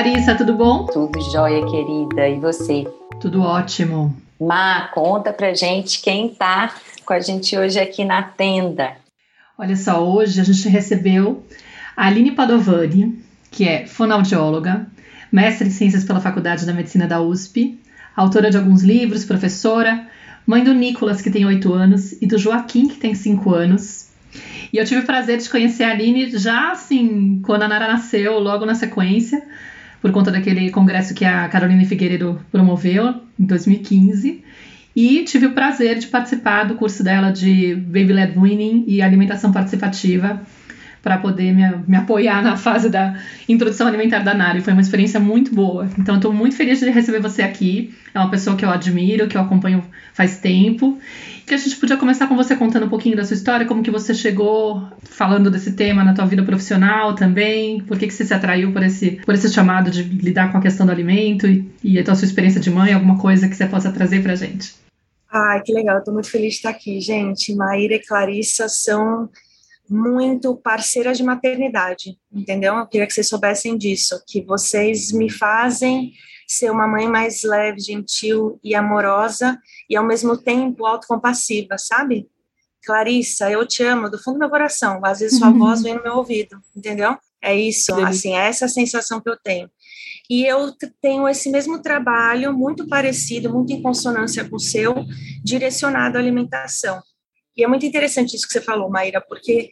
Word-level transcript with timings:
Clarissa, 0.00 0.34
tudo 0.34 0.54
bom? 0.54 0.86
Tudo 0.86 1.20
jóia, 1.30 1.60
querida. 1.66 2.26
E 2.26 2.40
você? 2.40 2.86
Tudo 3.20 3.42
ótimo. 3.42 4.16
Má, 4.40 4.88
conta 4.94 5.30
pra 5.30 5.52
gente 5.52 6.00
quem 6.00 6.30
tá 6.30 6.74
com 7.04 7.12
a 7.12 7.20
gente 7.20 7.54
hoje 7.54 7.78
aqui 7.78 8.02
na 8.02 8.22
tenda. 8.22 8.92
Olha 9.58 9.76
só, 9.76 10.02
hoje 10.02 10.40
a 10.40 10.44
gente 10.44 10.66
recebeu 10.70 11.44
a 11.94 12.06
Aline 12.06 12.30
Padovani, 12.30 13.22
que 13.50 13.68
é 13.68 13.86
fonoaudióloga, 13.86 14.86
mestre 15.30 15.68
em 15.68 15.70
ciências 15.70 16.02
pela 16.02 16.18
Faculdade 16.18 16.64
da 16.64 16.72
Medicina 16.72 17.06
da 17.06 17.20
USP, 17.20 17.78
autora 18.16 18.50
de 18.50 18.56
alguns 18.56 18.82
livros, 18.82 19.26
professora, 19.26 20.08
mãe 20.46 20.64
do 20.64 20.72
Nicolas, 20.72 21.20
que 21.20 21.30
tem 21.30 21.44
oito 21.44 21.74
anos, 21.74 22.12
e 22.22 22.26
do 22.26 22.38
Joaquim, 22.38 22.88
que 22.88 22.96
tem 22.96 23.14
cinco 23.14 23.52
anos. 23.52 24.08
E 24.72 24.78
eu 24.78 24.84
tive 24.86 25.02
o 25.02 25.06
prazer 25.06 25.36
de 25.36 25.50
conhecer 25.50 25.84
a 25.84 25.90
Aline 25.90 26.30
já 26.38 26.72
assim, 26.72 27.42
quando 27.44 27.64
a 27.64 27.68
Nara 27.68 27.86
nasceu, 27.86 28.38
logo 28.38 28.64
na 28.64 28.74
sequência, 28.74 29.46
por 30.00 30.10
conta 30.12 30.30
daquele 30.30 30.70
congresso 30.70 31.14
que 31.14 31.24
a 31.24 31.48
Carolina 31.48 31.84
Figueiredo 31.84 32.40
promoveu 32.50 33.14
em 33.38 33.44
2015. 33.44 34.42
E 34.94 35.24
tive 35.24 35.46
o 35.46 35.52
prazer 35.52 35.98
de 35.98 36.08
participar 36.08 36.64
do 36.64 36.74
curso 36.74 37.02
dela 37.04 37.30
de 37.30 37.74
Baby 37.74 38.12
Led 38.12 38.38
Weaning 38.38 38.84
e 38.88 39.00
alimentação 39.00 39.52
participativa 39.52 40.40
para 41.02 41.16
poder 41.18 41.52
me, 41.52 41.62
me, 41.86 41.96
apoiar 41.96 42.42
na 42.42 42.56
fase 42.56 42.90
da 42.90 43.18
introdução 43.48 43.86
alimentar 43.86 44.18
da 44.20 44.34
Nari. 44.34 44.60
Foi 44.60 44.72
uma 44.72 44.82
experiência 44.82 45.18
muito 45.18 45.54
boa. 45.54 45.88
Então, 45.98 46.16
estou 46.16 46.32
muito 46.32 46.56
feliz 46.56 46.80
de 46.80 46.90
receber 46.90 47.20
você 47.20 47.42
aqui. 47.42 47.94
É 48.12 48.18
uma 48.18 48.30
pessoa 48.30 48.56
que 48.56 48.64
eu 48.64 48.70
admiro, 48.70 49.26
que 49.26 49.36
eu 49.36 49.40
acompanho 49.40 49.82
faz 50.12 50.38
tempo. 50.38 50.98
Que 51.50 51.54
a 51.54 51.58
gente 51.58 51.78
podia 51.78 51.96
começar 51.96 52.28
com 52.28 52.36
você 52.36 52.54
contando 52.54 52.86
um 52.86 52.88
pouquinho 52.88 53.16
da 53.16 53.24
sua 53.24 53.34
história, 53.34 53.66
como 53.66 53.82
que 53.82 53.90
você 53.90 54.14
chegou 54.14 54.86
falando 55.02 55.50
desse 55.50 55.72
tema 55.72 56.04
na 56.04 56.14
tua 56.14 56.24
vida 56.24 56.44
profissional 56.44 57.16
também, 57.16 57.82
por 57.82 57.98
que, 57.98 58.06
que 58.06 58.14
você 58.14 58.24
se 58.24 58.32
atraiu 58.32 58.72
por 58.72 58.84
esse, 58.84 59.20
por 59.26 59.34
esse 59.34 59.52
chamado 59.52 59.90
de 59.90 60.04
lidar 60.04 60.52
com 60.52 60.58
a 60.58 60.60
questão 60.60 60.86
do 60.86 60.92
alimento 60.92 61.48
e, 61.48 61.68
e 61.82 61.98
a 61.98 62.04
tua 62.04 62.14
sua 62.14 62.26
experiência 62.26 62.60
de 62.60 62.70
mãe, 62.70 62.92
alguma 62.92 63.18
coisa 63.18 63.48
que 63.48 63.56
você 63.56 63.66
possa 63.66 63.90
trazer 63.90 64.22
para 64.22 64.36
gente. 64.36 64.76
Ai, 65.28 65.60
que 65.60 65.72
legal, 65.72 65.98
estou 65.98 66.14
muito 66.14 66.30
feliz 66.30 66.52
de 66.52 66.58
estar 66.58 66.70
aqui, 66.70 67.00
gente. 67.00 67.52
Maíra 67.52 67.96
e 67.96 67.98
Clarissa 67.98 68.68
são 68.68 69.28
muito 69.88 70.54
parceiras 70.54 71.18
de 71.18 71.24
maternidade, 71.24 72.16
entendeu? 72.32 72.76
Eu 72.76 72.86
queria 72.86 73.08
que 73.08 73.12
vocês 73.12 73.28
soubessem 73.28 73.76
disso, 73.76 74.22
que 74.24 74.40
vocês 74.40 75.10
me 75.10 75.28
fazem 75.28 76.12
ser 76.52 76.70
uma 76.70 76.88
mãe 76.88 77.06
mais 77.06 77.44
leve, 77.44 77.80
gentil 77.80 78.58
e 78.62 78.74
amorosa 78.74 79.56
e 79.88 79.96
ao 79.96 80.04
mesmo 80.04 80.36
tempo 80.36 80.84
autocompassiva, 80.84 81.78
sabe? 81.78 82.28
Clarissa, 82.84 83.48
eu 83.50 83.64
te 83.66 83.84
amo 83.84 84.10
do 84.10 84.18
fundo 84.18 84.34
do 84.34 84.40
meu 84.40 84.50
coração. 84.50 85.00
Às 85.04 85.20
vezes 85.20 85.38
sua 85.38 85.50
voz 85.50 85.80
vem 85.82 85.94
no 85.94 86.02
meu 86.02 86.16
ouvido, 86.16 86.60
entendeu? 86.74 87.16
É 87.40 87.54
isso, 87.54 87.94
assim, 88.02 88.34
é 88.34 88.48
essa 88.48 88.66
sensação 88.66 89.20
que 89.20 89.30
eu 89.30 89.36
tenho. 89.42 89.70
E 90.28 90.44
eu 90.44 90.72
tenho 91.00 91.28
esse 91.28 91.50
mesmo 91.50 91.80
trabalho, 91.80 92.52
muito 92.52 92.88
parecido, 92.88 93.52
muito 93.52 93.72
em 93.72 93.80
consonância 93.80 94.48
com 94.48 94.56
o 94.56 94.60
seu, 94.60 94.94
direcionado 95.44 96.16
à 96.16 96.20
alimentação. 96.20 97.00
E 97.56 97.62
é 97.62 97.68
muito 97.68 97.86
interessante 97.86 98.34
isso 98.34 98.46
que 98.46 98.52
você 98.52 98.60
falou, 98.60 98.90
Maíra, 98.90 99.20
porque 99.20 99.70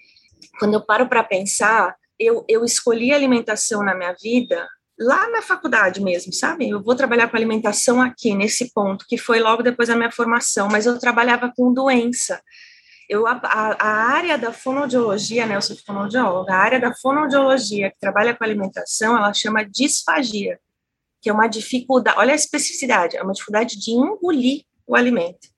quando 0.59 0.75
eu 0.75 0.85
paro 0.85 1.09
para 1.09 1.25
pensar, 1.25 1.97
eu, 2.19 2.45
eu 2.49 2.65
escolhi 2.65 3.13
alimentação 3.13 3.83
na 3.83 3.95
minha 3.95 4.15
vida 4.21 4.67
lá 4.99 5.29
na 5.31 5.41
faculdade 5.41 6.03
mesmo, 6.03 6.33
sabe? 6.33 6.69
Eu 6.69 6.83
vou 6.83 6.97
trabalhar 6.97 7.29
com 7.29 7.37
alimentação 7.37 8.03
aqui, 8.03 8.35
nesse 8.35 8.73
ponto, 8.73 9.07
que 9.07 9.17
foi 9.17 9.39
logo 9.39 9.63
depois 9.63 9.89
da 9.89 9.97
minha 9.97 10.11
formação, 10.11 10.69
mas 10.71 10.87
eu 10.87 10.99
trabalhava 10.99 11.53
com 11.57 11.73
doença. 11.73 12.43
Eu, 13.09 13.27
a, 13.27 13.41
a 13.43 13.89
área 13.89 14.37
da 14.37 14.53
fonoaudiologia, 14.53 15.47
né, 15.47 15.57
eu 15.57 15.63
sou 15.63 15.77
fonoaudióloga, 15.77 16.53
a 16.53 16.59
área 16.59 16.81
da 16.81 16.95
fonoaudiologia 16.95 17.91
que 17.91 17.99
trabalha 17.99 18.35
com 18.35 18.45
alimentação, 18.45 19.17
ela 19.17 19.33
chama 19.33 19.65
disfagia, 19.65 20.59
que 21.23 21.31
é 21.31 21.33
uma 21.33 21.47
dificuldade, 21.47 22.19
olha 22.19 22.33
a 22.33 22.37
especificidade, 22.37 23.17
é 23.17 23.23
uma 23.23 23.33
dificuldade 23.33 23.79
de 23.79 23.93
engolir 23.93 24.63
o 24.87 24.95
alimento, 24.95 25.49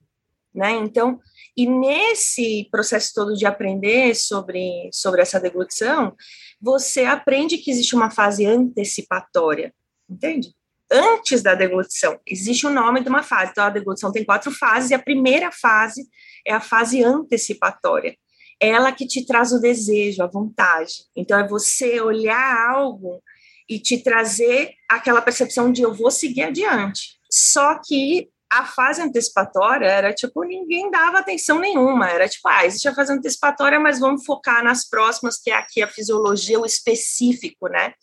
né? 0.55 0.71
Então, 0.73 1.19
e 1.57 1.67
nesse 1.67 2.69
processo 2.71 3.13
todo 3.15 3.35
de 3.35 3.47
aprender 3.47 4.15
sobre, 4.15 4.89
sobre 4.93 5.21
essa 5.21 5.41
deglutição, 5.41 6.15
você 6.61 7.05
aprende 7.05 7.59
que 7.59 7.71
existe 7.71 7.95
uma 7.95 8.11
fase 8.11 8.45
antecipatória, 8.45 9.73
entende? 10.09 10.55
Antes 10.91 11.43
da 11.43 11.55
deglutição, 11.55 12.19
existe 12.27 12.67
o 12.67 12.71
nome 12.71 13.03
de 13.03 13.09
uma 13.09 13.23
fase. 13.23 13.53
Então, 13.53 13.65
a 13.65 13.71
deglutição 13.71 14.13
tem 14.13 14.25
quatro 14.25 14.51
fases, 14.51 14.91
e 14.91 14.95
a 14.95 14.99
primeira 14.99 15.51
fase 15.53 16.09
é 16.45 16.53
a 16.53 16.61
fase 16.61 17.03
antecipatória. 17.03 18.17
Ela 18.59 18.93
que 18.93 19.07
te 19.07 19.25
traz 19.25 19.53
o 19.53 19.61
desejo, 19.61 20.23
a 20.23 20.27
vontade. 20.27 21.05
Então, 21.17 21.39
é 21.39 21.47
você 21.47 22.01
olhar 22.01 22.69
algo 22.71 23.23
e 23.69 23.79
te 23.79 24.03
trazer 24.03 24.73
aquela 24.89 25.23
percepção 25.23 25.71
de 25.71 25.81
eu 25.81 25.95
vou 25.95 26.11
seguir 26.11 26.43
adiante. 26.43 27.21
Só 27.31 27.81
que 27.87 28.29
a 28.53 28.65
fase 28.65 29.01
antecipatória 29.01 29.87
era 29.87 30.13
tipo, 30.13 30.43
ninguém 30.43 30.91
dava 30.91 31.19
atenção 31.19 31.61
nenhuma, 31.61 32.11
era 32.11 32.29
tipo, 32.29 32.49
ah, 32.49 32.67
existe 32.67 32.89
a 32.89 32.95
fase 32.95 33.13
antecipatória, 33.13 33.79
mas 33.79 34.01
vamos 34.01 34.25
focar 34.25 34.65
nas 34.65 34.89
próximas, 34.89 35.39
que 35.41 35.51
é 35.51 35.55
aqui 35.55 35.81
a 35.83 35.89
fisiologia, 35.89 36.59
o 36.59 36.67
específico, 36.67 37.69
né? 37.69 37.95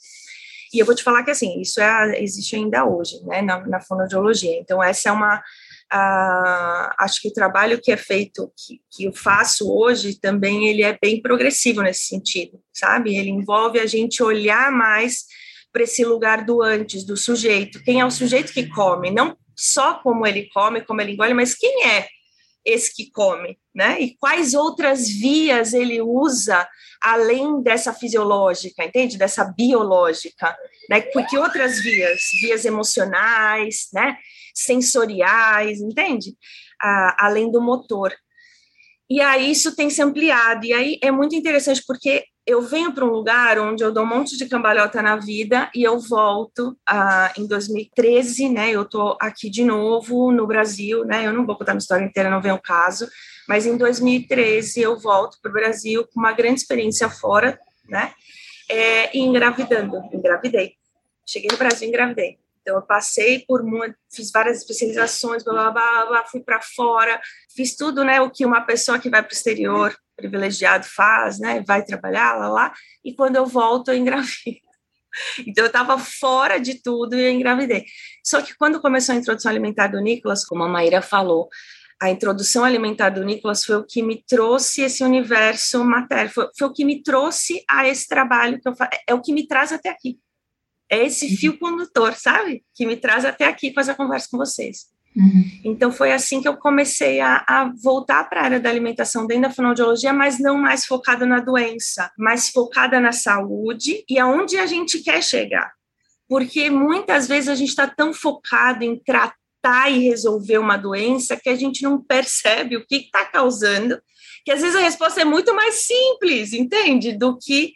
E 0.73 0.79
eu 0.79 0.85
vou 0.85 0.95
te 0.95 1.03
falar 1.03 1.23
que, 1.23 1.31
assim, 1.31 1.59
isso 1.61 1.81
é, 1.81 2.21
existe 2.21 2.55
ainda 2.55 2.85
hoje, 2.85 3.21
né, 3.23 3.41
na, 3.41 3.65
na 3.67 3.79
fonoaudiologia. 3.79 4.57
Então, 4.59 4.83
essa 4.83 5.09
é 5.09 5.11
uma, 5.11 5.37
uh, 5.37 6.93
acho 6.99 7.21
que 7.21 7.29
o 7.29 7.33
trabalho 7.33 7.79
que 7.81 7.91
é 7.91 7.97
feito, 7.97 8.51
que, 8.55 8.81
que 8.91 9.05
eu 9.05 9.13
faço 9.13 9.71
hoje, 9.71 10.19
também 10.19 10.67
ele 10.67 10.83
é 10.83 10.97
bem 11.01 11.21
progressivo 11.21 11.81
nesse 11.81 12.05
sentido, 12.05 12.59
sabe? 12.73 13.17
Ele 13.17 13.29
envolve 13.29 13.79
a 13.79 13.85
gente 13.85 14.21
olhar 14.21 14.71
mais 14.71 15.25
para 15.71 15.83
esse 15.83 16.03
lugar 16.03 16.45
do 16.45 16.61
antes, 16.61 17.05
do 17.05 17.15
sujeito. 17.15 17.81
Quem 17.83 17.99
é 18.01 18.05
o 18.05 18.11
sujeito 18.11 18.51
que 18.51 18.67
come? 18.67 19.11
Não 19.11 19.35
só 19.57 19.95
como 19.95 20.25
ele 20.25 20.49
come, 20.53 20.81
como 20.81 21.01
ele 21.01 21.13
engole, 21.13 21.33
mas 21.33 21.55
quem 21.55 21.85
é 21.87 22.07
esse 22.63 22.93
que 22.93 23.09
come, 23.11 23.57
né? 23.73 23.99
E 24.01 24.17
quais 24.17 24.53
outras 24.53 25.07
vias 25.07 25.73
ele 25.73 26.01
usa 26.01 26.67
além 27.01 27.61
dessa 27.63 27.93
fisiológica, 27.93 28.83
entende? 28.83 29.17
Dessa 29.17 29.45
biológica, 29.45 30.55
né? 30.89 30.99
Que 31.01 31.37
outras 31.37 31.79
vias? 31.79 32.21
Vias 32.41 32.65
emocionais, 32.65 33.87
né? 33.93 34.17
Sensoriais, 34.53 35.79
entende? 35.79 36.35
Ah, 36.81 37.25
além 37.25 37.49
do 37.49 37.61
motor. 37.61 38.13
E 39.09 39.21
aí 39.21 39.51
isso 39.51 39.73
tem 39.73 39.89
se 39.89 40.01
ampliado, 40.01 40.65
e 40.65 40.73
aí 40.73 40.99
é 41.01 41.09
muito 41.09 41.33
interessante 41.35 41.81
porque 41.87 42.25
eu 42.47 42.61
venho 42.61 42.93
para 42.93 43.03
um 43.03 43.09
lugar 43.09 43.59
onde 43.59 43.83
eu 43.83 43.91
dou 43.91 44.03
um 44.03 44.07
monte 44.07 44.37
de 44.37 44.47
cambalhota 44.47 45.01
na 45.01 45.17
vida 45.17 45.69
e 45.75 45.83
eu 45.83 45.99
volto 45.99 46.77
ah, 46.87 47.33
em 47.37 47.45
2013, 47.45 48.47
né? 48.47 48.71
Eu 48.71 48.83
estou 48.83 49.17
aqui 49.19 49.49
de 49.49 49.65
novo 49.65 50.31
no 50.31 50.47
Brasil, 50.47 51.03
né? 51.03 51.27
Eu 51.27 51.33
não 51.33 51.45
vou 51.45 51.57
contar 51.57 51.73
minha 51.73 51.79
história 51.79 52.05
inteira, 52.05 52.29
não 52.29 52.41
vem 52.41 52.53
o 52.53 52.61
caso, 52.61 53.05
mas 53.49 53.65
em 53.65 53.75
2013 53.75 54.79
eu 54.79 54.97
volto 54.97 55.37
para 55.41 55.49
o 55.49 55.53
Brasil 55.53 56.07
com 56.07 56.21
uma 56.21 56.31
grande 56.31 56.61
experiência 56.61 57.09
fora, 57.09 57.59
né? 57.89 58.13
É, 58.69 59.17
e 59.17 59.19
engravidando, 59.19 59.97
engravidei. 60.13 60.75
Cheguei 61.25 61.49
no 61.51 61.57
Brasil 61.57 61.89
engravidei. 61.89 62.37
Então, 62.61 62.77
eu 62.77 62.81
passei 62.81 63.39
por 63.45 63.61
muito, 63.61 63.95
fiz 64.09 64.31
várias 64.31 64.59
especializações, 64.59 65.43
blá, 65.43 65.53
blá, 65.53 65.71
blá, 65.71 66.05
blá 66.05 66.25
fui 66.25 66.39
para 66.39 66.61
fora, 66.61 67.19
fiz 67.53 67.75
tudo, 67.75 68.05
né, 68.05 68.21
o 68.21 68.29
que 68.29 68.45
uma 68.45 68.61
pessoa 68.61 68.99
que 68.99 69.09
vai 69.09 69.21
para 69.21 69.33
o 69.33 69.33
exterior 69.33 69.93
privilegiado 70.17 70.85
faz, 70.85 71.39
né? 71.39 71.63
Vai 71.65 71.85
trabalhar 71.85 72.33
lá, 72.33 72.49
lá, 72.49 72.73
e 73.05 73.15
quando 73.15 73.35
eu 73.35 73.45
volto, 73.45 73.89
eu 73.89 73.95
engravido. 73.95 74.59
Então, 75.47 75.63
eu 75.63 75.67
estava 75.67 75.97
fora 75.97 76.59
de 76.59 76.75
tudo 76.75 77.15
e 77.15 77.23
eu 77.23 77.31
engravidei. 77.31 77.85
Só 78.23 78.39
que 78.39 78.55
quando 78.55 78.79
começou 78.79 79.15
a 79.15 79.17
introdução 79.17 79.49
alimentar 79.49 79.87
do 79.87 79.99
Nicolas, 79.99 80.45
como 80.45 80.61
a 80.63 80.67
Maíra 80.67 81.01
falou, 81.01 81.49
a 81.99 82.11
introdução 82.11 82.63
alimentar 82.63 83.09
do 83.09 83.25
Nicolas 83.25 83.65
foi 83.65 83.77
o 83.77 83.83
que 83.83 84.03
me 84.03 84.23
trouxe 84.27 84.83
esse 84.83 85.03
universo 85.03 85.83
materno, 85.83 86.29
foi, 86.29 86.49
foi 86.55 86.67
o 86.67 86.73
que 86.73 86.85
me 86.85 87.01
trouxe 87.01 87.63
a 87.67 87.87
esse 87.87 88.07
trabalho 88.07 88.61
que 88.61 88.69
eu 88.69 88.75
faço, 88.75 88.91
é 89.07 89.13
o 89.13 89.21
que 89.21 89.33
me 89.33 89.47
traz 89.47 89.71
até 89.71 89.89
aqui. 89.89 90.19
É 90.89 91.03
esse 91.03 91.25
uhum. 91.25 91.37
fio 91.37 91.59
condutor, 91.59 92.13
sabe? 92.13 92.63
Que 92.75 92.85
me 92.85 92.95
traz 92.95 93.25
até 93.25 93.45
aqui 93.45 93.73
com 93.73 93.79
essa 93.79 93.95
conversa 93.95 94.27
com 94.29 94.37
vocês. 94.37 94.85
Uhum. 95.17 95.43
Então 95.63 95.91
foi 95.91 96.13
assim 96.13 96.39
que 96.39 96.47
eu 96.47 96.55
comecei 96.55 97.19
a, 97.19 97.43
a 97.47 97.71
voltar 97.81 98.23
para 98.25 98.41
a 98.41 98.43
área 98.43 98.59
da 98.59 98.69
alimentação 98.69 99.25
dentro 99.25 99.49
da 99.49 99.51
fonoaudiologia, 99.51 100.13
mas 100.13 100.39
não 100.39 100.59
mais 100.59 100.85
focada 100.85 101.25
na 101.25 101.39
doença, 101.39 102.11
mas 102.15 102.49
focada 102.49 102.99
na 102.99 103.11
saúde 103.11 104.03
e 104.07 104.19
aonde 104.19 104.57
a 104.57 104.67
gente 104.67 104.99
quer 104.99 105.23
chegar. 105.23 105.73
Porque 106.29 106.69
muitas 106.69 107.27
vezes 107.27 107.49
a 107.49 107.55
gente 107.55 107.69
está 107.69 107.87
tão 107.87 108.13
focado 108.13 108.83
em 108.83 108.95
tratar 108.95 109.89
e 109.89 110.07
resolver 110.07 110.59
uma 110.59 110.77
doença 110.77 111.35
que 111.35 111.49
a 111.49 111.55
gente 111.55 111.81
não 111.81 111.99
percebe 111.99 112.77
o 112.77 112.85
que 112.85 112.97
está 112.97 113.25
causando, 113.25 113.99
que 114.45 114.51
às 114.51 114.61
vezes 114.61 114.75
a 114.75 114.81
resposta 114.81 115.21
é 115.21 115.25
muito 115.25 115.55
mais 115.55 115.75
simples, 115.85 116.53
entende? 116.53 117.17
Do 117.17 117.37
que 117.37 117.73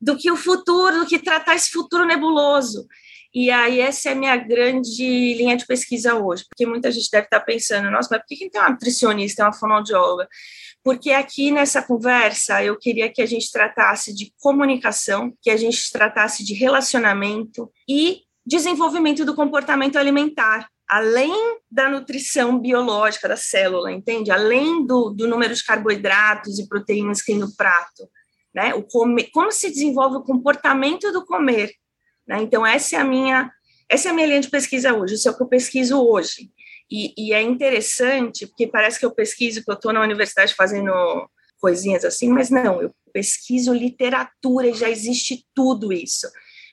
do 0.00 0.18
que 0.18 0.30
o 0.30 0.36
futuro, 0.36 0.98
do 0.98 1.06
que 1.06 1.18
tratar 1.18 1.54
esse 1.54 1.70
futuro 1.70 2.04
nebuloso. 2.04 2.86
E 3.34 3.50
aí, 3.50 3.80
essa 3.80 4.10
é 4.10 4.12
a 4.12 4.14
minha 4.14 4.36
grande 4.36 5.34
linha 5.34 5.56
de 5.56 5.66
pesquisa 5.66 6.14
hoje, 6.14 6.44
porque 6.48 6.64
muita 6.64 6.92
gente 6.92 7.10
deve 7.10 7.24
estar 7.24 7.40
pensando, 7.40 7.90
nossa, 7.90 8.08
mas 8.08 8.20
por 8.20 8.28
que 8.28 8.48
tem 8.48 8.60
uma 8.60 8.70
nutricionista, 8.70 9.42
uma 9.42 9.52
fonoaudióloga? 9.52 10.28
Porque 10.84 11.10
aqui 11.10 11.50
nessa 11.50 11.82
conversa 11.82 12.62
eu 12.62 12.78
queria 12.78 13.10
que 13.10 13.20
a 13.20 13.26
gente 13.26 13.50
tratasse 13.50 14.14
de 14.14 14.32
comunicação, 14.38 15.34
que 15.42 15.50
a 15.50 15.56
gente 15.56 15.90
tratasse 15.90 16.44
de 16.44 16.54
relacionamento 16.54 17.68
e 17.88 18.20
desenvolvimento 18.46 19.24
do 19.24 19.34
comportamento 19.34 19.96
alimentar, 19.96 20.68
além 20.88 21.58
da 21.68 21.90
nutrição 21.90 22.56
biológica 22.56 23.26
da 23.26 23.36
célula, 23.36 23.90
entende? 23.90 24.30
Além 24.30 24.86
do, 24.86 25.10
do 25.10 25.26
número 25.26 25.54
de 25.54 25.64
carboidratos 25.64 26.60
e 26.60 26.68
proteínas 26.68 27.20
que 27.20 27.32
tem 27.32 27.40
no 27.40 27.52
prato, 27.56 28.08
né? 28.54 28.74
O 28.74 28.84
come, 28.84 29.24
como 29.32 29.50
se 29.50 29.70
desenvolve 29.70 30.18
o 30.18 30.22
comportamento 30.22 31.10
do 31.10 31.24
comer 31.24 31.72
né? 32.26 32.42
Então, 32.42 32.66
essa 32.66 32.96
é 32.96 32.98
a 32.98 33.04
minha 33.04 33.50
essa 33.88 34.08
é 34.08 34.10
a 34.10 34.14
minha 34.14 34.26
linha 34.26 34.40
de 34.40 34.48
pesquisa 34.48 34.94
hoje, 34.94 35.14
isso 35.14 35.28
é 35.28 35.30
o 35.30 35.36
que 35.36 35.42
eu 35.42 35.46
pesquiso 35.46 36.00
hoje. 36.00 36.50
E, 36.90 37.12
e 37.16 37.32
é 37.32 37.42
interessante, 37.42 38.46
porque 38.46 38.66
parece 38.66 38.98
que 38.98 39.06
eu 39.06 39.10
pesquiso, 39.10 39.62
que 39.62 39.70
eu 39.70 39.74
estou 39.74 39.92
na 39.92 40.02
universidade 40.02 40.54
fazendo 40.54 40.92
coisinhas 41.60 42.04
assim, 42.04 42.28
mas 42.28 42.50
não, 42.50 42.82
eu 42.82 42.90
pesquiso 43.12 43.72
literatura 43.72 44.68
e 44.68 44.74
já 44.74 44.88
existe 44.88 45.46
tudo 45.54 45.92
isso, 45.92 46.26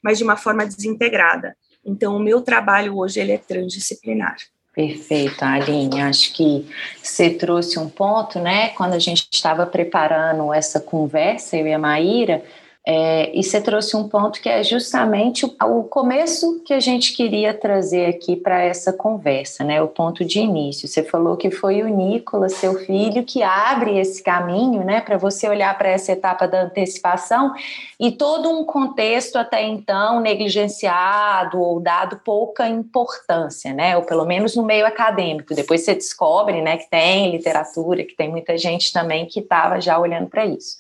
mas 0.04 0.18
de 0.18 0.24
uma 0.24 0.36
forma 0.36 0.66
desintegrada. 0.66 1.56
Então, 1.86 2.16
o 2.16 2.20
meu 2.20 2.42
trabalho 2.42 2.98
hoje 2.98 3.20
ele 3.20 3.32
é 3.32 3.38
transdisciplinar. 3.38 4.36
Perfeito, 4.74 5.44
Aline. 5.44 6.02
Acho 6.02 6.34
que 6.34 6.66
você 7.02 7.30
trouxe 7.30 7.78
um 7.78 7.90
ponto, 7.90 8.40
né? 8.40 8.70
Quando 8.70 8.94
a 8.94 9.00
gente 9.00 9.28
estava 9.32 9.66
preparando 9.66 10.54
essa 10.54 10.80
conversa, 10.80 11.58
eu 11.58 11.68
e 11.68 11.74
a 11.74 11.80
Maíra, 11.80 12.44
é, 12.84 13.32
e 13.38 13.44
você 13.44 13.62
trouxe 13.62 13.96
um 13.96 14.10
ponto 14.10 14.42
que 14.42 14.50
é 14.50 14.64
justamente 14.64 15.46
o, 15.46 15.56
o 15.80 15.84
começo 15.84 16.64
que 16.66 16.74
a 16.74 16.80
gente 16.80 17.14
queria 17.14 17.54
trazer 17.54 18.08
aqui 18.08 18.36
para 18.36 18.60
essa 18.64 18.92
conversa, 18.92 19.64
né? 19.64 19.80
O 19.84 19.88
ponto 19.88 20.26
de 20.26 20.40
início. 20.40 20.88
Você 20.88 21.04
falou 21.04 21.38
que 21.38 21.52
foi 21.52 21.84
o 21.84 21.88
Nicolas, 21.88 22.54
seu 22.54 22.74
filho, 22.80 23.24
que 23.24 23.44
abre 23.44 24.00
esse 24.00 24.24
caminho, 24.24 24.84
né? 24.84 25.00
Para 25.00 25.16
você 25.16 25.48
olhar 25.48 25.78
para 25.78 25.90
essa 25.90 26.12
etapa 26.12 26.48
da 26.48 26.64
antecipação 26.64 27.54
e 28.00 28.12
todo 28.12 28.50
um 28.50 28.66
contexto 28.66 29.36
até 29.36 29.64
então 29.64 30.20
negligenciado 30.20 31.62
ou 31.62 31.80
dado 31.80 32.20
pouca 32.26 32.68
importância, 32.68 33.72
né? 33.74 33.96
Ou 33.96 34.02
pelo 34.04 34.26
menos 34.26 34.56
no 34.56 34.64
meio 34.64 34.88
acadêmico. 34.88 35.54
Depois 35.54 35.82
você 35.86 35.94
descobre, 35.94 36.64
né? 36.64 36.78
Que 36.78 36.90
tem 36.90 37.30
literatura, 37.30 38.04
que 38.04 38.16
tem 38.16 38.28
muita 38.28 38.58
gente 38.58 38.92
também 38.92 39.28
que 39.28 39.40
estava 39.40 39.80
já 39.80 40.00
olhando 40.00 40.28
para 40.28 40.48
isso. 40.48 40.78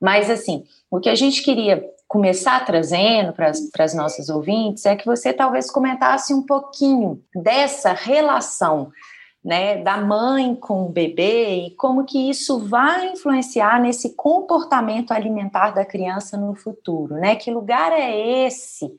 Mas 0.00 0.30
assim 0.30 0.64
o 0.90 1.00
que 1.00 1.08
a 1.08 1.14
gente 1.14 1.42
queria 1.42 1.84
começar 2.06 2.64
trazendo 2.64 3.32
para 3.34 3.50
as 3.84 3.94
nossas 3.94 4.28
ouvintes 4.30 4.86
é 4.86 4.96
que 4.96 5.04
você 5.04 5.32
talvez 5.32 5.70
comentasse 5.70 6.32
um 6.32 6.42
pouquinho 6.42 7.22
dessa 7.34 7.92
relação 7.92 8.90
né, 9.44 9.82
da 9.82 9.98
mãe 9.98 10.54
com 10.54 10.86
o 10.86 10.88
bebê 10.88 11.66
e 11.66 11.70
como 11.76 12.04
que 12.04 12.28
isso 12.28 12.58
vai 12.58 13.12
influenciar 13.12 13.80
nesse 13.80 14.14
comportamento 14.14 15.12
alimentar 15.12 15.70
da 15.70 15.84
criança 15.84 16.36
no 16.36 16.54
futuro, 16.54 17.14
né? 17.14 17.36
Que 17.36 17.50
lugar 17.50 17.92
é 17.92 18.46
esse 18.46 18.90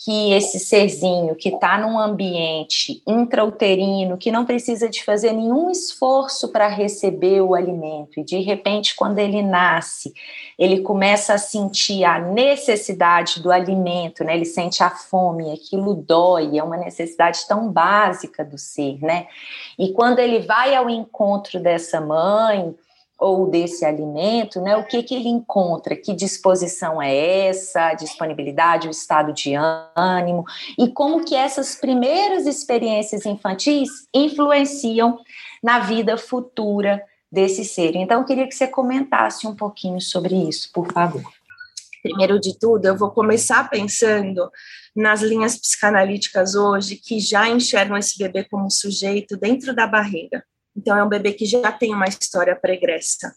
que 0.00 0.32
esse 0.32 0.60
serzinho 0.60 1.34
que 1.34 1.48
está 1.48 1.76
num 1.76 1.98
ambiente 1.98 3.02
intrauterino, 3.04 4.16
que 4.16 4.30
não 4.30 4.46
precisa 4.46 4.88
de 4.88 5.02
fazer 5.02 5.32
nenhum 5.32 5.72
esforço 5.72 6.52
para 6.52 6.68
receber 6.68 7.40
o 7.40 7.52
alimento, 7.52 8.20
e 8.20 8.24
de 8.24 8.38
repente, 8.38 8.94
quando 8.94 9.18
ele 9.18 9.42
nasce, 9.42 10.14
ele 10.56 10.82
começa 10.82 11.34
a 11.34 11.38
sentir 11.38 12.04
a 12.04 12.20
necessidade 12.20 13.42
do 13.42 13.50
alimento, 13.50 14.22
né? 14.22 14.36
Ele 14.36 14.44
sente 14.44 14.84
a 14.84 14.90
fome, 14.90 15.52
aquilo 15.52 15.94
dói, 15.94 16.56
é 16.56 16.62
uma 16.62 16.76
necessidade 16.76 17.40
tão 17.48 17.68
básica 17.68 18.44
do 18.44 18.56
ser, 18.56 19.00
né? 19.02 19.26
E 19.76 19.92
quando 19.92 20.20
ele 20.20 20.38
vai 20.38 20.76
ao 20.76 20.88
encontro 20.88 21.58
dessa 21.58 22.00
mãe, 22.00 22.72
ou 23.18 23.50
desse 23.50 23.84
alimento, 23.84 24.60
né? 24.60 24.76
O 24.76 24.86
que 24.86 25.02
que 25.02 25.14
ele 25.14 25.28
encontra? 25.28 25.96
Que 25.96 26.14
disposição 26.14 27.02
é 27.02 27.48
essa? 27.48 27.88
A 27.88 27.94
disponibilidade, 27.94 28.86
o 28.86 28.92
estado 28.92 29.32
de 29.32 29.54
ânimo 29.96 30.44
e 30.78 30.88
como 30.88 31.24
que 31.24 31.34
essas 31.34 31.74
primeiras 31.74 32.46
experiências 32.46 33.26
infantis 33.26 33.90
influenciam 34.14 35.18
na 35.62 35.80
vida 35.80 36.16
futura 36.16 37.02
desse 37.30 37.64
ser. 37.64 37.96
Então, 37.96 38.20
eu 38.20 38.26
queria 38.26 38.46
que 38.46 38.54
você 38.54 38.68
comentasse 38.68 39.46
um 39.46 39.54
pouquinho 39.54 40.00
sobre 40.00 40.34
isso, 40.48 40.70
por 40.72 40.90
favor. 40.92 41.22
Primeiro 42.00 42.38
de 42.38 42.56
tudo, 42.56 42.86
eu 42.86 42.96
vou 42.96 43.10
começar 43.10 43.68
pensando 43.68 44.48
nas 44.94 45.20
linhas 45.20 45.58
psicanalíticas 45.58 46.54
hoje 46.54 46.96
que 46.96 47.18
já 47.18 47.48
enxergam 47.48 47.96
esse 47.96 48.16
bebê 48.16 48.44
como 48.44 48.70
sujeito 48.70 49.36
dentro 49.36 49.74
da 49.74 49.86
barriga. 49.86 50.44
Então, 50.78 50.96
é 50.96 51.02
um 51.02 51.08
bebê 51.08 51.32
que 51.32 51.44
já 51.44 51.72
tem 51.72 51.92
uma 51.92 52.06
história 52.06 52.54
pregressa. 52.54 53.34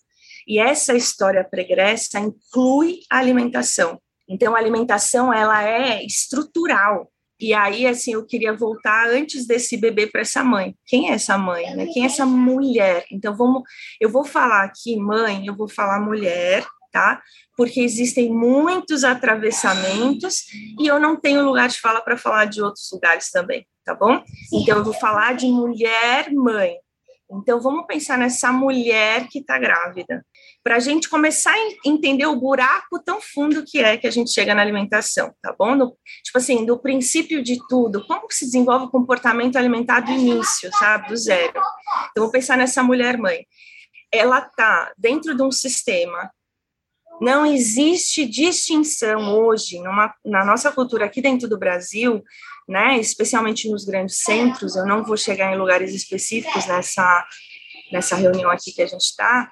E 0.48 0.60
essa 0.60 0.94
história 0.94 1.44
pregressa 1.44 2.20
inclui 2.20 3.00
a 3.10 3.18
alimentação. 3.18 4.00
Então, 4.30 4.56
a 4.56 4.60
alimentação, 4.60 5.34
ela 5.34 5.64
é 5.64 6.06
estrutural. 6.06 7.12
E 7.40 7.52
aí, 7.56 7.88
assim, 7.88 8.14
eu 8.14 8.24
queria 8.24 8.54
voltar 8.54 9.10
antes 9.10 9.48
desse 9.48 9.76
bebê 9.76 10.06
para 10.06 10.22
essa 10.22 10.44
mãe. 10.44 10.76
Quem 10.86 11.10
é 11.10 11.14
essa 11.14 11.36
mãe? 11.36 11.76
Né? 11.76 11.88
Quem 11.92 12.04
é 12.04 12.06
essa 12.06 12.28
mulher? 12.28 13.06
Então, 13.12 13.36
vamos, 13.36 13.64
eu 14.00 14.12
vou 14.12 14.24
falar 14.24 14.64
aqui 14.64 14.96
mãe, 14.96 15.48
eu 15.48 15.56
vou 15.56 15.68
falar 15.68 16.00
mulher, 16.00 16.64
tá? 16.92 17.20
Porque 17.58 17.82
existem 17.82 18.32
muitos 18.32 19.04
atravessamentos 19.04 20.44
e 20.80 20.86
eu 20.86 21.00
não 21.00 21.20
tenho 21.20 21.44
lugar 21.44 21.68
de 21.68 21.82
fala 21.82 22.02
para 22.02 22.16
falar 22.16 22.46
de 22.46 22.62
outros 22.62 22.88
lugares 22.92 23.32
também, 23.32 23.66
tá 23.84 23.96
bom? 23.96 24.24
Então, 24.54 24.78
eu 24.78 24.84
vou 24.84 24.94
falar 24.94 25.34
de 25.34 25.48
mulher 25.48 26.32
mãe, 26.32 26.76
então, 27.34 27.62
vamos 27.62 27.86
pensar 27.86 28.18
nessa 28.18 28.52
mulher 28.52 29.28
que 29.30 29.40
está 29.40 29.58
grávida, 29.58 30.26
para 30.64 30.76
a 30.76 30.80
gente 30.80 31.10
começar 31.10 31.54
a 31.54 31.90
entender 31.90 32.26
o 32.26 32.40
buraco 32.40 33.02
tão 33.04 33.22
fundo 33.22 33.64
que 33.66 33.80
é 33.80 33.98
que 33.98 34.08
a 34.08 34.12
gente 34.12 34.32
chega 34.32 34.54
na 34.54 34.62
alimentação, 34.62 35.34
tá 35.42 35.56
bom? 35.58 35.76
No, 35.76 35.98
tipo 36.24 36.38
assim, 36.38 36.66
do 36.66 36.78
princípio 36.78 37.42
de 37.44 37.58
tudo, 37.70 38.06
como 38.06 38.28
se 38.30 38.46
desenvolve 38.46 38.86
o 38.86 38.92
comportamento 38.92 39.56
alimentar 39.56 40.02
do 40.02 40.12
início, 40.12 40.70
sabe? 40.78 41.08
Do 41.10 41.18
zero. 41.18 41.60
Então, 42.12 42.24
vou 42.24 42.32
pensar 42.32 42.58
nessa 42.58 42.84
mulher 42.84 43.18
mãe. 43.18 43.46
Ela 44.12 44.40
está 44.40 44.92
dentro 44.98 45.36
de 45.36 45.42
um 45.42 45.52
sistema 45.52 46.30
não 47.22 47.46
existe 47.46 48.26
distinção 48.26 49.38
hoje 49.38 49.80
numa, 49.80 50.12
na 50.26 50.44
nossa 50.44 50.72
cultura 50.72 51.06
aqui 51.06 51.22
dentro 51.22 51.48
do 51.48 51.60
Brasil 51.60 52.24
né, 52.72 52.98
especialmente 52.98 53.70
nos 53.70 53.84
grandes 53.84 54.20
centros, 54.20 54.78
eu 54.78 54.86
não 54.86 55.04
vou 55.04 55.18
chegar 55.18 55.54
em 55.54 55.58
lugares 55.58 55.94
específicos 55.94 56.66
nessa, 56.68 57.28
nessa 57.92 58.16
reunião 58.16 58.50
aqui 58.50 58.72
que 58.72 58.82
a 58.82 58.88
gente 58.88 59.02
está, 59.02 59.52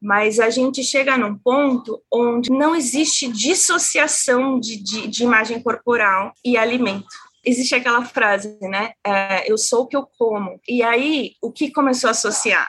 mas 0.00 0.38
a 0.38 0.50
gente 0.50 0.84
chega 0.84 1.16
num 1.16 1.36
ponto 1.36 1.98
onde 2.12 2.50
não 2.50 2.76
existe 2.76 3.26
dissociação 3.26 4.60
de, 4.60 4.76
de, 4.76 5.08
de 5.08 5.24
imagem 5.24 5.62
corporal 5.62 6.30
e 6.44 6.58
alimento. 6.58 7.08
Existe 7.42 7.74
aquela 7.74 8.04
frase, 8.04 8.58
né? 8.60 8.92
É, 9.04 9.50
eu 9.50 9.56
sou 9.56 9.84
o 9.84 9.86
que 9.86 9.96
eu 9.96 10.06
como. 10.18 10.60
E 10.68 10.82
aí, 10.82 11.32
o 11.40 11.50
que 11.50 11.70
começou 11.70 12.08
a 12.08 12.10
associar? 12.10 12.68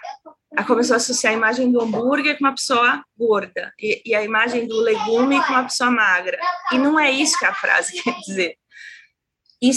Começou 0.65 0.93
a 0.93 0.97
associar 0.97 1.33
a 1.33 1.35
imagem 1.35 1.69
do 1.71 1.81
hambúrguer 1.81 2.37
com 2.37 2.45
uma 2.45 2.55
pessoa 2.55 3.03
gorda 3.17 3.73
e, 3.79 4.01
e 4.05 4.15
a 4.15 4.23
imagem 4.23 4.65
do 4.65 4.79
legume 4.79 5.43
com 5.43 5.53
uma 5.53 5.63
pessoa 5.63 5.91
magra. 5.91 6.39
E 6.71 6.77
não 6.77 6.97
é 6.97 7.11
isso 7.11 7.37
que 7.37 7.45
a 7.45 7.53
frase 7.53 8.01
quer 8.01 8.15
dizer 8.25 8.55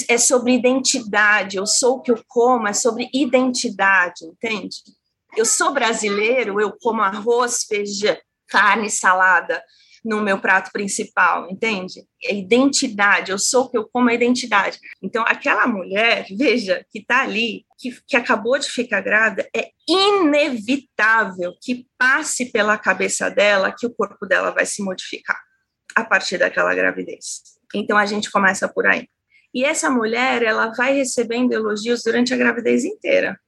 é 0.08 0.18
sobre 0.18 0.54
identidade. 0.54 1.56
Eu 1.56 1.66
sou 1.66 1.96
o 1.96 2.00
que 2.00 2.10
eu 2.10 2.22
como, 2.28 2.68
é 2.68 2.72
sobre 2.72 3.08
identidade, 3.12 4.24
entende? 4.24 4.76
Eu 5.36 5.44
sou 5.44 5.72
brasileiro, 5.72 6.60
eu 6.60 6.76
como 6.80 7.00
arroz, 7.02 7.64
feijão, 7.64 8.16
carne, 8.48 8.90
salada 8.90 9.62
no 10.04 10.20
meu 10.20 10.38
prato 10.38 10.72
principal, 10.72 11.48
entende? 11.48 12.04
É 12.24 12.34
identidade, 12.34 13.30
eu 13.30 13.38
sou 13.38 13.64
o 13.64 13.70
que 13.70 13.78
eu 13.78 13.88
como 13.88 14.10
é 14.10 14.14
identidade. 14.14 14.78
Então, 15.00 15.24
aquela 15.26 15.66
mulher, 15.66 16.26
veja, 16.36 16.84
que 16.90 16.98
está 16.98 17.22
ali, 17.22 17.64
que, 17.78 17.96
que 18.06 18.16
acabou 18.16 18.58
de 18.58 18.68
ficar 18.68 19.00
grávida, 19.00 19.48
é 19.54 19.70
inevitável 19.88 21.54
que 21.60 21.86
passe 21.96 22.50
pela 22.50 22.76
cabeça 22.76 23.30
dela 23.30 23.72
que 23.72 23.86
o 23.86 23.94
corpo 23.94 24.26
dela 24.26 24.50
vai 24.50 24.66
se 24.66 24.82
modificar 24.82 25.40
a 25.94 26.04
partir 26.04 26.38
daquela 26.38 26.74
gravidez. 26.74 27.42
Então, 27.74 27.96
a 27.96 28.04
gente 28.04 28.30
começa 28.30 28.68
por 28.68 28.86
aí. 28.86 29.08
E 29.54 29.64
essa 29.64 29.90
mulher, 29.90 30.42
ela 30.42 30.68
vai 30.68 30.94
recebendo 30.94 31.52
elogios 31.52 32.02
durante 32.02 32.32
a 32.32 32.36
gravidez 32.36 32.84
inteira. 32.84 33.38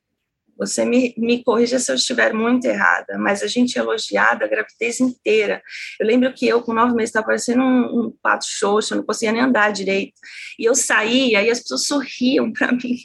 Você 0.57 0.85
me, 0.85 1.15
me 1.17 1.43
corrija 1.43 1.79
se 1.79 1.91
eu 1.91 1.97
estiver 1.97 2.33
muito 2.33 2.65
errada, 2.67 3.19
mas 3.19 3.43
a 3.43 3.47
gente 3.47 3.77
é 3.77 3.81
elogiada 3.81 4.45
a 4.45 4.49
gravidez 4.49 5.01
inteira. 5.01 5.61
Eu 5.99 6.07
lembro 6.07 6.33
que 6.33 6.47
eu, 6.47 6.63
com 6.63 6.73
nove 6.73 6.95
meses, 6.95 7.11
estava 7.11 7.27
parecendo 7.27 7.63
um, 7.63 8.07
um 8.07 8.17
pato 8.23 8.47
xoxo, 8.47 8.95
eu 8.95 8.99
não 8.99 9.05
conseguia 9.05 9.33
nem 9.33 9.43
andar 9.43 9.73
direito. 9.73 10.15
E 10.59 10.65
eu 10.65 10.75
saía 10.75 11.43
e 11.43 11.51
as 11.51 11.61
pessoas 11.61 11.87
sorriam 11.87 12.53
para 12.53 12.71
mim. 12.73 12.97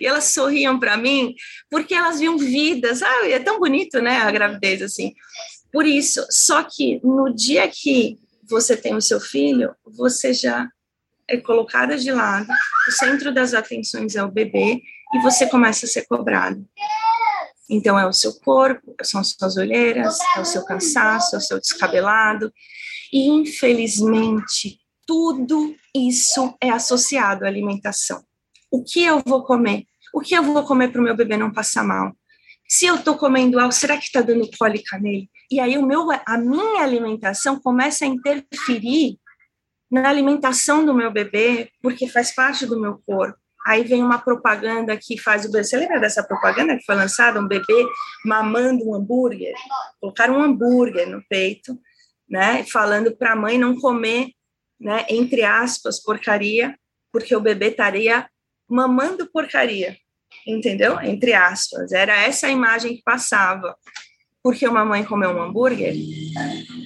E 0.00 0.06
elas 0.06 0.26
sorriam 0.26 0.78
para 0.78 0.96
mim 0.96 1.34
porque 1.68 1.92
elas 1.92 2.20
viam 2.20 2.38
vidas. 2.38 3.02
Ah, 3.02 3.28
é 3.28 3.40
tão 3.40 3.58
bonito, 3.58 4.00
né, 4.00 4.18
a 4.18 4.30
gravidez, 4.30 4.80
assim. 4.80 5.12
Por 5.72 5.84
isso, 5.84 6.24
só 6.30 6.62
que 6.62 7.00
no 7.02 7.34
dia 7.34 7.66
que 7.68 8.16
você 8.48 8.76
tem 8.76 8.94
o 8.94 9.02
seu 9.02 9.20
filho, 9.20 9.74
você 9.84 10.32
já 10.32 10.68
é 11.28 11.36
colocada 11.38 11.96
de 11.96 12.12
lado, 12.12 12.48
o 12.88 12.92
centro 12.92 13.32
das 13.32 13.54
atenções 13.54 14.14
é 14.14 14.22
o 14.22 14.30
bebê 14.30 14.80
e 15.14 15.18
você 15.20 15.46
começa 15.46 15.86
a 15.86 15.88
ser 15.88 16.06
cobrado. 16.06 16.64
Então, 17.68 17.98
é 17.98 18.06
o 18.06 18.12
seu 18.12 18.32
corpo, 18.40 18.94
são 19.02 19.20
as 19.20 19.30
suas 19.30 19.56
olheiras, 19.56 20.18
é 20.36 20.40
o 20.40 20.44
seu 20.44 20.64
cansaço, 20.64 21.34
é 21.34 21.38
o 21.38 21.42
seu 21.42 21.60
descabelado. 21.60 22.52
E, 23.12 23.28
infelizmente, 23.28 24.78
tudo 25.04 25.74
isso 25.94 26.54
é 26.60 26.70
associado 26.70 27.44
à 27.44 27.48
alimentação. 27.48 28.22
O 28.70 28.84
que 28.84 29.02
eu 29.02 29.20
vou 29.26 29.42
comer? 29.42 29.84
O 30.14 30.20
que 30.20 30.34
eu 30.34 30.42
vou 30.42 30.62
comer 30.64 30.92
para 30.92 31.00
o 31.00 31.04
meu 31.04 31.16
bebê 31.16 31.36
não 31.36 31.52
passar 31.52 31.82
mal? 31.82 32.16
Se 32.68 32.86
eu 32.86 32.96
estou 32.96 33.16
comendo 33.16 33.58
algo, 33.58 33.72
será 33.72 33.96
que 33.96 34.04
está 34.04 34.20
dando 34.20 34.48
cólica 34.56 34.98
nele? 34.98 35.28
E 35.50 35.60
aí 35.60 35.78
o 35.78 35.86
meu, 35.86 36.08
a 36.10 36.38
minha 36.38 36.82
alimentação 36.82 37.60
começa 37.60 38.04
a 38.04 38.08
interferir 38.08 39.18
na 39.90 40.08
alimentação 40.08 40.84
do 40.84 40.94
meu 40.94 41.10
bebê, 41.10 41.70
porque 41.82 42.08
faz 42.08 42.34
parte 42.34 42.66
do 42.66 42.80
meu 42.80 43.00
corpo. 43.06 43.38
Aí 43.66 43.82
vem 43.82 44.02
uma 44.02 44.18
propaganda 44.18 44.96
que 44.96 45.18
faz 45.18 45.44
o 45.44 45.50
bebê. 45.50 45.64
Você 45.64 45.76
lembra 45.76 45.98
dessa 45.98 46.22
propaganda 46.22 46.76
que 46.76 46.84
foi 46.84 46.94
lançada? 46.94 47.40
Um 47.40 47.48
bebê 47.48 47.84
mamando 48.24 48.88
um 48.88 48.94
hambúrguer. 48.94 49.54
Colocaram 50.00 50.38
um 50.38 50.42
hambúrguer 50.42 51.08
no 51.08 51.20
peito, 51.28 51.76
né? 52.28 52.64
Falando 52.64 53.16
para 53.16 53.32
a 53.32 53.36
mãe 53.36 53.58
não 53.58 53.74
comer, 53.76 54.30
né? 54.78 55.04
Entre 55.08 55.42
aspas, 55.42 56.00
porcaria, 56.00 56.78
porque 57.12 57.34
o 57.34 57.40
bebê 57.40 57.70
estaria 57.70 58.28
mamando 58.68 59.26
porcaria. 59.32 59.96
Entendeu? 60.46 61.00
Entre 61.00 61.32
aspas. 61.32 61.90
Era 61.90 62.16
essa 62.16 62.46
a 62.46 62.50
imagem 62.50 62.96
que 62.96 63.02
passava. 63.02 63.76
Porque 64.44 64.66
uma 64.68 64.84
mãe 64.84 65.04
comeu 65.04 65.30
um 65.30 65.42
hambúrguer. 65.42 65.92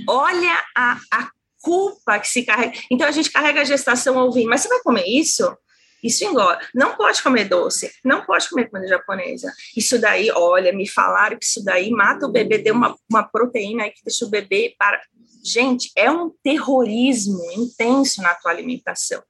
Olha 0.08 0.64
a, 0.74 0.98
a 1.12 1.30
culpa 1.60 2.18
que 2.18 2.28
se 2.28 2.42
carrega. 2.44 2.78
Então 2.90 3.06
a 3.06 3.10
gente 3.10 3.30
carrega 3.30 3.60
a 3.60 3.64
gestação 3.64 4.16
ouvindo, 4.16 4.48
mas 4.48 4.62
você 4.62 4.68
vai 4.68 4.80
comer 4.80 5.06
isso? 5.06 5.56
Isso 6.02 6.24
engorda. 6.24 6.66
Não 6.74 6.96
pode 6.96 7.22
comer 7.22 7.44
doce, 7.44 7.92
não 8.04 8.24
pode 8.24 8.48
comer 8.48 8.70
comida 8.70 8.88
japonesa. 8.88 9.52
Isso 9.76 9.98
daí, 9.98 10.30
olha, 10.30 10.72
me 10.72 10.88
falaram 10.88 11.38
que 11.38 11.44
isso 11.44 11.62
daí 11.62 11.90
mata 11.90 12.26
o 12.26 12.32
bebê, 12.32 12.58
deu 12.58 12.74
uma, 12.74 12.96
uma 13.08 13.22
proteína 13.22 13.84
aí 13.84 13.90
que 13.90 14.02
deixa 14.04 14.24
o 14.24 14.30
bebê 14.30 14.74
para. 14.78 15.00
Gente, 15.44 15.90
é 15.96 16.10
um 16.10 16.30
terrorismo 16.42 17.40
intenso 17.52 18.22
na 18.22 18.34
tua 18.34 18.50
alimentação. 18.50 19.22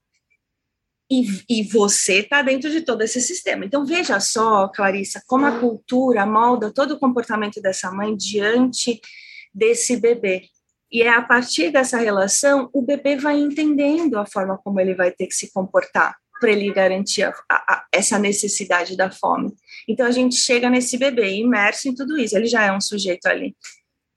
E, 1.09 1.43
e 1.49 1.63
você 1.63 2.19
está 2.19 2.41
dentro 2.41 2.69
de 2.69 2.81
todo 2.81 3.01
esse 3.01 3.19
sistema. 3.19 3.65
Então, 3.65 3.85
veja 3.85 4.17
só, 4.21 4.69
Clarissa, 4.69 5.21
como 5.27 5.45
a 5.45 5.59
cultura 5.59 6.25
molda 6.25 6.73
todo 6.73 6.91
o 6.91 6.99
comportamento 6.99 7.61
dessa 7.61 7.91
mãe 7.91 8.15
diante 8.15 9.01
desse 9.53 9.97
bebê. 9.97 10.43
E 10.91 11.01
é 11.03 11.09
a 11.09 11.21
partir 11.21 11.71
dessa 11.71 11.97
relação, 11.97 12.69
o 12.73 12.81
bebê 12.81 13.15
vai 13.15 13.39
entendendo 13.39 14.17
a 14.17 14.25
forma 14.25 14.57
como 14.57 14.79
ele 14.79 14.93
vai 14.93 15.09
ter 15.11 15.27
que 15.27 15.33
se 15.33 15.51
comportar 15.53 16.15
para 16.41 16.51
ele 16.51 16.73
garantir 16.73 17.23
a, 17.23 17.33
a, 17.49 17.85
essa 17.93 18.17
necessidade 18.17 18.97
da 18.97 19.09
fome. 19.11 19.53
Então 19.87 20.05
a 20.05 20.11
gente 20.11 20.35
chega 20.35 20.69
nesse 20.69 20.97
bebê 20.97 21.35
imerso 21.35 21.87
em 21.87 21.93
tudo 21.93 22.17
isso. 22.17 22.35
Ele 22.35 22.47
já 22.47 22.63
é 22.63 22.73
um 22.73 22.81
sujeito 22.81 23.27
ali. 23.27 23.55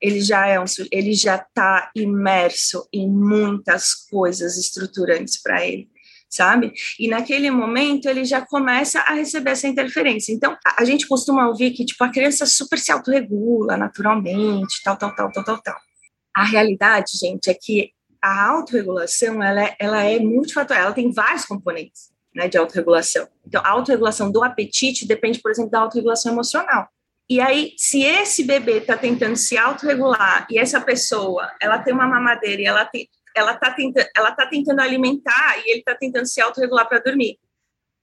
Ele 0.00 0.20
já 0.20 0.46
é 0.48 0.58
um 0.58 0.64
ele 0.90 1.12
já 1.12 1.36
está 1.36 1.90
imerso 1.94 2.88
em 2.92 3.08
muitas 3.08 3.94
coisas 4.10 4.56
estruturantes 4.58 5.40
para 5.40 5.64
ele, 5.64 5.88
sabe? 6.28 6.72
E 6.98 7.08
naquele 7.08 7.50
momento 7.50 8.08
ele 8.08 8.24
já 8.24 8.44
começa 8.44 9.00
a 9.00 9.14
receber 9.14 9.50
essa 9.50 9.68
interferência. 9.68 10.32
Então 10.32 10.56
a, 10.66 10.82
a 10.82 10.84
gente 10.84 11.06
costuma 11.06 11.46
ouvir 11.46 11.70
que 11.70 11.84
tipo 11.84 12.02
a 12.02 12.10
criança 12.10 12.46
super 12.46 12.78
se 12.78 12.90
autorregula 12.90 13.76
naturalmente, 13.76 14.82
tal, 14.82 14.96
tal, 14.96 15.14
tal, 15.14 15.30
tal, 15.30 15.44
tal, 15.44 15.62
tal. 15.62 15.93
A 16.34 16.44
realidade, 16.44 17.12
gente, 17.18 17.48
é 17.48 17.54
que 17.54 17.92
a 18.20 18.48
autorregulação 18.48 19.42
ela 19.42 19.64
é, 19.64 19.76
ela 19.78 20.02
é 20.02 20.18
multifatorial, 20.18 20.86
ela 20.86 20.94
tem 20.94 21.12
vários 21.12 21.44
componentes 21.44 22.10
né, 22.34 22.48
de 22.48 22.58
autorregulação. 22.58 23.28
Então, 23.46 23.62
a 23.64 23.68
autorregulação 23.68 24.30
do 24.32 24.42
apetite 24.42 25.06
depende, 25.06 25.40
por 25.40 25.50
exemplo, 25.50 25.70
da 25.70 25.80
autorregulação 25.80 26.32
emocional. 26.32 26.88
E 27.28 27.40
aí, 27.40 27.74
se 27.76 28.02
esse 28.02 28.44
bebê 28.44 28.78
está 28.78 28.96
tentando 28.96 29.36
se 29.36 29.56
autorregular 29.56 30.46
e 30.50 30.58
essa 30.58 30.80
pessoa, 30.80 31.50
ela 31.60 31.78
tem 31.78 31.94
uma 31.94 32.06
mamadeira 32.06 32.60
e 32.60 32.66
ela 32.66 32.84
tem, 32.84 33.08
ela 33.34 33.52
está 33.52 33.70
tentando, 33.70 34.06
tá 34.14 34.46
tentando 34.46 34.80
alimentar 34.80 35.58
e 35.58 35.70
ele 35.70 35.78
está 35.78 35.94
tentando 35.94 36.26
se 36.26 36.40
autorregular 36.40 36.86
para 36.88 36.98
dormir. 36.98 37.38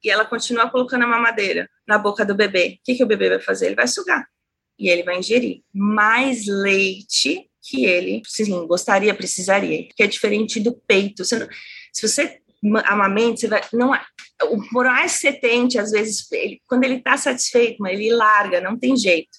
E 0.04 0.10
ela 0.10 0.26
continua 0.26 0.70
colocando 0.70 1.04
a 1.04 1.08
mamadeira 1.08 1.70
na 1.88 2.00
boca 2.00 2.26
do 2.26 2.34
bebê. 2.34 2.80
O 2.80 2.84
que, 2.84 2.96
que 2.96 3.04
o 3.04 3.08
bebê 3.08 3.30
vai 3.30 3.40
fazer? 3.40 3.68
Ele 3.68 3.76
vai 3.76 3.88
sugar 3.88 4.28
e 4.80 4.90
ele 4.90 5.04
vai 5.04 5.20
ingerir 5.20 5.62
mais 5.72 6.48
leite 6.48 7.51
que 7.62 7.86
ele 7.86 8.22
sim, 8.26 8.66
gostaria, 8.68 9.14
precisaria, 9.14 9.88
que 9.96 10.04
é 10.04 10.08
diferente 10.08 10.60
do 10.60 10.74
peito. 10.74 11.24
Você 11.24 11.38
não, 11.38 11.48
se 11.94 12.08
você 12.08 12.40
amamenta, 12.86 13.42
você 13.42 13.48
vai, 13.48 13.62
não, 13.74 13.92
por 14.72 14.86
mais 14.86 15.14
que 15.14 15.20
você 15.20 15.34
tente, 15.34 15.80
às 15.80 15.92
vezes, 15.92 16.32
ele, 16.32 16.62
quando 16.68 16.84
ele 16.84 16.96
está 16.96 17.18
satisfeito, 17.18 17.86
ele 17.88 18.12
larga, 18.14 18.62
não 18.62 18.78
tem 18.78 18.96
jeito, 18.96 19.38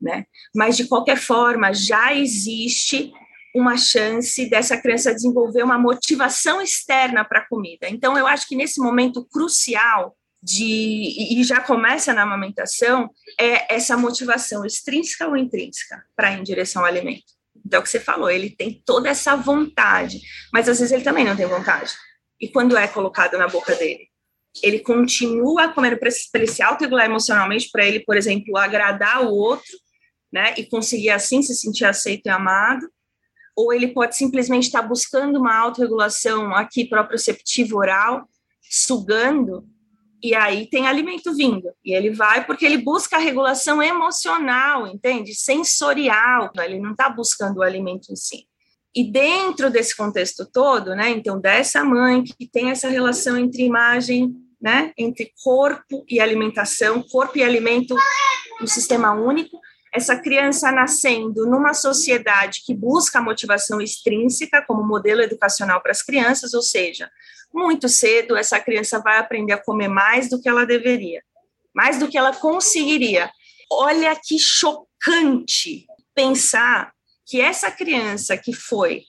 né? 0.00 0.24
Mas, 0.54 0.76
de 0.76 0.86
qualquer 0.86 1.16
forma, 1.16 1.72
já 1.72 2.14
existe 2.14 3.12
uma 3.54 3.76
chance 3.76 4.48
dessa 4.48 4.76
criança 4.76 5.14
desenvolver 5.14 5.62
uma 5.62 5.78
motivação 5.78 6.60
externa 6.60 7.24
para 7.24 7.40
a 7.40 7.48
comida. 7.48 7.88
Então, 7.88 8.18
eu 8.18 8.26
acho 8.26 8.48
que 8.48 8.56
nesse 8.56 8.80
momento 8.80 9.24
crucial 9.26 10.16
de 10.42 11.40
e 11.40 11.42
já 11.42 11.60
começa 11.60 12.12
na 12.12 12.22
amamentação 12.22 13.08
é 13.40 13.74
essa 13.74 13.96
motivação 13.96 14.64
extrínseca 14.66 15.26
ou 15.26 15.36
intrínseca 15.36 16.04
para 16.14 16.32
ir 16.32 16.40
em 16.40 16.42
direção 16.42 16.82
ao 16.82 16.88
alimento. 16.88 17.33
É 17.70 17.78
o 17.78 17.82
que 17.82 17.88
você 17.88 18.00
falou, 18.00 18.30
ele 18.30 18.50
tem 18.50 18.82
toda 18.84 19.08
essa 19.08 19.34
vontade, 19.36 20.20
mas 20.52 20.68
às 20.68 20.78
vezes 20.78 20.92
ele 20.92 21.04
também 21.04 21.24
não 21.24 21.36
tem 21.36 21.46
vontade. 21.46 21.92
E 22.40 22.48
quando 22.48 22.76
é 22.76 22.86
colocado 22.86 23.38
na 23.38 23.48
boca 23.48 23.74
dele? 23.74 24.08
ele 24.62 24.80
continua 24.80 25.72
comendo 25.72 25.98
para 25.98 26.10
ele 26.34 26.46
se 26.46 26.62
autorregular 26.62 27.06
emocionalmente, 27.06 27.70
para 27.70 27.86
ele, 27.86 28.00
por 28.00 28.16
exemplo, 28.16 28.56
agradar 28.56 29.24
o 29.24 29.32
outro, 29.32 29.76
né, 30.32 30.54
e 30.56 30.66
conseguir 30.66 31.10
assim 31.10 31.42
se 31.42 31.54
sentir 31.54 31.84
aceito 31.84 32.26
e 32.26 32.30
amado, 32.30 32.88
ou 33.56 33.72
ele 33.72 33.88
pode 33.88 34.16
simplesmente 34.16 34.64
estar 34.64 34.82
buscando 34.82 35.38
uma 35.38 35.56
autorregulação 35.56 36.54
aqui 36.54 36.88
proprioceptiva 36.88 37.76
oral, 37.76 38.28
sugando, 38.68 39.64
e 40.24 40.34
aí 40.34 40.66
tem 40.66 40.86
alimento 40.86 41.36
vindo, 41.36 41.70
e 41.84 41.92
ele 41.92 42.10
vai 42.10 42.46
porque 42.46 42.64
ele 42.64 42.78
busca 42.78 43.16
a 43.16 43.20
regulação 43.20 43.82
emocional, 43.82 44.86
entende? 44.86 45.34
Sensorial, 45.34 46.50
ele 46.64 46.80
não 46.80 46.92
está 46.92 47.10
buscando 47.10 47.58
o 47.58 47.62
alimento 47.62 48.10
em 48.10 48.16
si. 48.16 48.46
E 48.96 49.04
dentro 49.04 49.68
desse 49.68 49.94
contexto 49.94 50.46
todo, 50.50 50.94
né, 50.94 51.10
então, 51.10 51.38
dessa 51.38 51.84
mãe 51.84 52.24
que 52.24 52.48
tem 52.48 52.70
essa 52.70 52.88
relação 52.88 53.36
entre 53.36 53.64
imagem 53.64 54.34
né, 54.64 54.94
entre 54.96 55.30
corpo 55.44 56.06
e 56.08 56.18
alimentação, 56.18 57.02
corpo 57.02 57.36
e 57.36 57.42
alimento 57.42 57.94
um 58.62 58.66
sistema 58.66 59.12
único, 59.12 59.60
essa 59.92 60.16
criança 60.16 60.72
nascendo 60.72 61.46
numa 61.46 61.74
sociedade 61.74 62.62
que 62.64 62.72
busca 62.74 63.18
a 63.18 63.22
motivação 63.22 63.78
extrínseca 63.78 64.64
como 64.66 64.82
modelo 64.82 65.20
educacional 65.20 65.82
para 65.82 65.92
as 65.92 66.02
crianças, 66.02 66.54
ou 66.54 66.62
seja, 66.62 67.10
muito 67.54 67.88
cedo 67.88 68.36
essa 68.36 68.58
criança 68.58 68.98
vai 68.98 69.18
aprender 69.18 69.52
a 69.52 69.62
comer 69.62 69.88
mais 69.88 70.28
do 70.28 70.42
que 70.42 70.48
ela 70.48 70.66
deveria, 70.66 71.22
mais 71.74 71.98
do 71.98 72.08
que 72.08 72.18
ela 72.18 72.34
conseguiria. 72.34 73.30
Olha 73.70 74.14
que 74.22 74.38
chocante 74.38 75.86
pensar 76.14 76.92
que 77.24 77.40
essa 77.40 77.70
criança 77.70 78.36
que 78.36 78.52
foi 78.52 79.02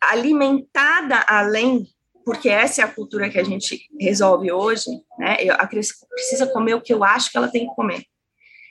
alimentada 0.00 1.24
além 1.26 1.86
porque 2.24 2.48
essa 2.48 2.80
é 2.80 2.84
a 2.84 2.88
cultura 2.88 3.28
que 3.28 3.38
a 3.38 3.44
gente 3.44 3.86
resolve 4.00 4.50
hoje, 4.50 4.86
né? 5.18 5.36
A 5.50 5.66
criança 5.66 5.94
precisa 6.08 6.46
comer 6.46 6.74
o 6.74 6.80
que 6.80 6.92
eu 6.92 7.04
acho 7.04 7.30
que 7.30 7.36
ela 7.36 7.48
tem 7.48 7.68
que 7.68 7.74
comer. 7.74 8.02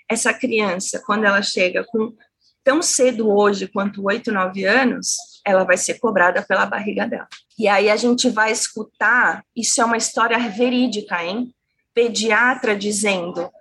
Essa 0.10 0.34
criança, 0.34 1.02
quando 1.06 1.26
ela 1.26 1.42
chega 1.42 1.86
com 1.86 2.16
tão 2.64 2.82
cedo 2.82 3.30
hoje 3.30 3.68
quanto 3.68 4.04
8, 4.04 4.32
9 4.32 4.66
anos, 4.66 5.16
ela 5.46 5.64
vai 5.64 5.78
ser 5.78 6.00
cobrada 6.00 6.42
pela 6.42 6.66
barriga 6.66 7.08
dela. 7.08 7.28
E 7.58 7.68
aí 7.68 7.90
a 7.90 7.96
gente 7.96 8.30
vai 8.30 8.52
escutar, 8.52 9.44
isso 9.56 9.82
é 9.82 9.86
uma 9.86 9.98
história 9.98 10.38
verídica, 10.50 11.24
hein? 11.24 11.54
Pediatra 11.94 12.76
dizendo: 12.76 13.52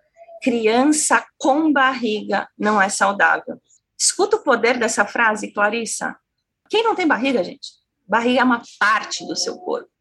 criança 0.42 1.24
com 1.38 1.72
barriga 1.72 2.48
não 2.58 2.80
é 2.80 2.88
saudável. 2.88 3.60
Escuta 3.98 4.36
o 4.36 4.42
poder 4.42 4.78
dessa 4.78 5.04
frase, 5.04 5.52
Clarissa. 5.52 6.16
Quem 6.68 6.82
não 6.82 6.94
tem 6.94 7.06
barriga, 7.06 7.44
gente? 7.44 7.68
Barriga 8.08 8.40
é 8.40 8.44
uma 8.44 8.62
parte 8.78 9.26
do 9.26 9.36
seu 9.36 9.56
corpo. 9.56 9.92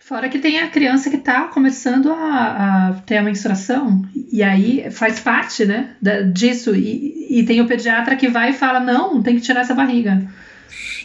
Fora 0.00 0.30
que 0.30 0.38
tem 0.38 0.58
a 0.60 0.70
criança 0.70 1.10
que 1.10 1.16
está 1.16 1.48
começando 1.48 2.10
a, 2.10 2.88
a, 2.88 2.92
ter 3.04 3.18
a 3.18 3.22
menstruação, 3.22 4.02
e 4.32 4.42
aí 4.42 4.90
faz 4.90 5.20
parte 5.20 5.66
né, 5.66 5.96
disso. 6.32 6.74
E, 6.74 7.40
e, 7.40 7.44
tem 7.44 7.60
o 7.60 7.66
pediatra 7.66 8.16
que 8.16 8.26
vai 8.26 8.50
e 8.50 8.54
fala: 8.54 8.80
não, 8.80 9.22
tem 9.22 9.34
que 9.36 9.42
tirar 9.42 9.60
essa 9.60 9.74
barriga. 9.74 10.26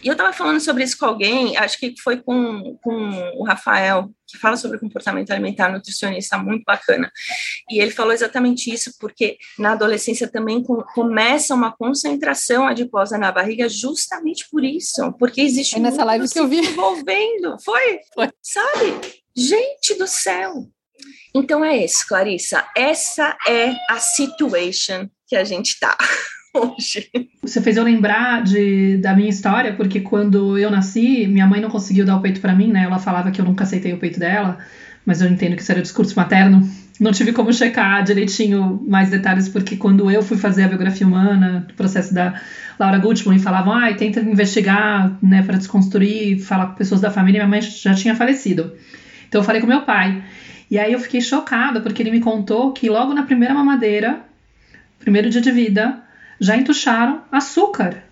E 0.04 0.08
eu 0.08 0.14
estava 0.14 0.34
falando 0.34 0.60
sobre 0.60 0.84
isso 0.84 0.98
com 0.98 1.06
alguém, 1.06 1.56
acho 1.58 1.80
que 1.80 1.94
foi 2.02 2.22
com, 2.22 2.78
com 2.82 3.32
o 3.38 3.44
Rafael, 3.44 4.10
que 4.28 4.38
fala 4.38 4.58
sobre 4.58 4.80
comportamento 4.80 5.32
alimentar, 5.32 5.72
nutricionista 5.72 6.38
muito 6.38 6.64
bacana. 6.64 7.12
E 7.70 7.80
ele 7.80 7.92
falou 7.92 8.14
exatamente 8.14 8.74
isso, 8.74 8.92
porque 9.00 9.38
na 9.58 9.74
adolescência 9.74 10.28
também 10.28 10.64
com, 10.64 10.82
começa 10.94 11.54
uma 11.54 11.72
concentração 11.76 12.68
adiposa 12.68 13.18
na 13.18 13.32
barriga, 13.32 13.70
justamente 13.70 14.48
por 14.52 14.64
isso, 14.64 15.14
porque 15.20 15.42
existe 15.42 15.76
é 15.76 15.80
nessa 15.80 16.04
live 16.04 16.28
que 16.30 16.40
eu 16.40 16.48
vi 16.48 16.58
envolvendo. 16.60 17.58
Foi? 17.64 18.00
Foi. 18.14 18.30
Sabe? 18.42 19.24
Gente 19.36 19.96
do 19.96 20.08
céu. 20.08 20.68
Então 21.36 21.66
é 21.66 21.78
isso, 21.84 22.06
Clarissa. 22.08 22.66
Essa 22.76 23.36
é 23.48 23.74
a 23.90 24.00
situation 24.00 25.10
que 25.28 25.36
a 25.36 25.44
gente 25.44 25.80
tá. 25.80 25.98
Hoje. 26.54 27.10
Você 27.42 27.62
fez 27.62 27.78
eu 27.78 27.84
lembrar 27.84 28.44
de, 28.44 28.98
da 28.98 29.16
minha 29.16 29.30
história, 29.30 29.74
porque 29.74 30.00
quando 30.00 30.58
eu 30.58 30.70
nasci, 30.70 31.28
minha 31.28 31.48
mãe 31.48 31.60
não 31.60 31.70
conseguiu 31.70 32.06
dar 32.06 32.18
o 32.18 32.22
peito 32.22 32.40
para 32.40 32.56
mim, 32.56 32.68
né? 32.72 32.84
Ela 32.84 33.00
falava 33.00 33.32
que 33.32 33.42
eu 33.42 33.46
nunca 33.46 33.64
aceitei 33.64 33.94
o 33.94 33.98
peito 33.98 34.20
dela, 34.20 34.60
mas 35.06 35.22
eu 35.22 35.30
entendo 35.30 35.56
que 35.56 35.62
isso 35.62 35.72
era 35.72 35.82
discurso 35.82 36.16
materno. 36.16 36.70
Não 37.00 37.12
tive 37.12 37.34
como 37.34 37.52
checar 37.52 38.04
direitinho 38.04 38.84
mais 38.88 39.10
detalhes, 39.10 39.50
porque 39.50 39.76
quando 39.76 40.10
eu 40.12 40.22
fui 40.22 40.38
fazer 40.38 40.64
a 40.64 40.68
biografia 40.68 41.08
humana, 41.08 41.66
o 41.70 41.74
processo 41.74 42.14
da 42.14 42.40
Laura 42.80 43.00
Gutman, 43.00 43.36
e 43.36 43.40
falavam, 43.40 43.74
ah, 43.74 43.92
tenta 43.94 44.20
investigar, 44.20 45.18
né, 45.22 45.42
para 45.42 45.58
desconstruir, 45.58 46.40
falar 46.40 46.68
com 46.68 46.76
pessoas 46.76 47.02
da 47.02 47.10
família, 47.10 47.40
minha 47.40 47.50
mãe 47.50 47.62
já 47.62 47.94
tinha 47.96 48.16
falecido. 48.16 48.74
Então 49.28 49.42
eu 49.42 49.46
falei 49.46 49.60
com 49.60 49.68
meu 49.68 49.82
pai. 49.82 50.24
E 50.70 50.78
aí 50.78 50.94
eu 50.94 51.00
fiquei 51.00 51.20
chocada, 51.20 51.82
porque 51.82 52.02
ele 52.02 52.12
me 52.12 52.20
contou 52.20 52.72
que 52.72 52.90
logo 52.90 53.14
na 53.14 53.24
primeira 53.24 53.54
mamadeira, 53.54 54.22
primeiro 55.00 55.30
dia 55.30 55.42
de 55.42 55.52
vida, 55.52 56.03
já 56.40 56.56
entucharam 56.56 57.22
açúcar. 57.32 58.04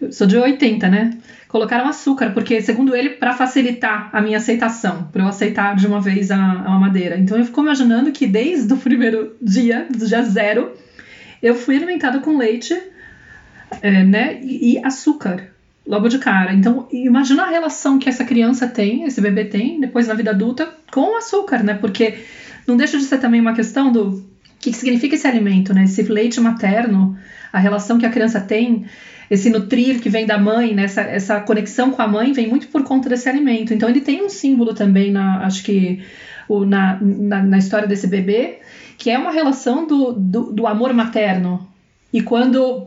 Eu 0.00 0.12
sou 0.12 0.26
de 0.26 0.36
80, 0.36 0.88
né? 0.88 1.18
Colocaram 1.48 1.88
açúcar, 1.88 2.30
porque, 2.30 2.60
segundo 2.60 2.94
ele, 2.94 3.10
para 3.10 3.32
facilitar 3.32 4.10
a 4.12 4.20
minha 4.20 4.36
aceitação, 4.36 5.08
para 5.10 5.22
eu 5.22 5.28
aceitar 5.28 5.74
de 5.74 5.86
uma 5.86 6.00
vez 6.00 6.30
a, 6.30 6.36
a 6.36 6.70
mamadeira. 6.70 7.16
Então 7.18 7.38
eu 7.38 7.44
fico 7.44 7.60
imaginando 7.60 8.12
que 8.12 8.26
desde 8.26 8.72
o 8.72 8.76
primeiro 8.76 9.36
dia, 9.40 9.86
do 9.90 10.06
dia 10.06 10.22
zero, 10.22 10.72
eu 11.42 11.54
fui 11.54 11.76
alimentada 11.76 12.20
com 12.20 12.36
leite 12.36 12.78
é, 13.82 14.04
né, 14.04 14.40
e, 14.42 14.78
açúcar 14.84 15.48
logo 15.86 16.08
de 16.08 16.18
cara. 16.18 16.52
Então, 16.52 16.86
imagina 16.92 17.44
a 17.44 17.50
relação 17.50 17.98
que 17.98 18.08
essa 18.08 18.24
criança 18.24 18.68
tem, 18.68 19.04
esse 19.04 19.20
bebê 19.20 19.46
tem, 19.46 19.80
depois 19.80 20.06
na 20.06 20.14
vida 20.14 20.30
adulta, 20.30 20.68
com 20.92 21.14
o 21.14 21.16
açúcar, 21.16 21.62
né? 21.62 21.74
Porque 21.74 22.18
não 22.66 22.76
deixa 22.76 22.98
de 22.98 23.04
ser 23.04 23.18
também 23.18 23.40
uma 23.40 23.54
questão 23.54 23.90
do 23.90 24.22
que, 24.60 24.70
que 24.70 24.76
significa 24.76 25.14
esse 25.14 25.26
alimento, 25.26 25.72
né? 25.72 25.84
Esse 25.84 26.02
leite 26.02 26.40
materno 26.40 27.16
a 27.52 27.58
relação 27.58 27.98
que 27.98 28.06
a 28.06 28.10
criança 28.10 28.40
tem, 28.40 28.84
esse 29.30 29.50
nutrir 29.50 30.00
que 30.00 30.08
vem 30.08 30.26
da 30.26 30.38
mãe, 30.38 30.74
né, 30.74 30.84
essa, 30.84 31.02
essa 31.02 31.40
conexão 31.40 31.90
com 31.90 32.00
a 32.00 32.08
mãe 32.08 32.32
vem 32.32 32.48
muito 32.48 32.68
por 32.68 32.82
conta 32.82 33.08
desse 33.08 33.28
alimento. 33.28 33.74
Então 33.74 33.88
ele 33.88 34.00
tem 34.00 34.24
um 34.24 34.28
símbolo 34.28 34.74
também, 34.74 35.10
na, 35.10 35.44
acho 35.44 35.62
que 35.62 36.02
o, 36.48 36.64
na, 36.64 36.98
na, 37.00 37.42
na 37.42 37.58
história 37.58 37.86
desse 37.86 38.06
bebê, 38.06 38.58
que 38.96 39.10
é 39.10 39.18
uma 39.18 39.30
relação 39.30 39.86
do, 39.86 40.12
do, 40.12 40.52
do 40.52 40.66
amor 40.66 40.92
materno. 40.94 41.68
E 42.12 42.22
quando 42.22 42.86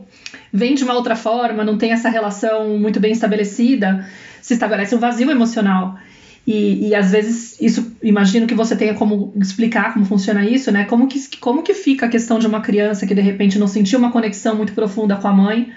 vem 0.52 0.74
de 0.74 0.82
uma 0.82 0.94
outra 0.94 1.14
forma, 1.14 1.64
não 1.64 1.78
tem 1.78 1.92
essa 1.92 2.08
relação 2.08 2.76
muito 2.76 2.98
bem 2.98 3.12
estabelecida, 3.12 4.06
se 4.40 4.54
estabelece 4.54 4.94
um 4.94 4.98
vazio 4.98 5.30
emocional. 5.30 5.96
E, 6.46 6.88
e, 6.88 6.94
às 6.94 7.12
vezes 7.12 7.56
isso 7.60 7.96
imagino 8.02 8.48
que 8.48 8.54
você 8.54 8.74
tenha 8.74 8.94
como 8.94 9.32
explicar 9.36 9.92
como 9.92 10.04
funciona 10.04 10.44
isso, 10.44 10.72
né? 10.72 10.84
Como 10.84 11.06
que, 11.06 11.36
como 11.38 11.62
que 11.62 11.72
fica 11.72 12.06
a 12.06 12.08
questão 12.08 12.38
de 12.38 12.46
uma 12.48 12.60
criança 12.60 13.06
que 13.06 13.14
de 13.14 13.20
repente 13.20 13.58
não 13.58 13.68
sentiu 13.68 13.98
uma 13.98 14.10
conexão 14.10 14.56
muito 14.56 14.72
profunda 14.72 15.14
com 15.16 15.28
a 15.28 15.32
mãe, 15.32 15.72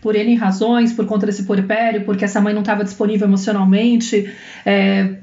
por 0.00 0.16
N 0.16 0.34
razões, 0.36 0.92
por 0.92 1.04
conta 1.04 1.26
desse 1.26 1.42
porpério, 1.42 2.04
porque 2.04 2.24
essa 2.24 2.40
mãe 2.40 2.54
não 2.54 2.62
estava 2.62 2.84
disponível 2.84 3.26
emocionalmente, 3.28 4.32
é, 4.64 5.16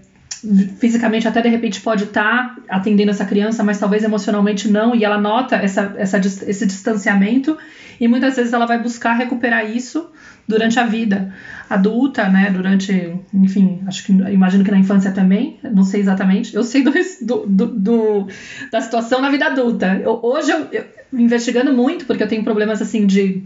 fisicamente 0.79 1.27
até 1.27 1.41
de 1.41 1.49
repente 1.49 1.81
pode 1.81 2.05
estar 2.05 2.55
tá 2.55 2.61
atendendo 2.69 3.11
essa 3.11 3.25
criança, 3.25 3.63
mas 3.63 3.79
talvez 3.79 4.03
emocionalmente 4.03 4.67
não, 4.67 4.95
e 4.95 5.03
ela 5.03 5.17
nota 5.17 5.55
essa, 5.55 5.93
essa, 5.97 6.17
esse 6.17 6.65
distanciamento, 6.65 7.57
e 7.99 8.07
muitas 8.07 8.35
vezes 8.35 8.53
ela 8.53 8.65
vai 8.65 8.81
buscar 8.81 9.13
recuperar 9.13 9.69
isso 9.69 10.09
durante 10.47 10.79
a 10.79 10.85
vida 10.85 11.33
adulta, 11.69 12.27
né? 12.29 12.51
Durante, 12.51 13.19
enfim, 13.33 13.81
acho 13.87 14.05
que 14.05 14.11
imagino 14.11 14.63
que 14.63 14.71
na 14.71 14.77
infância 14.77 15.11
também, 15.11 15.59
não 15.63 15.83
sei 15.83 16.01
exatamente. 16.01 16.55
Eu 16.55 16.63
sei 16.63 16.83
do, 16.83 17.45
do, 17.47 17.67
do 17.67 18.27
da 18.71 18.81
situação 18.81 19.21
na 19.21 19.29
vida 19.29 19.45
adulta. 19.47 19.99
Eu, 20.03 20.19
hoje 20.21 20.51
eu, 20.51 20.67
eu 20.71 20.85
investigando 21.13 21.73
muito, 21.73 22.05
porque 22.05 22.23
eu 22.23 22.27
tenho 22.27 22.43
problemas 22.43 22.81
assim 22.81 23.05
de 23.05 23.43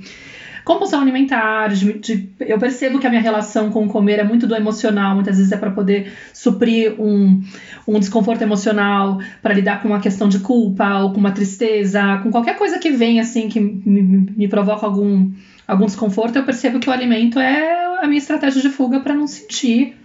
compulsão 0.70 1.02
alimentar, 1.02 1.70
de, 1.70 1.94
de, 1.94 2.30
eu 2.42 2.60
percebo 2.60 3.00
que 3.00 3.08
a 3.08 3.10
minha 3.10 3.22
relação 3.22 3.72
com 3.72 3.88
comer 3.88 4.20
é 4.20 4.24
muito 4.24 4.46
do 4.46 4.56
emocional, 4.56 5.16
muitas 5.16 5.38
vezes 5.38 5.52
é 5.52 5.58
para 5.58 5.72
poder 5.72 6.14
suprir 6.32 6.94
um, 7.02 7.42
um 7.88 8.00
desconforto 8.00 8.44
emocional, 8.44 9.20
para 9.42 9.56
lidar 9.56 9.82
com 9.82 9.88
uma 9.88 10.00
questão 10.00 10.30
de 10.30 10.38
culpa 10.38 11.00
ou 11.00 11.12
com 11.12 11.20
uma 11.20 11.32
tristeza, 11.32 12.20
com 12.22 12.30
qualquer 12.30 12.56
coisa 12.56 12.78
que 12.78 12.92
vem 12.92 13.20
assim 13.20 13.50
que 13.50 13.60
me, 13.60 14.28
me 14.38 14.48
provoca 14.48 14.86
algum 14.86 15.32
algum 15.68 15.86
desconforto, 15.86 16.36
eu 16.36 16.44
percebo 16.44 16.80
que 16.80 16.90
o 16.90 16.94
alimento 16.94 17.40
é 17.40 18.04
a 18.04 18.08
minha 18.08 18.20
estratégia 18.20 18.62
de 18.62 18.70
fuga 18.70 19.00
para 19.00 19.14
não 19.14 19.28
sentir. 19.28 19.96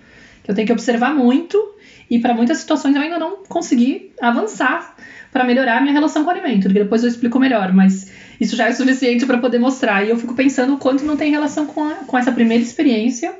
Que 0.43 0.51
eu 0.51 0.55
tenho 0.55 0.67
que 0.67 0.73
observar 0.73 1.15
muito 1.15 1.59
e 2.11 2.19
para 2.19 2.35
muitas 2.35 2.59
situações 2.59 2.95
eu 2.95 3.01
ainda 3.01 3.19
não 3.19 3.45
consegui 3.49 4.13
avançar 4.21 4.95
para 5.33 5.43
melhorar 5.43 5.79
a 5.79 5.81
minha 5.81 5.93
relação 5.93 6.23
com 6.23 6.29
o 6.29 6.33
alimento, 6.33 6.69
depois 6.69 7.03
eu 7.03 7.09
explico 7.09 7.41
melhor, 7.41 7.73
mas 7.73 8.09
isso 8.41 8.57
já 8.57 8.69
é 8.69 8.73
suficiente 8.73 9.27
para 9.27 9.39
poder 9.39 9.59
mostrar. 9.59 10.05
E 10.05 10.11
eu 10.11 10.17
fico 10.19 10.35
pensando 10.35 10.75
o 10.75 10.79
quanto 10.79 11.05
não 11.05 11.17
tem 11.17 11.31
relação 11.31 11.67
com, 11.67 11.85
a, 11.85 11.95
com 12.07 12.19
essa 12.19 12.33
primeira 12.33 12.63
experiência, 12.63 13.35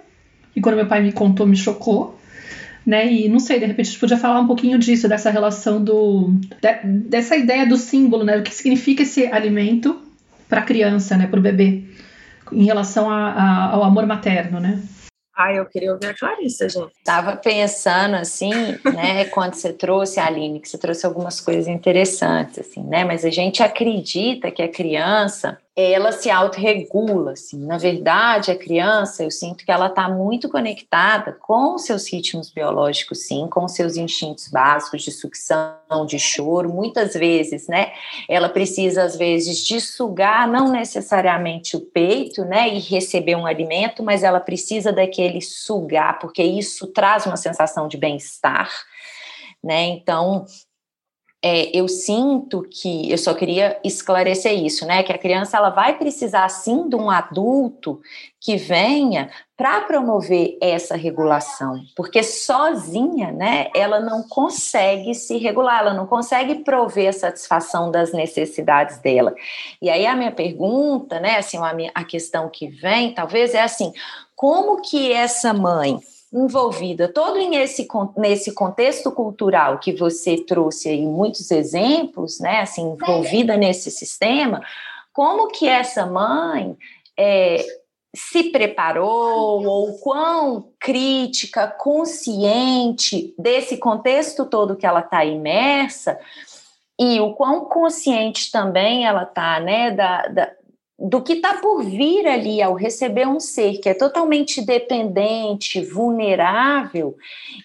e 0.55 0.61
quando 0.61 0.77
meu 0.77 0.87
pai 0.87 1.03
me 1.03 1.13
contou, 1.13 1.47
me 1.47 1.57
chocou. 1.57 2.19
Né? 2.87 3.11
E 3.11 3.29
não 3.29 3.39
sei, 3.39 3.59
de 3.59 3.65
repente 3.65 3.87
a 3.87 3.91
gente 3.91 4.01
podia 4.01 4.19
falar 4.19 4.41
um 4.41 4.47
pouquinho 4.47 4.79
disso, 4.79 5.09
dessa 5.09 5.31
relação 5.31 5.83
do. 5.83 6.35
De, 6.61 6.87
dessa 7.09 7.35
ideia 7.35 7.67
do 7.67 7.79
símbolo, 7.79 8.25
né? 8.25 8.37
O 8.37 8.43
que 8.43 8.55
significa 8.55 9.03
esse 9.03 9.27
alimento 9.27 9.99
para 10.49 10.61
a 10.61 10.65
criança, 10.65 11.17
né? 11.17 11.27
Para 11.27 11.41
o 11.41 11.43
bebê 11.43 11.83
em 12.53 12.65
relação 12.65 13.11
a, 13.11 13.31
a, 13.31 13.71
ao 13.71 13.85
amor 13.85 14.07
materno, 14.07 14.61
né? 14.61 14.83
Ah, 15.37 15.53
eu 15.53 15.67
queria 15.67 15.93
ouvir 15.93 16.07
a 16.07 16.15
Clarissa, 16.15 16.69
gente. 16.69 16.93
Estava 16.97 17.37
pensando 17.37 18.15
assim, 18.15 18.53
né, 18.85 19.25
quando 19.35 19.55
você 19.55 19.73
trouxe 19.73 20.21
Aline, 20.21 20.61
que 20.61 20.69
você 20.69 20.79
trouxe 20.79 21.05
algumas 21.05 21.41
coisas 21.41 21.67
interessantes, 21.67 22.61
assim, 22.61 22.83
né? 22.85 23.05
Mas 23.05 23.25
a 23.25 23.31
gente 23.31 23.63
acredita 23.63 24.51
que 24.51 24.63
a 24.63 24.69
criança 24.69 25.59
ela 25.77 26.13
se 26.13 26.31
autorregula, 26.31 27.33
assim. 27.33 27.59
Na 27.67 27.77
verdade, 27.77 28.53
a 28.53 28.57
criança, 28.57 29.25
eu 29.25 29.31
sinto 29.31 29.65
que 29.65 29.73
ela 29.73 29.89
está 29.89 30.09
muito 30.09 30.49
conectada 30.49 31.33
com 31.33 31.77
seus 31.79 32.09
ritmos 32.09 32.49
biológicos, 32.49 33.27
sim, 33.27 33.49
com 33.49 33.67
seus 33.67 33.97
instintos 33.97 34.47
básicos 34.47 35.03
de 35.03 35.11
sucção, 35.11 36.07
de 36.07 36.17
choro. 36.17 36.73
Muitas 36.73 37.15
vezes, 37.15 37.67
né, 37.67 37.93
ela 38.29 38.49
precisa, 38.49 39.03
às 39.03 39.17
vezes, 39.17 39.67
de 39.67 39.81
sugar, 39.81 40.47
não 40.47 40.71
necessariamente 40.71 41.77
o 41.77 41.81
peito, 41.81 42.45
né, 42.45 42.69
e 42.73 42.79
receber 42.79 43.35
um 43.35 43.47
alimento, 43.47 44.01
mas 44.01 44.23
ela 44.23 44.39
precisa 44.39 44.93
daquele 44.93 45.41
sugar, 45.41 46.21
porque 46.21 46.43
isso 46.43 46.87
traz 46.87 47.27
uma 47.27 47.37
sensação 47.37 47.89
de 47.89 47.97
bem-estar, 47.97 48.71
né, 49.63 49.87
então 49.87 50.45
é, 51.47 51.71
eu 51.77 51.87
sinto 51.87 52.63
que 52.63 53.13
eu 53.13 53.19
só 53.19 53.35
queria 53.35 53.79
esclarecer 53.85 54.55
isso, 54.55 54.87
né? 54.87 55.03
Que 55.03 55.13
a 55.13 55.19
criança 55.19 55.59
ela 55.59 55.69
vai 55.69 55.99
precisar 55.99 56.49
sim 56.49 56.89
de 56.89 56.97
um 56.97 57.11
adulto 57.11 58.01
que 58.41 58.57
venha 58.57 59.29
para 59.55 59.83
promover 59.83 60.57
essa 60.59 60.97
regulação, 60.97 61.83
porque 61.95 62.23
sozinha, 62.23 63.31
né? 63.31 63.69
Ela 63.77 64.01
não 64.01 64.23
consegue 64.23 65.15
se 65.15 65.37
regular, 65.37 65.81
ela 65.81 65.93
não 65.93 66.07
consegue 66.07 66.65
prover 66.65 67.11
a 67.11 67.13
satisfação 67.13 67.91
das 67.91 68.11
necessidades 68.11 68.97
dela. 69.03 69.35
E 69.83 69.91
aí 69.91 70.07
a 70.07 70.17
minha 70.17 70.33
pergunta, 70.33 71.21
né? 71.21 71.37
Assim, 71.37 71.59
a, 71.59 71.75
minha, 71.75 71.93
a 71.95 72.05
questão 72.05 72.49
que 72.49 72.69
vem, 72.69 73.13
talvez 73.13 73.53
é 73.53 73.61
assim: 73.61 73.93
como 74.35 74.81
que 74.81 75.13
essa 75.13 75.53
mãe 75.53 76.01
envolvida. 76.35 77.07
Todo 77.07 77.37
nesse, 77.49 77.87
nesse 78.17 78.53
contexto 78.53 79.13
cultural 79.13 79.79
que 79.79 79.93
você 79.93 80.37
trouxe 80.37 80.89
aí 80.89 81.07
muitos 81.07 81.53
exemplos, 81.53 82.41
né, 82.41 82.61
assim, 82.61 82.83
envolvida 82.83 83.57
nesse 83.57 83.91
sistema, 83.91 84.61
como 85.13 85.49
que 85.49 85.69
essa 85.69 86.05
mãe 86.05 86.77
é, 87.17 87.65
se 88.15 88.51
preparou 88.51 89.65
ou 89.65 89.99
quão 89.99 90.73
crítica, 90.81 91.69
consciente 91.69 93.33
desse 93.39 93.77
contexto 93.77 94.45
todo 94.45 94.77
que 94.77 94.87
ela 94.87 95.01
está 95.01 95.25
imersa 95.25 96.19
e 96.99 97.21
o 97.21 97.35
quão 97.35 97.65
consciente 97.67 98.51
também 98.51 99.07
ela 99.07 99.23
está, 99.23 99.61
né, 99.61 99.93
da, 99.93 100.27
da 100.27 100.53
do 100.99 101.21
que 101.21 101.35
está 101.35 101.55
por 101.55 101.83
vir 101.83 102.27
ali 102.27 102.63
ao 102.63 102.75
receber 102.75 103.27
um 103.27 103.41
ser 103.41 103.79
que 103.79 103.89
é 103.89 103.95
totalmente 103.95 104.65
dependente, 104.65 105.85
vulnerável, 105.85 107.17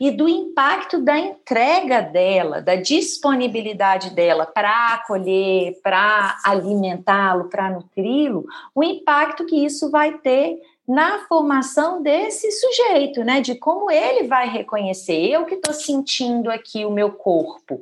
e 0.02 0.10
do 0.10 0.28
impacto 0.28 1.00
da 1.00 1.18
entrega 1.18 2.02
dela, 2.02 2.62
da 2.62 2.76
disponibilidade 2.76 4.10
dela 4.12 4.46
para 4.46 4.96
acolher, 4.96 5.80
para 5.84 6.39
alimentá-lo, 6.44 7.50
para 7.50 7.70
nutri-lo, 7.70 8.46
o 8.74 8.84
impacto 8.84 9.46
que 9.46 9.63
isso 9.63 9.92
vai 9.92 10.18
ter 10.18 10.60
na 10.88 11.20
formação 11.28 12.02
desse 12.02 12.52
sujeito, 12.52 13.24
né? 13.24 13.42
De 13.42 13.54
como 13.54 13.92
ele 13.92 14.28
vai 14.28 14.50
reconhecer. 14.50 15.30
Eu 15.30 15.46
que 15.46 15.54
estou 15.54 15.72
sentindo 15.72 16.50
aqui 16.50 16.84
o 16.84 16.89
meu 16.89 17.12
corpo, 17.12 17.80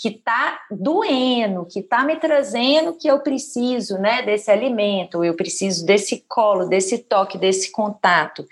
que 0.00 0.08
está 0.08 0.58
doendo, 0.70 1.66
que 1.66 1.80
está 1.80 2.02
me 2.04 2.16
trazendo 2.16 2.94
que 2.94 3.06
eu 3.06 3.20
preciso, 3.20 3.98
né? 3.98 4.22
Desse 4.22 4.50
alimento, 4.50 5.22
eu 5.22 5.34
preciso 5.34 5.84
desse 5.84 6.24
colo, 6.26 6.66
desse 6.66 6.96
toque, 6.96 7.36
desse 7.36 7.70
contato. 7.70 8.46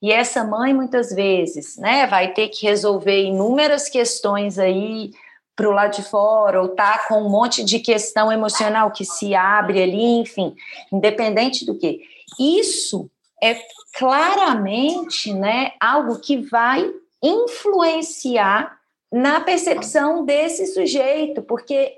E 0.00 0.12
essa 0.12 0.44
mãe, 0.44 0.72
muitas 0.72 1.12
vezes, 1.12 1.76
né, 1.78 2.06
vai 2.06 2.32
ter 2.32 2.48
que 2.48 2.64
resolver 2.64 3.24
inúmeras 3.24 3.88
questões 3.88 4.56
aí 4.56 5.10
para 5.56 5.68
o 5.68 5.72
lado 5.72 5.96
de 5.96 6.02
fora, 6.02 6.62
ou 6.62 6.68
tá 6.68 7.06
com 7.08 7.22
um 7.22 7.28
monte 7.28 7.64
de 7.64 7.80
questão 7.80 8.30
emocional 8.30 8.92
que 8.92 9.04
se 9.04 9.34
abre 9.34 9.82
ali, 9.82 10.20
enfim, 10.20 10.54
independente 10.92 11.66
do 11.66 11.76
que. 11.76 12.02
Isso 12.38 13.10
é 13.42 13.58
claramente 13.96 15.32
né, 15.32 15.72
algo 15.80 16.20
que 16.20 16.36
vai 16.36 16.88
influenciar 17.20 18.78
na 19.14 19.40
percepção 19.40 20.24
desse 20.24 20.66
sujeito, 20.66 21.40
porque 21.40 21.94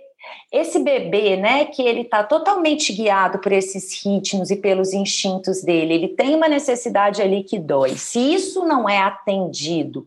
esse 0.52 0.78
bebê, 0.78 1.34
né, 1.34 1.64
que 1.64 1.80
ele 1.80 2.02
está 2.02 2.22
totalmente 2.22 2.92
guiado 2.92 3.38
por 3.38 3.52
esses 3.52 4.04
ritmos 4.04 4.50
e 4.50 4.56
pelos 4.56 4.92
instintos 4.92 5.62
dele, 5.62 5.94
ele 5.94 6.08
tem 6.08 6.34
uma 6.34 6.46
necessidade 6.46 7.22
ali 7.22 7.42
que 7.42 7.58
dói. 7.58 7.96
Se 7.96 8.18
isso 8.18 8.66
não 8.66 8.86
é 8.86 8.98
atendido 8.98 10.06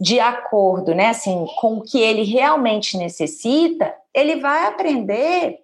de 0.00 0.18
acordo, 0.18 0.96
né, 0.96 1.10
assim, 1.10 1.46
com 1.60 1.74
o 1.74 1.82
que 1.82 2.00
ele 2.00 2.24
realmente 2.24 2.98
necessita, 2.98 3.94
ele 4.12 4.40
vai 4.40 4.66
aprender 4.66 5.60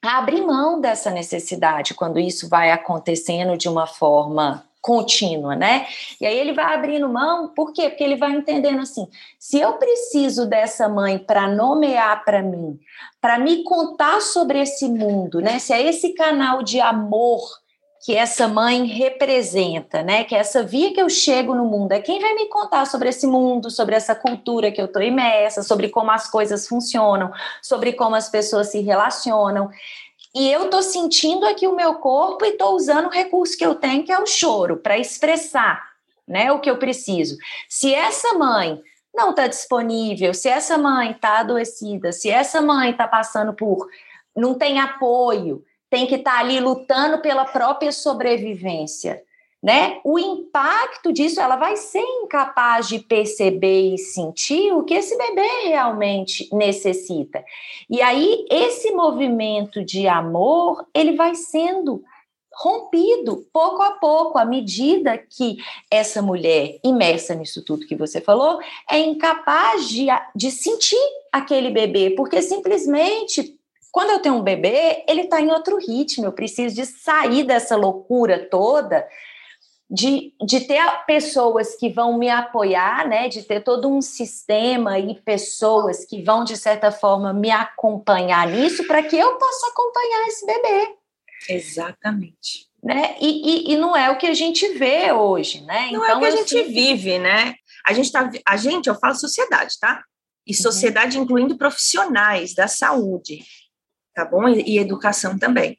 a 0.00 0.18
abrir 0.18 0.42
mão 0.42 0.80
dessa 0.80 1.10
necessidade 1.10 1.92
quando 1.92 2.20
isso 2.20 2.48
vai 2.48 2.70
acontecendo 2.70 3.58
de 3.58 3.68
uma 3.68 3.88
forma 3.88 4.64
contínua, 4.88 5.54
né? 5.54 5.86
E 6.18 6.24
aí 6.24 6.38
ele 6.38 6.54
vai 6.54 6.74
abrindo 6.74 7.06
mão, 7.10 7.48
por 7.48 7.74
quê? 7.74 7.90
Porque 7.90 8.02
ele 8.02 8.16
vai 8.16 8.30
entendendo 8.30 8.80
assim: 8.80 9.06
se 9.38 9.60
eu 9.60 9.74
preciso 9.74 10.46
dessa 10.46 10.88
mãe 10.88 11.18
para 11.18 11.46
nomear 11.46 12.24
para 12.24 12.42
mim, 12.42 12.80
para 13.20 13.38
me 13.38 13.62
contar 13.64 14.22
sobre 14.22 14.58
esse 14.58 14.88
mundo, 14.88 15.42
né? 15.42 15.58
Se 15.58 15.74
é 15.74 15.82
esse 15.82 16.14
canal 16.14 16.62
de 16.62 16.80
amor 16.80 17.42
que 18.00 18.16
essa 18.16 18.48
mãe 18.48 18.86
representa, 18.86 20.02
né? 20.02 20.24
Que 20.24 20.34
é 20.34 20.38
essa 20.38 20.62
via 20.62 20.94
que 20.94 21.02
eu 21.02 21.10
chego 21.10 21.54
no 21.54 21.66
mundo 21.66 21.92
é 21.92 22.00
quem 22.00 22.18
vai 22.18 22.32
me 22.34 22.46
contar 22.46 22.86
sobre 22.86 23.10
esse 23.10 23.26
mundo, 23.26 23.70
sobre 23.70 23.94
essa 23.94 24.14
cultura 24.14 24.70
que 24.72 24.80
eu 24.80 24.86
estou 24.86 25.02
imersa, 25.02 25.62
sobre 25.62 25.90
como 25.90 26.10
as 26.10 26.30
coisas 26.30 26.66
funcionam, 26.66 27.30
sobre 27.60 27.92
como 27.92 28.14
as 28.14 28.30
pessoas 28.30 28.68
se 28.68 28.80
relacionam. 28.80 29.68
E 30.38 30.52
eu 30.52 30.66
estou 30.66 30.82
sentindo 30.82 31.44
aqui 31.44 31.66
o 31.66 31.74
meu 31.74 31.96
corpo 31.96 32.44
e 32.44 32.50
estou 32.50 32.76
usando 32.76 33.06
o 33.06 33.10
recurso 33.10 33.58
que 33.58 33.66
eu 33.66 33.74
tenho, 33.74 34.04
que 34.04 34.12
é 34.12 34.20
o 34.20 34.24
choro, 34.24 34.76
para 34.76 34.96
expressar, 34.96 35.84
né? 36.28 36.52
O 36.52 36.60
que 36.60 36.70
eu 36.70 36.78
preciso. 36.78 37.36
Se 37.68 37.92
essa 37.92 38.34
mãe 38.34 38.80
não 39.12 39.30
está 39.30 39.48
disponível, 39.48 40.32
se 40.32 40.48
essa 40.48 40.78
mãe 40.78 41.10
está 41.10 41.40
adoecida, 41.40 42.12
se 42.12 42.30
essa 42.30 42.62
mãe 42.62 42.92
está 42.92 43.08
passando 43.08 43.52
por 43.52 43.88
não 44.36 44.54
tem 44.54 44.78
apoio, 44.78 45.64
tem 45.90 46.06
que 46.06 46.14
estar 46.14 46.34
tá 46.34 46.38
ali 46.38 46.60
lutando 46.60 47.18
pela 47.18 47.44
própria 47.44 47.90
sobrevivência, 47.90 49.20
né? 49.62 50.00
O 50.04 50.18
impacto 50.18 51.12
disso, 51.12 51.40
ela 51.40 51.56
vai 51.56 51.76
ser 51.76 52.02
incapaz 52.22 52.88
de 52.88 53.00
perceber 53.00 53.94
e 53.94 53.98
sentir 53.98 54.72
o 54.72 54.84
que 54.84 54.94
esse 54.94 55.16
bebê 55.16 55.48
realmente 55.64 56.48
necessita. 56.52 57.44
E 57.90 58.00
aí 58.00 58.46
esse 58.50 58.92
movimento 58.92 59.84
de 59.84 60.06
amor, 60.06 60.86
ele 60.94 61.16
vai 61.16 61.34
sendo 61.34 62.02
rompido 62.54 63.46
pouco 63.52 63.82
a 63.82 63.92
pouco, 63.92 64.36
à 64.38 64.44
medida 64.44 65.16
que 65.16 65.58
essa 65.90 66.20
mulher, 66.20 66.78
imersa 66.82 67.34
nisso 67.34 67.64
tudo 67.64 67.86
que 67.86 67.94
você 67.94 68.20
falou, 68.20 68.60
é 68.90 68.98
incapaz 68.98 69.88
de, 69.88 70.06
de 70.34 70.50
sentir 70.50 70.96
aquele 71.32 71.70
bebê, 71.70 72.10
porque 72.10 72.42
simplesmente 72.42 73.56
quando 73.90 74.10
eu 74.10 74.20
tenho 74.20 74.34
um 74.36 74.42
bebê, 74.42 75.04
ele 75.08 75.22
está 75.22 75.40
em 75.40 75.50
outro 75.50 75.78
ritmo, 75.78 76.26
eu 76.26 76.32
preciso 76.32 76.74
de 76.74 76.84
sair 76.84 77.42
dessa 77.42 77.74
loucura 77.74 78.46
toda, 78.50 79.06
de, 79.90 80.34
de 80.44 80.60
ter 80.60 80.82
pessoas 81.06 81.74
que 81.74 81.88
vão 81.88 82.18
me 82.18 82.28
apoiar, 82.28 83.08
né? 83.08 83.28
De 83.28 83.42
ter 83.42 83.60
todo 83.60 83.88
um 83.88 84.02
sistema 84.02 84.98
e 84.98 85.14
pessoas 85.14 86.04
que 86.04 86.22
vão, 86.22 86.44
de 86.44 86.56
certa 86.56 86.92
forma, 86.92 87.32
me 87.32 87.50
acompanhar 87.50 88.46
nisso 88.48 88.86
para 88.86 89.02
que 89.02 89.16
eu 89.16 89.36
possa 89.36 89.68
acompanhar 89.68 90.26
esse 90.28 90.46
bebê. 90.46 90.94
Exatamente. 91.48 92.68
Né? 92.82 93.16
E, 93.20 93.70
e, 93.70 93.72
e, 93.72 93.76
não 93.76 93.96
é 93.96 94.10
o 94.10 94.18
que 94.18 94.26
a 94.26 94.34
gente 94.34 94.68
vê 94.74 95.10
hoje, 95.10 95.62
né? 95.62 95.90
Não 95.90 96.04
então, 96.04 96.04
é 96.04 96.16
o 96.16 96.18
que 96.20 96.26
a 96.26 96.30
então, 96.30 96.46
gente 96.46 96.62
vive, 96.64 97.18
né? 97.18 97.54
A 97.84 97.92
gente 97.92 98.12
tá, 98.12 98.30
a 98.46 98.56
gente, 98.56 98.86
eu 98.88 98.94
falo 98.94 99.14
sociedade, 99.14 99.74
tá? 99.80 100.02
E 100.46 100.52
uhum. 100.52 100.62
sociedade 100.62 101.16
uhum. 101.16 101.24
incluindo 101.24 101.58
profissionais 101.58 102.54
da 102.54 102.68
saúde 102.68 103.40
tá 104.18 104.24
bom? 104.24 104.48
E, 104.48 104.62
e 104.62 104.78
educação 104.78 105.38
também. 105.38 105.78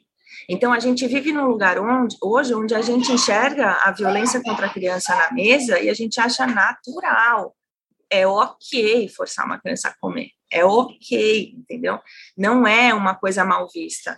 Então, 0.51 0.73
a 0.73 0.79
gente 0.79 1.07
vive 1.07 1.31
num 1.31 1.45
lugar 1.45 1.77
onde, 1.77 2.17
hoje 2.19 2.55
onde 2.55 2.73
a 2.73 2.81
gente 2.81 3.11
enxerga 3.11 3.77
a 3.83 3.91
violência 3.91 4.41
contra 4.41 4.65
a 4.65 4.73
criança 4.73 5.15
na 5.15 5.31
mesa 5.31 5.79
e 5.79 5.87
a 5.87 5.93
gente 5.93 6.19
acha 6.19 6.47
natural. 6.47 7.55
É 8.09 8.25
ok 8.25 9.07
forçar 9.09 9.45
uma 9.45 9.59
criança 9.59 9.89
a 9.89 9.95
comer. 9.99 10.31
É 10.51 10.65
ok, 10.65 11.53
entendeu? 11.55 11.99
Não 12.35 12.65
é 12.65 12.91
uma 12.95 13.13
coisa 13.13 13.45
mal 13.45 13.69
vista. 13.71 14.17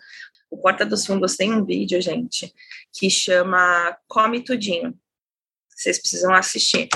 O 0.49 0.57
Porta 0.57 0.85
dos 0.85 1.05
Fundos 1.05 1.35
tem 1.35 1.53
um 1.53 1.65
vídeo, 1.65 2.01
gente, 2.01 2.53
que 2.93 3.09
chama 3.09 3.97
Come 4.07 4.41
Tudinho. 4.41 4.97
Vocês 5.67 5.99
precisam 5.99 6.33
assistir. 6.33 6.87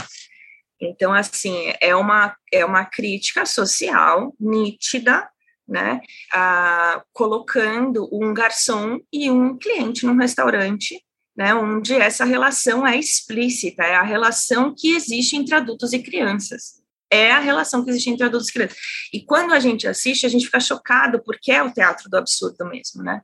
Então, 0.80 1.12
assim, 1.12 1.74
é 1.82 1.94
uma, 1.94 2.38
é 2.54 2.64
uma 2.64 2.86
crítica 2.86 3.46
social 3.46 4.34
nítida 4.40 5.30
né, 5.68 6.00
ah, 6.32 7.04
colocando 7.12 8.08
um 8.12 8.34
garçom 8.34 9.00
e 9.12 9.30
um 9.30 9.58
cliente 9.58 10.06
num 10.06 10.18
restaurante, 10.18 11.04
né, 11.36 11.54
onde 11.54 11.94
essa 11.94 12.24
relação 12.24 12.86
é 12.88 12.98
explícita, 12.98 13.84
é 13.84 13.96
a 13.96 14.04
relação 14.04 14.74
que 14.76 14.96
existe 14.96 15.36
entre 15.36 15.56
adultos 15.56 15.92
e 15.94 16.00
crianças. 16.00 16.84
É 17.12 17.32
a 17.32 17.40
relação 17.40 17.84
que 17.84 17.92
existe 17.92 18.10
entre 18.10 18.26
adultos 18.26 18.50
e 18.50 18.54
crianças. 18.54 18.78
E 19.14 19.24
quando 19.24 19.54
a 19.54 19.60
gente 19.60 19.88
assiste, 19.88 20.26
a 20.26 20.30
gente 20.30 20.46
fica 20.46 20.60
chocado, 20.60 21.22
porque 21.24 21.52
é 21.52 21.62
o 21.62 21.72
teatro 21.72 22.10
do 22.10 22.18
absurdo 22.18 22.66
mesmo, 22.66 23.04
né? 23.04 23.22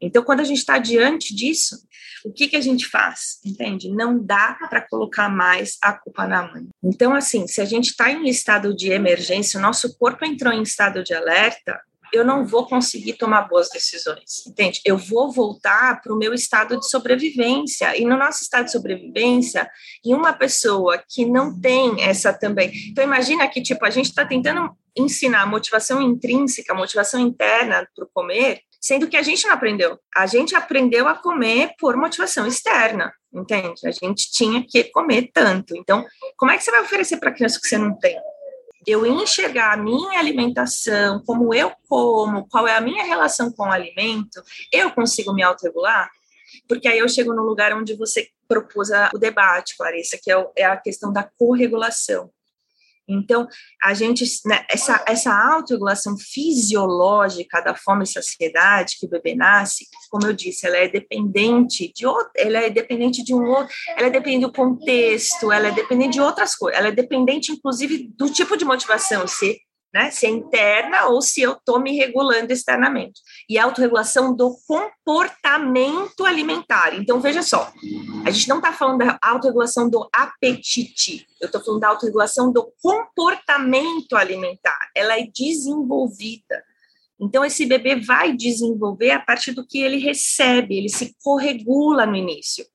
Então, 0.00 0.22
quando 0.22 0.40
a 0.40 0.44
gente 0.44 0.58
está 0.58 0.78
diante 0.78 1.34
disso, 1.34 1.76
o 2.24 2.32
que, 2.32 2.48
que 2.48 2.56
a 2.56 2.60
gente 2.60 2.86
faz? 2.86 3.38
Entende? 3.44 3.88
Não 3.88 4.22
dá 4.22 4.56
para 4.68 4.80
colocar 4.80 5.28
mais 5.28 5.78
a 5.80 5.92
culpa 5.92 6.26
na 6.26 6.42
mãe. 6.42 6.66
Então, 6.82 7.14
assim, 7.14 7.46
se 7.46 7.60
a 7.60 7.64
gente 7.64 7.90
está 7.90 8.10
em 8.10 8.28
estado 8.28 8.74
de 8.74 8.90
emergência, 8.90 9.58
o 9.58 9.62
nosso 9.62 9.96
corpo 9.96 10.24
entrou 10.24 10.52
em 10.52 10.62
estado 10.62 11.02
de 11.02 11.14
alerta, 11.14 11.80
eu 12.12 12.24
não 12.24 12.46
vou 12.46 12.66
conseguir 12.66 13.14
tomar 13.14 13.42
boas 13.42 13.68
decisões, 13.68 14.46
entende? 14.46 14.80
Eu 14.84 14.96
vou 14.96 15.32
voltar 15.32 16.00
para 16.00 16.12
o 16.12 16.16
meu 16.16 16.32
estado 16.32 16.78
de 16.78 16.88
sobrevivência. 16.88 17.96
E 17.96 18.04
no 18.04 18.16
nosso 18.16 18.42
estado 18.42 18.66
de 18.66 18.72
sobrevivência, 18.72 19.68
em 20.04 20.14
uma 20.14 20.32
pessoa 20.32 21.02
que 21.08 21.24
não 21.24 21.58
tem 21.58 22.02
essa 22.02 22.32
também. 22.32 22.70
Então, 22.90 23.04
imagina 23.04 23.48
que, 23.48 23.62
tipo, 23.62 23.84
a 23.84 23.90
gente 23.90 24.06
está 24.06 24.24
tentando 24.24 24.70
ensinar 24.96 25.46
motivação 25.46 26.00
intrínseca, 26.00 26.74
motivação 26.74 27.20
interna 27.20 27.86
para 27.94 28.04
o 28.04 28.08
comer, 28.12 28.60
sendo 28.86 29.08
que 29.08 29.16
a 29.16 29.22
gente 29.22 29.46
não 29.46 29.54
aprendeu. 29.54 29.98
A 30.14 30.26
gente 30.26 30.54
aprendeu 30.54 31.08
a 31.08 31.14
comer 31.14 31.72
por 31.78 31.96
motivação 31.96 32.46
externa, 32.46 33.12
entende? 33.32 33.86
A 33.86 33.90
gente 33.90 34.30
tinha 34.30 34.64
que 34.66 34.84
comer 34.84 35.30
tanto. 35.32 35.76
Então, 35.76 36.04
como 36.36 36.52
é 36.52 36.56
que 36.56 36.62
você 36.62 36.70
vai 36.70 36.82
oferecer 36.82 37.18
para 37.18 37.32
criança 37.32 37.60
que 37.60 37.66
você 37.66 37.76
não 37.76 37.98
tem? 37.98 38.16
Eu 38.86 39.04
enxergar 39.04 39.72
a 39.72 39.76
minha 39.76 40.18
alimentação, 40.18 41.20
como 41.26 41.52
eu 41.52 41.72
como, 41.88 42.46
qual 42.48 42.68
é 42.68 42.76
a 42.76 42.80
minha 42.80 43.04
relação 43.04 43.50
com 43.50 43.64
o 43.64 43.72
alimento, 43.72 44.40
eu 44.72 44.92
consigo 44.92 45.34
me 45.34 45.42
autorregular? 45.42 46.08
Porque 46.68 46.86
aí 46.86 46.98
eu 46.98 47.08
chego 47.08 47.34
no 47.34 47.42
lugar 47.42 47.72
onde 47.72 47.94
você 47.94 48.28
propôs 48.46 48.90
o 49.12 49.18
debate, 49.18 49.76
Clarissa, 49.76 50.18
que 50.22 50.30
é, 50.30 50.46
é 50.56 50.64
a 50.64 50.76
questão 50.76 51.12
da 51.12 51.28
corregulação. 51.36 52.30
Então, 53.08 53.46
a 53.82 53.94
gente, 53.94 54.24
né, 54.44 54.64
essa, 54.70 55.04
essa 55.06 55.32
autorregulação 55.32 56.16
fisiológica 56.18 57.60
da 57.60 57.74
fome 57.74 58.04
e 58.04 58.06
saciedade 58.06 58.96
que 58.98 59.06
o 59.06 59.08
bebê 59.08 59.34
nasce, 59.34 59.86
como 60.10 60.26
eu 60.26 60.32
disse, 60.32 60.66
ela 60.66 60.76
é 60.76 60.88
dependente 60.88 61.92
de 61.94 62.06
outro, 62.06 62.30
ela 62.36 62.58
é 62.58 62.70
dependente 62.70 63.22
de 63.22 63.34
um 63.34 63.44
outro, 63.44 63.72
ela 63.96 64.08
é 64.08 64.10
dependente 64.10 64.46
do 64.46 64.52
contexto, 64.52 65.52
ela 65.52 65.68
é 65.68 65.72
dependente 65.72 66.14
de 66.14 66.20
outras 66.20 66.54
coisas, 66.54 66.78
ela 66.78 66.88
é 66.88 66.92
dependente, 66.92 67.52
inclusive, 67.52 68.08
do 68.16 68.30
tipo 68.30 68.56
de 68.56 68.64
motivação, 68.64 69.26
se 69.26 69.60
né? 69.96 70.10
Se 70.10 70.26
é 70.26 70.28
interna 70.28 71.06
ou 71.06 71.22
se 71.22 71.40
eu 71.40 71.52
estou 71.52 71.80
me 71.80 71.96
regulando 71.96 72.52
externamente. 72.52 73.22
E 73.48 73.58
a 73.58 73.64
autorregulação 73.64 74.36
do 74.36 74.54
comportamento 74.66 76.26
alimentar. 76.26 76.94
Então, 76.94 77.18
veja 77.18 77.42
só, 77.42 77.72
a 78.26 78.30
gente 78.30 78.46
não 78.46 78.58
está 78.58 78.74
falando 78.74 78.98
da 78.98 79.18
autorregulação 79.22 79.88
do 79.88 80.06
apetite, 80.14 81.26
eu 81.40 81.46
estou 81.46 81.64
falando 81.64 81.80
da 81.80 81.88
autorregulação 81.88 82.52
do 82.52 82.70
comportamento 82.82 84.16
alimentar. 84.16 84.78
Ela 84.94 85.18
é 85.18 85.26
desenvolvida. 85.34 86.62
Então, 87.18 87.42
esse 87.42 87.64
bebê 87.64 87.96
vai 87.96 88.36
desenvolver 88.36 89.12
a 89.12 89.20
partir 89.20 89.52
do 89.52 89.66
que 89.66 89.78
ele 89.80 89.96
recebe, 89.96 90.76
ele 90.76 90.90
se 90.90 91.16
corregula 91.22 92.04
no 92.04 92.14
início. 92.14 92.66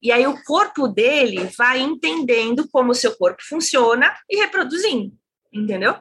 E 0.00 0.10
aí 0.10 0.26
o 0.26 0.42
corpo 0.44 0.88
dele 0.88 1.50
vai 1.56 1.80
entendendo 1.80 2.66
como 2.72 2.92
o 2.92 2.94
seu 2.94 3.14
corpo 3.14 3.42
funciona 3.46 4.10
e 4.28 4.36
reproduzindo, 4.36 5.12
entendeu? 5.52 5.96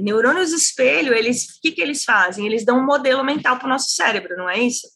Neurônios 0.00 0.52
espelho, 0.52 1.14
eles, 1.14 1.44
o 1.44 1.60
que, 1.62 1.72
que 1.72 1.80
eles 1.80 2.04
fazem? 2.04 2.46
Eles 2.46 2.64
dão 2.64 2.78
um 2.78 2.84
modelo 2.86 3.24
mental 3.24 3.58
para 3.58 3.66
o 3.66 3.70
nosso 3.70 3.90
cérebro, 3.90 4.36
não 4.36 4.48
é 4.48 4.58
isso? 4.58 4.88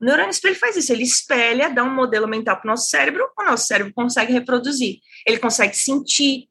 O 0.00 0.04
neurônio 0.04 0.30
espelho 0.30 0.54
faz 0.56 0.76
isso, 0.76 0.92
ele 0.92 1.04
espelha, 1.04 1.70
dá 1.70 1.82
um 1.82 1.94
modelo 1.94 2.28
mental 2.28 2.56
para 2.56 2.68
o 2.68 2.70
nosso 2.70 2.88
cérebro, 2.88 3.26
o 3.38 3.44
nosso 3.44 3.66
cérebro 3.66 3.92
consegue 3.94 4.32
reproduzir, 4.32 4.98
ele 5.26 5.38
consegue 5.38 5.74
sentir, 5.74 6.48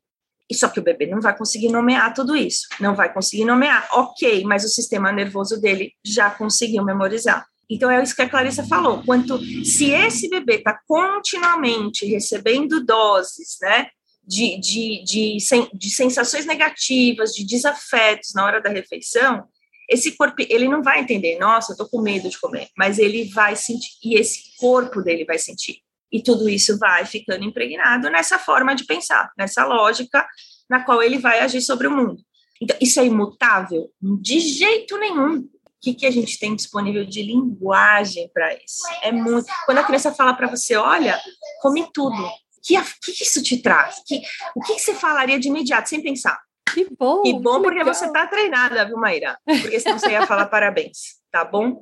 e 0.50 0.56
só 0.56 0.68
que 0.68 0.80
o 0.80 0.84
bebê 0.84 1.06
não 1.06 1.22
vai 1.22 1.38
conseguir 1.38 1.70
nomear 1.70 2.12
tudo 2.14 2.36
isso, 2.36 2.68
não 2.80 2.96
vai 2.96 3.14
conseguir 3.14 3.46
nomear, 3.46 3.88
ok, 3.92 4.44
mas 4.46 4.64
o 4.64 4.68
sistema 4.68 5.12
nervoso 5.12 5.62
dele 5.62 5.94
já 6.04 6.32
conseguiu 6.32 6.84
memorizar. 6.84 7.46
Então 7.70 7.90
é 7.90 8.02
isso 8.02 8.16
que 8.16 8.22
a 8.22 8.30
Clarissa 8.30 8.64
falou. 8.64 9.04
Quanto 9.04 9.40
se 9.64 9.90
esse 9.90 10.30
bebê 10.30 10.58
está 10.58 10.80
continuamente 10.88 12.06
recebendo 12.06 12.84
doses, 12.84 13.58
né, 13.62 13.88
de, 14.28 14.60
de, 14.60 15.04
de, 15.04 15.38
de, 15.74 15.90
sensações 15.90 16.46
negativas, 16.46 17.34
de 17.34 17.46
desafetos 17.46 18.34
na 18.34 18.46
hora 18.46 18.62
da 18.62 18.70
refeição, 18.70 19.48
esse 19.90 20.14
corpo, 20.14 20.36
ele 20.50 20.68
não 20.68 20.82
vai 20.82 21.00
entender, 21.00 21.38
nossa, 21.38 21.74
eu 21.74 21.78
tô 21.78 21.88
com 21.88 22.02
medo 22.02 22.28
de 22.30 22.40
comer, 22.40 22.70
mas 22.78 22.98
ele 22.98 23.26
vai 23.26 23.56
sentir, 23.56 23.92
e 24.04 24.16
esse 24.16 24.56
corpo 24.58 25.02
dele 25.02 25.26
vai 25.26 25.38
sentir. 25.38 25.78
E 26.12 26.22
tudo 26.22 26.50
isso 26.50 26.78
vai 26.80 27.06
ficando 27.06 27.44
impregnado 27.44 28.10
nessa 28.10 28.40
forma 28.40 28.76
de 28.76 28.86
pensar, 28.86 29.32
nessa 29.38 29.66
lógica 29.66 30.26
na 30.70 30.84
qual 30.84 31.04
ele 31.04 31.20
vai 31.20 31.40
agir 31.40 31.62
sobre 31.62 31.88
o 31.88 31.92
mundo. 31.92 32.18
Então, 32.62 32.76
isso 32.82 33.00
é 33.00 33.06
imutável? 33.06 33.92
De 34.02 34.40
jeito 34.40 34.98
nenhum. 34.98 35.40
O 35.40 35.50
que, 35.82 35.94
que 35.94 36.06
a 36.06 36.12
gente 36.12 36.40
tem 36.40 36.56
disponível 36.56 37.06
de 37.06 37.22
linguagem 37.22 38.30
para 38.34 38.56
isso? 38.56 38.82
É 39.04 39.12
muito. 39.12 39.46
Quando 39.66 39.78
a 39.78 39.84
criança 39.84 40.12
fala 40.14 40.34
para 40.34 40.48
você, 40.48 40.76
olha, 40.76 41.20
come 41.62 41.88
tudo. 41.94 42.18
Que, 42.66 42.82
que, 43.04 43.24
isso 43.24 43.44
te 43.44 43.62
traz? 43.62 44.02
Que, 44.06 44.22
o 44.56 44.62
que, 44.62 44.74
que 44.74 44.82
você 44.82 44.96
falaria 44.96 45.40
de 45.40 45.48
imediato, 45.48 45.88
sem 45.88 46.02
pensar? 46.02 46.40
Que 46.74 46.88
bom! 46.98 47.22
Que 47.22 47.34
bom, 47.34 47.58
que 47.58 47.64
porque 47.64 47.80
legal. 47.80 47.94
você 47.94 48.06
está 48.08 48.26
treinada, 48.26 48.86
viu, 48.86 48.98
Maíra? 48.98 49.38
Porque 49.46 49.80
senão 49.80 50.00
você 50.00 50.12
ia 50.12 50.26
falar 50.26 50.48
parabéns, 50.48 51.20
tá 51.32 51.46
bom? 51.46 51.80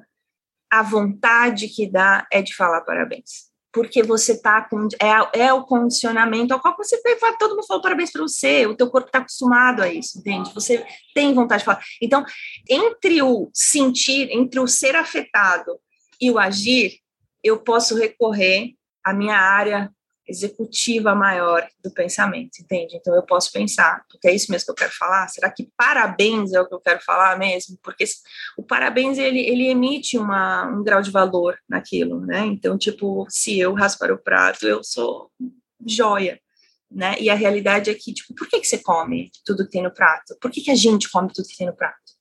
A 0.70 0.84
vontade 0.84 1.70
que 1.70 1.90
dá 1.90 2.28
é 2.32 2.42
de 2.42 2.54
falar 2.54 2.82
parabéns. 2.82 3.52
Porque 3.72 4.04
você 4.04 4.40
tá 4.40 4.62
com. 4.62 4.88
É, 5.02 5.46
é 5.46 5.54
o 5.54 5.64
condicionamento 5.64 6.54
ao 6.54 6.60
qual 6.60 6.76
você 6.78 7.02
tem. 7.02 7.18
Todo 7.40 7.56
mundo 7.56 7.66
falou 7.66 7.82
parabéns 7.82 8.12
para 8.12 8.22
você, 8.22 8.68
o 8.68 8.76
teu 8.76 8.90
corpo 8.90 9.08
está 9.08 9.20
acostumado 9.20 9.82
a 9.82 9.92
isso, 9.92 10.20
entende? 10.20 10.54
Você 10.54 10.86
tem 11.16 11.34
vontade 11.34 11.62
de 11.62 11.66
falar. 11.66 11.82
Então, 12.00 12.24
entre 12.70 13.22
o 13.24 13.50
sentir, 13.54 14.30
entre 14.32 14.60
o 14.60 14.68
ser 14.68 14.96
afetado 14.96 15.80
e 16.22 16.30
o 16.30 16.38
agir, 16.38 17.00
eu 17.44 17.60
posso 17.60 17.96
recorrer 17.96 18.76
à 19.04 19.12
minha 19.12 19.38
área 19.38 19.92
executiva 20.28 21.14
maior 21.14 21.68
do 21.84 21.92
pensamento, 21.92 22.60
entende? 22.60 22.96
Então 22.96 23.14
eu 23.14 23.24
posso 23.24 23.52
pensar, 23.52 24.04
porque 24.10 24.28
é 24.28 24.34
isso 24.34 24.52
mesmo 24.52 24.66
que 24.66 24.72
eu 24.72 24.76
quero 24.76 24.92
falar. 24.94 25.28
Será 25.28 25.52
que 25.52 25.70
parabéns 25.76 26.54
é 26.54 26.62
o 26.62 26.68
que 26.68 26.74
eu 26.74 26.80
quero 26.80 27.02
falar 27.02 27.38
mesmo? 27.38 27.78
Porque 27.84 28.06
o 28.58 28.64
parabéns 28.64 29.18
ele, 29.18 29.40
ele 29.40 29.68
emite 29.68 30.18
uma, 30.18 30.66
um 30.66 30.84
grau 30.84 31.02
de 31.02 31.12
valor 31.12 31.58
naquilo, 31.68 32.22
né? 32.26 32.46
Então 32.46 32.78
tipo, 32.78 33.26
se 33.30 33.60
eu 33.60 33.74
raspar 33.74 34.12
o 34.12 34.18
prato, 34.18 34.66
eu 34.66 34.84
sou 34.84 35.30
joia, 35.86 36.40
né? 36.90 37.16
E 37.20 37.30
a 37.30 37.36
realidade 37.36 37.90
é 37.90 37.94
que 37.94 38.14
tipo, 38.14 38.34
por 38.34 38.48
que 38.48 38.60
que 38.60 38.68
você 38.68 38.78
come 38.78 39.30
tudo 39.46 39.66
que 39.66 39.72
tem 39.72 39.84
no 39.84 39.94
prato? 39.94 40.38
Por 40.40 40.50
que 40.50 40.62
que 40.62 40.72
a 40.72 40.76
gente 40.76 41.10
come 41.12 41.32
tudo 41.34 41.48
que 41.48 41.58
tem 41.58 41.68
no 41.68 41.76
prato? 41.76 42.14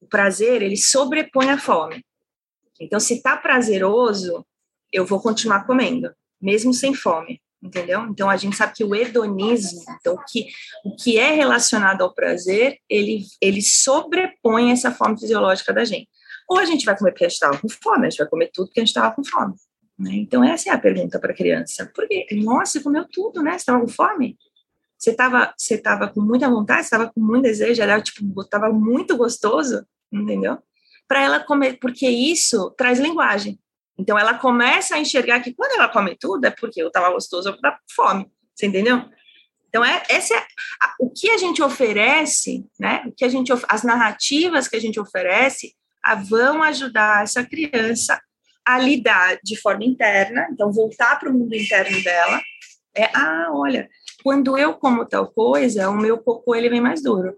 O 0.00 0.06
prazer 0.06 0.62
ele 0.62 0.76
sobrepõe 0.76 1.48
a 1.48 1.58
fome. 1.58 2.04
Então 2.78 3.00
se 3.00 3.22
tá 3.22 3.36
prazeroso, 3.36 4.44
eu 4.92 5.06
vou 5.06 5.20
continuar 5.20 5.66
comendo 5.66 6.10
mesmo 6.40 6.72
sem 6.72 6.94
fome, 6.94 7.40
entendeu? 7.62 8.06
Então 8.08 8.30
a 8.30 8.36
gente 8.36 8.56
sabe 8.56 8.72
que 8.74 8.84
o 8.84 8.94
hedonismo, 8.94 9.82
então 10.00 10.14
o 10.14 10.24
que, 10.24 10.46
o 10.84 10.96
que 10.96 11.18
é 11.18 11.32
relacionado 11.32 12.02
ao 12.02 12.14
prazer, 12.14 12.78
ele, 12.88 13.24
ele 13.40 13.62
sobrepõe 13.62 14.70
essa 14.70 14.90
fome 14.90 15.18
fisiológica 15.18 15.72
da 15.72 15.84
gente. 15.84 16.08
Ou 16.48 16.58
a 16.58 16.64
gente 16.64 16.84
vai 16.84 16.96
comer 16.96 17.12
porque 17.12 17.24
a 17.24 17.28
gente 17.28 17.36
estava 17.36 17.58
com 17.58 17.68
fome, 17.68 18.06
a 18.06 18.10
gente 18.10 18.18
vai 18.18 18.28
comer 18.28 18.50
tudo 18.52 18.66
porque 18.66 18.80
a 18.80 18.82
gente 18.82 18.88
estava 18.88 19.14
com 19.14 19.22
fome. 19.24 19.54
Né? 19.98 20.14
Então 20.14 20.42
essa 20.42 20.70
é 20.70 20.72
a 20.72 20.78
pergunta 20.78 21.20
para 21.20 21.32
a 21.32 21.36
criança. 21.36 21.90
Porque, 21.94 22.26
nossa, 22.32 22.72
você 22.72 22.80
comeu 22.80 23.06
tudo, 23.12 23.42
né? 23.42 23.52
Você 23.52 23.58
estava 23.58 23.80
com 23.80 23.88
fome? 23.88 24.36
Você 24.98 25.10
estava 25.10 25.54
você 25.56 25.78
tava 25.78 26.08
com 26.08 26.20
muita 26.20 26.48
vontade, 26.48 26.82
estava 26.82 27.10
com 27.10 27.20
muito 27.20 27.42
desejo, 27.42 27.80
era 27.82 28.00
tipo, 28.02 28.42
estava 28.42 28.70
muito 28.70 29.16
gostoso, 29.16 29.86
entendeu? 30.12 30.58
Para 31.06 31.22
ela 31.22 31.40
comer, 31.40 31.78
porque 31.78 32.08
isso 32.08 32.70
traz 32.76 32.98
linguagem. 32.98 33.58
Então 34.00 34.18
ela 34.18 34.32
começa 34.32 34.94
a 34.94 34.98
enxergar 34.98 35.40
que 35.40 35.52
quando 35.52 35.72
ela 35.72 35.88
come 35.88 36.16
tudo 36.16 36.46
é 36.46 36.50
porque 36.50 36.80
eu 36.80 36.86
estava 36.86 37.10
gostoso, 37.10 37.52
com 37.52 37.70
fome, 37.94 38.26
você 38.54 38.66
entendeu? 38.66 39.04
Então 39.68 39.84
é 39.84 40.02
esse 40.08 40.34
é 40.34 40.42
o 40.98 41.10
que 41.10 41.30
a 41.30 41.36
gente 41.36 41.62
oferece, 41.62 42.64
né? 42.78 43.04
O 43.06 43.12
que 43.12 43.26
a 43.26 43.28
gente 43.28 43.52
as 43.68 43.82
narrativas 43.82 44.68
que 44.68 44.76
a 44.76 44.80
gente 44.80 44.98
oferece 44.98 45.74
a, 46.02 46.14
vão 46.14 46.62
ajudar 46.62 47.22
essa 47.22 47.44
criança 47.44 48.18
a 48.66 48.78
lidar 48.78 49.38
de 49.44 49.60
forma 49.60 49.84
interna, 49.84 50.48
então 50.50 50.72
voltar 50.72 51.18
para 51.18 51.28
o 51.28 51.32
mundo 51.32 51.54
interno 51.54 52.02
dela. 52.02 52.40
É, 52.96 53.04
ah, 53.14 53.48
olha, 53.52 53.88
quando 54.24 54.56
eu 54.56 54.74
como 54.74 55.04
tal 55.04 55.30
coisa, 55.30 55.90
o 55.90 55.96
meu 55.96 56.18
cocô 56.18 56.54
ele 56.54 56.70
vem 56.70 56.80
mais 56.80 57.02
duro. 57.02 57.36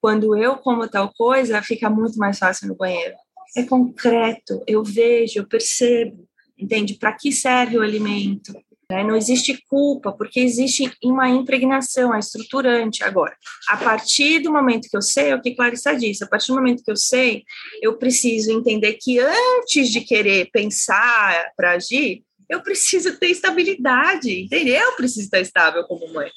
Quando 0.00 0.36
eu 0.36 0.56
como 0.58 0.86
tal 0.86 1.12
coisa, 1.14 1.62
fica 1.62 1.88
muito 1.88 2.18
mais 2.18 2.38
fácil 2.38 2.68
no 2.68 2.76
banheiro 2.76 3.16
é 3.58 3.66
concreto, 3.66 4.62
eu 4.66 4.82
vejo, 4.82 5.38
eu 5.38 5.46
percebo, 5.46 6.26
entende? 6.56 6.94
Para 6.94 7.12
que 7.12 7.32
serve 7.32 7.78
o 7.78 7.82
alimento? 7.82 8.52
Né? 8.90 9.04
Não 9.04 9.14
existe 9.16 9.62
culpa, 9.68 10.12
porque 10.12 10.40
existe 10.40 10.90
uma 11.04 11.28
impregnação, 11.28 12.14
é 12.14 12.18
estruturante. 12.18 13.04
Agora, 13.04 13.36
a 13.68 13.76
partir 13.76 14.38
do 14.40 14.52
momento 14.52 14.88
que 14.88 14.96
eu 14.96 15.02
sei, 15.02 15.30
é 15.30 15.34
o 15.34 15.42
que 15.42 15.54
Clarissa 15.54 15.94
disse, 15.94 16.24
a 16.24 16.26
partir 16.26 16.48
do 16.48 16.54
momento 16.54 16.82
que 16.82 16.90
eu 16.90 16.96
sei, 16.96 17.44
eu 17.82 17.98
preciso 17.98 18.50
entender 18.50 18.94
que 18.94 19.18
antes 19.18 19.90
de 19.90 20.00
querer 20.00 20.48
pensar 20.50 21.52
para 21.56 21.72
agir, 21.72 22.22
eu 22.48 22.62
preciso 22.62 23.18
ter 23.18 23.26
estabilidade, 23.26 24.44
entendeu? 24.44 24.80
Eu 24.80 24.96
preciso 24.96 25.26
estar 25.26 25.40
estável 25.40 25.84
como 25.84 26.10
mãe 26.12 26.30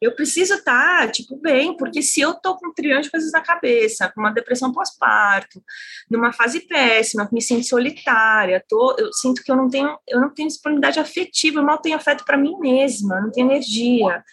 eu 0.00 0.14
preciso 0.14 0.54
estar, 0.54 1.06
tá, 1.06 1.08
tipo, 1.08 1.36
bem, 1.36 1.76
porque 1.76 2.02
se 2.02 2.20
eu 2.20 2.34
tô 2.34 2.56
com 2.56 2.68
um 2.68 2.72
trilhão 2.72 3.00
de 3.00 3.10
coisas 3.10 3.32
na 3.32 3.40
cabeça, 3.40 4.10
com 4.14 4.20
uma 4.20 4.30
depressão 4.30 4.72
pós-parto, 4.72 5.62
numa 6.08 6.32
fase 6.32 6.60
péssima, 6.60 7.28
me 7.32 7.42
sinto 7.42 7.66
solitária, 7.66 8.64
tô, 8.68 8.94
eu 8.98 9.12
sinto 9.12 9.42
que 9.42 9.50
eu 9.50 9.56
não 9.56 9.68
tenho, 9.68 9.98
eu 10.06 10.20
não 10.20 10.32
tenho 10.32 10.48
disponibilidade 10.48 11.00
afetiva, 11.00 11.58
eu 11.58 11.64
mal 11.64 11.78
tenho 11.78 11.96
afeto 11.96 12.24
para 12.24 12.36
mim 12.36 12.56
mesma, 12.60 13.20
não 13.20 13.32
tenho 13.32 13.50
energia. 13.50 14.24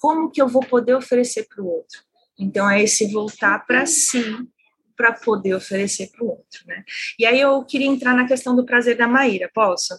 Como 0.00 0.30
que 0.30 0.42
eu 0.42 0.48
vou 0.48 0.62
poder 0.62 0.94
oferecer 0.94 1.46
para 1.48 1.62
o 1.62 1.68
outro? 1.68 2.00
Então 2.38 2.68
é 2.68 2.82
esse 2.82 3.10
voltar 3.12 3.64
para 3.64 3.86
si, 3.86 4.22
para 4.96 5.12
poder 5.12 5.54
oferecer 5.54 6.10
para 6.10 6.24
o 6.24 6.30
outro, 6.30 6.66
né? 6.66 6.84
E 7.18 7.24
aí 7.24 7.40
eu 7.40 7.64
queria 7.64 7.86
entrar 7.86 8.14
na 8.14 8.26
questão 8.26 8.56
do 8.56 8.66
prazer 8.66 8.96
da 8.96 9.06
Maíra, 9.06 9.50
posso? 9.54 9.94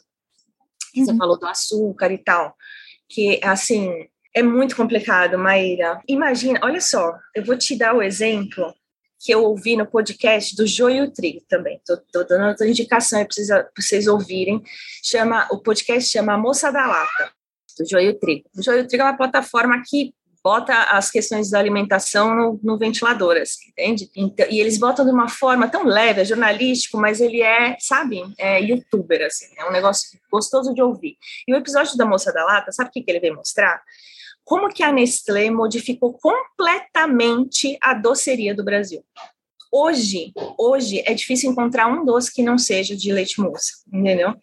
Você 0.94 1.12
uhum. 1.12 1.18
falou 1.18 1.40
do 1.40 1.46
açúcar 1.46 2.12
e 2.12 2.18
tal, 2.18 2.56
que 3.08 3.40
assim, 3.44 4.08
é 4.38 4.44
muito 4.44 4.76
complicado, 4.76 5.36
Maíra. 5.36 6.00
Imagina, 6.08 6.60
olha 6.62 6.80
só, 6.80 7.18
eu 7.34 7.44
vou 7.44 7.58
te 7.58 7.76
dar 7.76 7.96
o 7.96 8.04
exemplo 8.04 8.72
que 9.20 9.34
eu 9.34 9.44
ouvi 9.44 9.76
no 9.76 9.88
podcast 9.88 10.56
do 10.56 10.68
Joio 10.68 11.12
Trigo 11.12 11.42
também. 11.50 11.78
Estou 11.78 12.24
dando 12.24 12.50
outra 12.50 12.68
indicação 12.68 13.26
para 13.26 13.68
vocês 13.76 14.06
ouvirem. 14.06 14.62
Chama, 15.04 15.48
o 15.50 15.58
podcast 15.58 16.12
chama 16.12 16.38
Moça 16.38 16.72
da 16.72 16.86
Lata, 16.86 17.32
do 17.80 17.90
Joio 17.90 18.14
Trigo. 18.20 18.48
O 18.56 18.62
Joio 18.62 18.88
Trigo 18.88 19.02
é 19.02 19.08
uma 19.08 19.18
plataforma 19.18 19.82
que 19.84 20.14
bota 20.44 20.84
as 20.84 21.10
questões 21.10 21.50
da 21.50 21.58
alimentação 21.58 22.36
no, 22.36 22.60
no 22.62 22.78
ventilador, 22.78 23.38
assim, 23.38 23.70
entende? 23.70 24.08
Então, 24.16 24.46
e 24.52 24.60
eles 24.60 24.78
botam 24.78 25.04
de 25.04 25.12
uma 25.12 25.28
forma 25.28 25.68
tão 25.68 25.84
leve, 25.84 26.22
é 26.22 26.26
jornalístico, 26.26 26.96
mas 26.98 27.20
ele 27.20 27.42
é, 27.42 27.76
sabe, 27.80 28.22
é 28.38 28.62
youtuber, 28.62 29.26
assim, 29.26 29.48
é 29.58 29.66
um 29.66 29.72
negócio 29.72 30.18
gostoso 30.32 30.76
de 30.76 30.82
ouvir. 30.82 31.18
E 31.48 31.54
o 31.54 31.58
episódio 31.58 31.98
da 31.98 32.06
Moça 32.06 32.32
da 32.32 32.46
Lata, 32.46 32.72
sabe 32.72 32.90
o 32.90 32.94
que, 32.94 33.02
que 33.02 33.12
ele 33.12 33.20
vem 33.20 33.36
mostrar? 33.36 33.82
Como 34.48 34.70
que 34.70 34.82
a 34.82 34.94
Nestlé 34.94 35.52
modificou 35.52 36.14
completamente 36.14 37.78
a 37.82 37.94
doceria 37.94 38.56
do 38.56 38.64
Brasil. 38.64 39.04
Hoje, 39.70 40.32
hoje 40.58 41.04
é 41.06 41.14
difícil 41.14 41.52
encontrar 41.52 41.88
um 41.88 42.06
doce 42.06 42.34
que 42.34 42.42
não 42.42 42.58
seja 42.58 42.96
de 42.96 43.12
leite 43.12 43.42
moça, 43.42 43.74
entendeu? 43.92 44.34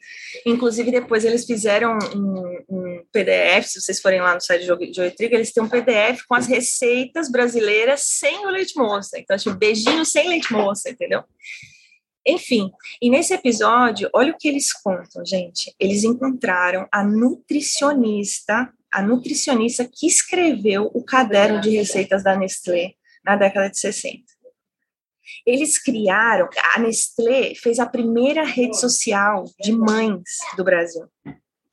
Inclusive, 0.44 0.90
depois 0.90 1.24
eles 1.24 1.46
fizeram 1.46 1.98
um, 2.14 2.64
um 2.68 3.04
PDF, 3.10 3.66
se 3.66 3.80
vocês 3.80 3.98
forem 3.98 4.20
lá 4.20 4.34
no 4.34 4.42
site 4.42 4.60
de 4.60 4.92
Joio 4.92 5.16
Trigo, 5.16 5.36
eles 5.36 5.54
têm 5.54 5.62
um 5.62 5.70
PDF 5.70 6.20
com 6.28 6.34
as 6.34 6.46
receitas 6.46 7.30
brasileiras 7.30 8.02
sem 8.02 8.44
o 8.44 8.50
leite 8.50 8.76
moça. 8.76 9.18
Então, 9.18 9.38
tipo, 9.38 9.56
beijinho 9.56 10.04
sem 10.04 10.28
leite 10.28 10.52
moça, 10.52 10.90
entendeu? 10.90 11.24
Enfim, 12.26 12.70
e 13.00 13.08
nesse 13.08 13.32
episódio, 13.32 14.10
olha 14.12 14.32
o 14.32 14.36
que 14.36 14.48
eles 14.48 14.70
contam, 14.70 15.24
gente. 15.24 15.74
Eles 15.80 16.04
encontraram 16.04 16.86
a 16.92 17.02
nutricionista 17.02 18.70
a 18.94 19.02
nutricionista 19.02 19.84
que 19.84 20.06
escreveu 20.06 20.88
o 20.94 21.02
caderno 21.02 21.60
de 21.60 21.70
receitas 21.70 22.22
da 22.22 22.36
Nestlé 22.36 22.92
na 23.24 23.34
década 23.34 23.68
de 23.68 23.76
60. 23.76 24.22
Eles 25.44 25.82
criaram, 25.82 26.48
a 26.74 26.78
Nestlé 26.78 27.54
fez 27.56 27.80
a 27.80 27.86
primeira 27.86 28.44
rede 28.44 28.78
social 28.78 29.44
de 29.60 29.72
mães 29.72 30.22
do 30.56 30.62
Brasil. 30.62 31.08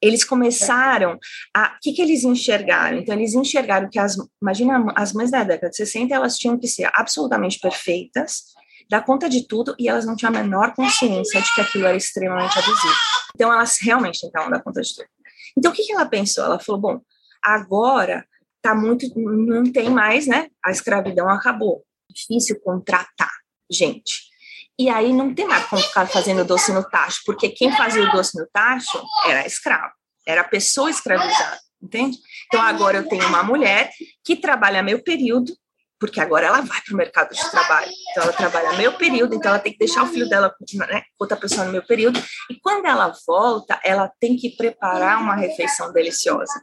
eles 0.01 0.23
começaram 0.23 1.19
a. 1.55 1.75
O 1.75 1.79
que, 1.79 1.93
que 1.93 2.01
eles 2.01 2.23
enxergaram? 2.23 2.97
Então, 2.97 3.13
eles 3.13 3.35
enxergaram 3.35 3.87
que 3.87 3.99
as. 3.99 4.17
Imagina, 4.41 4.91
as 4.95 5.13
mães 5.13 5.29
da 5.29 5.43
década 5.43 5.69
de 5.69 5.77
60, 5.77 6.15
elas 6.15 6.37
tinham 6.39 6.57
que 6.57 6.67
ser 6.67 6.89
absolutamente 6.91 7.59
perfeitas, 7.59 8.45
dar 8.89 9.05
conta 9.05 9.29
de 9.29 9.47
tudo, 9.47 9.75
e 9.77 9.87
elas 9.87 10.07
não 10.07 10.15
tinham 10.15 10.33
a 10.33 10.41
menor 10.41 10.73
consciência 10.73 11.39
de 11.39 11.53
que 11.53 11.61
aquilo 11.61 11.85
era 11.85 11.95
extremamente 11.95 12.57
abusivo. 12.57 12.95
Então, 13.35 13.53
elas 13.53 13.77
realmente 13.79 14.21
tentavam 14.21 14.49
dar 14.49 14.63
conta 14.63 14.81
de 14.81 14.95
tudo. 14.95 15.20
Então, 15.57 15.71
o 15.71 15.75
que, 15.75 15.83
que 15.83 15.93
ela 15.93 16.05
pensou? 16.05 16.43
Ela 16.43 16.59
falou: 16.59 16.81
bom, 16.81 17.01
agora 17.43 18.25
tá 18.61 18.75
muito. 18.75 19.07
Não 19.15 19.71
tem 19.71 19.89
mais, 19.89 20.27
né? 20.27 20.49
A 20.63 20.71
escravidão 20.71 21.29
acabou. 21.29 21.83
Difícil 22.09 22.59
contratar 22.61 23.31
gente. 23.71 24.31
E 24.77 24.89
aí 24.89 25.13
não 25.13 25.33
tem 25.33 25.47
mais 25.47 25.65
como 25.67 25.81
ficar 25.81 26.07
fazendo 26.07 26.43
doce 26.43 26.73
no 26.73 26.83
tacho, 26.83 27.21
porque 27.25 27.49
quem 27.49 27.71
fazia 27.75 28.03
o 28.03 28.11
doce 28.11 28.37
no 28.37 28.47
tacho 28.51 29.01
era 29.27 29.45
escravo, 29.45 29.93
era 30.27 30.43
pessoa 30.43 30.89
escravizada, 30.89 31.59
entende? 31.81 32.17
Então 32.47 32.61
agora 32.61 32.97
eu 32.97 33.07
tenho 33.07 33.27
uma 33.27 33.43
mulher 33.43 33.91
que 34.23 34.35
trabalha 34.35 34.83
meio 34.83 35.03
período, 35.03 35.53
porque 36.01 36.19
agora 36.19 36.47
ela 36.47 36.61
vai 36.61 36.81
para 36.81 36.93
o 36.95 36.97
mercado 36.97 37.31
de 37.31 37.51
trabalho. 37.51 37.91
Então 38.09 38.23
ela 38.23 38.33
trabalha 38.33 38.73
meio 38.73 38.97
período, 38.97 39.35
então 39.35 39.51
ela 39.51 39.59
tem 39.59 39.71
que 39.71 39.77
deixar 39.77 40.01
o 40.01 40.07
filho 40.07 40.27
dela 40.27 40.51
né, 40.73 41.03
outra 41.19 41.37
pessoa 41.37 41.63
no 41.63 41.71
meio 41.71 41.85
período. 41.85 42.19
E 42.49 42.59
quando 42.59 42.87
ela 42.87 43.13
volta, 43.27 43.79
ela 43.83 44.11
tem 44.19 44.35
que 44.35 44.49
preparar 44.49 45.21
uma 45.21 45.35
refeição 45.35 45.93
deliciosa. 45.93 46.59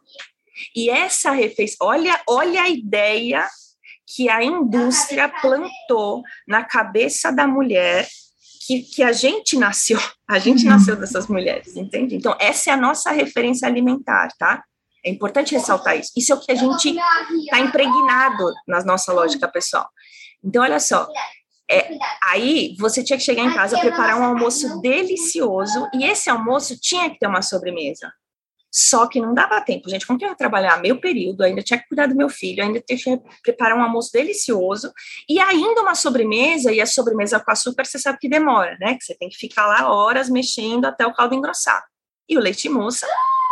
E 0.74 0.90
essa 0.90 1.30
refeição, 1.30 1.86
olha, 1.86 2.20
olha 2.26 2.62
a 2.62 2.68
ideia 2.68 3.46
que 4.12 4.28
a 4.28 4.42
indústria 4.42 5.28
plantou 5.28 6.24
na 6.46 6.64
cabeça 6.64 7.30
da 7.30 7.46
mulher 7.46 8.08
que, 8.66 8.82
que 8.82 9.02
a 9.04 9.12
gente 9.12 9.56
nasceu, 9.56 10.00
a 10.28 10.38
gente 10.40 10.64
uhum. 10.64 10.70
nasceu 10.70 10.96
dessas 10.96 11.28
mulheres, 11.28 11.76
entende? 11.76 12.16
Então, 12.16 12.36
essa 12.40 12.70
é 12.70 12.72
a 12.72 12.76
nossa 12.76 13.12
referência 13.12 13.68
alimentar, 13.68 14.28
tá? 14.36 14.64
É 15.04 15.10
importante 15.10 15.54
ressaltar 15.54 15.98
isso. 15.98 16.12
Isso 16.16 16.32
é 16.32 16.34
o 16.34 16.40
que 16.40 16.52
a 16.52 16.54
gente 16.54 16.96
está 17.44 17.60
impregnado 17.60 18.52
na 18.66 18.82
nossa 18.84 19.12
lógica 19.12 19.48
pessoal. 19.48 19.88
Então, 20.42 20.62
olha 20.62 20.80
só, 20.80 21.08
é, 21.70 21.90
aí 22.24 22.74
você 22.78 23.04
tinha 23.04 23.18
que 23.18 23.24
chegar 23.24 23.42
em 23.42 23.52
casa, 23.52 23.78
preparar 23.78 24.18
um 24.18 24.24
almoço 24.24 24.80
delicioso, 24.80 25.88
e 25.94 26.04
esse 26.04 26.30
almoço 26.30 26.78
tinha 26.80 27.10
que 27.10 27.18
ter 27.18 27.26
uma 27.26 27.42
sobremesa. 27.42 28.12
Só 28.70 29.06
que 29.06 29.20
não 29.20 29.32
dava 29.32 29.60
tempo, 29.62 29.88
gente. 29.88 30.06
Como 30.06 30.18
que 30.18 30.24
eu 30.24 30.28
ia 30.28 30.34
trabalhar 30.34 30.80
meio 30.80 31.00
período, 31.00 31.42
ainda 31.42 31.62
tinha 31.62 31.78
que 31.78 31.88
cuidar 31.88 32.06
do 32.06 32.14
meu 32.14 32.28
filho, 32.28 32.62
ainda 32.62 32.80
tinha 32.80 33.18
que 33.18 33.24
preparar 33.42 33.76
um 33.76 33.82
almoço 33.82 34.12
delicioso 34.12 34.92
e 35.28 35.40
ainda 35.40 35.80
uma 35.80 35.94
sobremesa, 35.94 36.70
e 36.70 36.80
a 36.80 36.86
sobremesa 36.86 37.40
com 37.40 37.50
açúcar 37.50 37.86
você 37.86 37.98
sabe 37.98 38.18
que 38.18 38.28
demora, 38.28 38.76
né? 38.78 38.94
Que 38.94 39.04
você 39.04 39.14
tem 39.14 39.28
que 39.28 39.36
ficar 39.36 39.66
lá 39.66 39.90
horas 39.90 40.28
mexendo 40.28 40.84
até 40.84 41.06
o 41.06 41.14
caldo 41.14 41.34
engrossar. 41.34 41.82
E 42.28 42.36
o 42.36 42.40
leite 42.40 42.68
moça, 42.68 43.06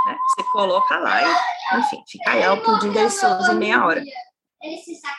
né? 0.06 0.16
Você 0.28 0.48
coloca 0.50 0.98
lá 0.98 1.22
e, 1.22 1.78
enfim, 1.78 2.02
fica 2.08 2.30
aí 2.30 2.48
o 2.48 2.62
pudim 2.62 2.90
delicioso 2.90 3.52
em 3.52 3.56
meia 3.56 3.84
hora. 3.84 4.02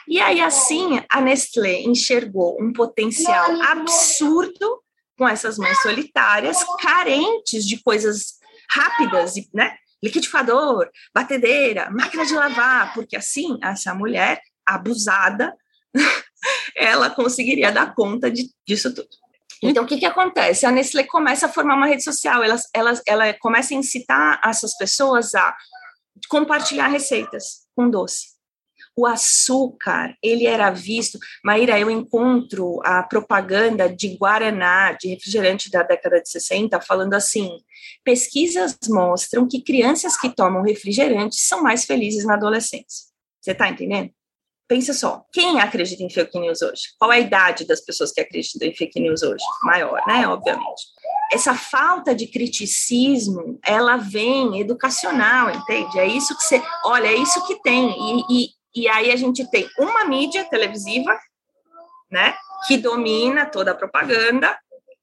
E 0.08 0.20
aí, 0.20 0.42
assim, 0.42 1.02
a 1.10 1.22
Nestlé 1.22 1.82
enxergou 1.82 2.58
um 2.60 2.74
potencial 2.74 3.62
absurdo 3.62 4.82
com 5.18 5.28
essas 5.28 5.58
mães 5.58 5.82
solitárias, 5.82 6.58
carentes 6.82 7.66
de 7.66 7.82
coisas 7.82 8.38
rápidas, 8.70 9.36
né? 9.54 9.76
liquidificador, 10.02 10.90
batedeira, 11.14 11.90
máquina 11.90 12.26
de 12.26 12.34
lavar, 12.34 12.94
porque 12.94 13.16
assim 13.16 13.58
essa 13.64 13.94
mulher 13.94 14.42
abusada 14.66 15.56
ela 16.76 17.10
conseguiria 17.10 17.72
dar 17.72 17.96
conta 17.96 18.30
de, 18.30 18.50
disso 18.66 18.94
tudo. 18.94 19.10
Então, 19.62 19.84
o 19.84 19.88
que, 19.88 19.98
que 19.98 20.06
acontece? 20.06 20.66
A 20.66 20.72
Nestlé 20.72 21.04
começa 21.04 21.48
a 21.48 21.50
formar 21.50 21.76
uma 21.76 21.88
rede 21.88 22.04
social, 22.04 22.44
ela, 22.44 22.58
ela, 22.74 23.02
ela 23.08 23.34
começa 23.40 23.74
a 23.74 23.78
incitar 23.78 24.42
essas 24.46 24.78
pessoas 24.78 25.34
a 25.34 25.56
compartilhar 26.30 26.88
receitas 26.88 27.68
com 27.76 27.90
doce 27.90 28.38
o 28.98 29.06
açúcar, 29.06 30.18
ele 30.24 30.48
era 30.48 30.72
visto. 30.72 31.20
Maíra, 31.46 31.80
eu 31.80 31.90
encontro 31.90 32.82
a 32.84 33.04
propaganda 33.04 33.88
de 33.88 34.18
Guaraná, 34.18 34.94
de 34.94 35.10
refrigerante 35.10 35.70
da 35.70 35.84
década 35.84 36.20
de 36.20 36.28
60, 36.28 36.82
falando 36.82 37.14
assim: 37.14 37.48
pesquisas 38.04 38.76
mostram 38.90 39.48
que 39.48 39.62
crianças 39.62 40.20
que 40.20 40.36
tomam 40.36 40.64
refrigerante 40.64 41.36
são 41.36 41.62
mais 41.62 41.86
felizes 41.86 42.26
na 42.26 42.34
adolescência. 42.34 43.06
Você 43.40 43.52
está 43.52 43.70
entendendo? 43.70 44.10
Pensa 44.68 44.94
só, 44.94 45.24
quem 45.32 45.62
acredita 45.62 46.04
em 46.04 46.10
fake 46.10 46.38
news 46.38 46.62
hoje? 46.62 46.82
Qual 47.00 47.12
é 47.12 47.16
a 47.16 47.20
idade 47.20 47.66
das 47.66 47.80
pessoas 47.80 48.12
que 48.12 48.20
acreditam 48.20 48.68
em 48.68 48.76
fake 48.76 49.00
news 49.00 49.24
hoje? 49.24 49.44
Maior, 49.64 50.02
né? 50.06 50.28
Obviamente. 50.28 50.84
Essa 51.32 51.54
falta 51.54 52.14
de 52.14 52.28
criticismo, 52.28 53.58
ela 53.66 53.96
vem 53.96 54.60
educacional, 54.60 55.50
entende? 55.50 56.00
É 56.00 56.06
isso 56.06 56.36
que 56.36 56.44
você. 56.44 56.62
Olha, 56.84 57.08
é 57.08 57.16
isso 57.16 57.46
que 57.48 57.62
tem. 57.62 57.90
E, 57.90 58.24
e, 58.30 58.50
e 58.76 58.88
aí 58.90 59.12
a 59.12 59.16
gente 59.16 59.50
tem 59.50 59.70
uma 59.80 60.04
mídia 60.04 60.44
televisiva, 60.46 61.18
né, 62.12 62.36
que 62.68 62.78
domina 62.78 63.46
toda 63.46 63.72
a 63.72 63.76
propaganda. 63.76 64.58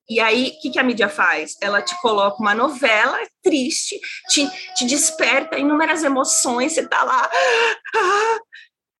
E 0.09 0.21
aí, 0.21 0.49
o 0.49 0.61
que, 0.61 0.71
que 0.71 0.79
a 0.79 0.83
mídia 0.83 1.09
faz? 1.09 1.57
Ela 1.63 1.81
te 1.81 1.99
coloca 2.03 2.37
uma 2.39 2.55
novela 2.55 3.19
triste, 3.43 3.99
te, 4.29 4.47
te 4.77 4.85
desperta 4.85 5.59
inúmeras 5.59 6.05
emoções, 6.05 6.73
você 6.75 6.87
tá 6.87 7.03
lá. 7.03 7.31
Ah, 7.97 8.39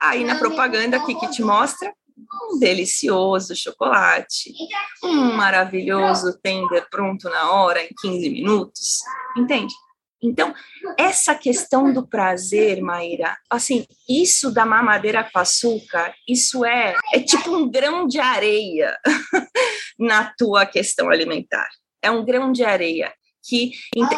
aí 0.09 0.25
na 0.25 0.39
propaganda, 0.39 0.99
o 0.99 1.07
que, 1.07 1.15
que 1.15 1.31
te 1.31 1.43
mostra? 1.43 1.93
Um 2.51 2.59
delicioso 2.59 3.57
chocolate, 3.57 4.53
um 5.03 5.33
maravilhoso 5.33 6.39
tender 6.43 6.87
pronto 6.91 7.29
na 7.29 7.51
hora, 7.53 7.83
em 7.83 7.89
15 8.01 8.31
minutos. 8.31 9.01
Entende? 9.37 9.75
Então, 10.25 10.55
essa 10.99 11.35
questão 11.35 11.93
do 11.93 12.07
prazer, 12.07 12.81
Maíra, 12.81 13.37
assim, 13.51 13.87
isso 14.09 14.51
da 14.51 14.65
mamadeira 14.65 15.23
com 15.23 15.39
açúcar, 15.39 16.15
isso 16.27 16.65
é, 16.65 16.95
é 17.13 17.21
tipo 17.21 17.55
um 17.55 17.71
grão 17.71 18.07
de 18.07 18.19
areia 18.19 18.97
na 19.99 20.33
tua 20.39 20.65
questão 20.65 21.11
alimentar. 21.11 21.69
É 22.01 22.11
um 22.11 22.25
grão 22.25 22.53
de 22.53 22.65
areia. 22.65 23.13
Que, 23.47 23.73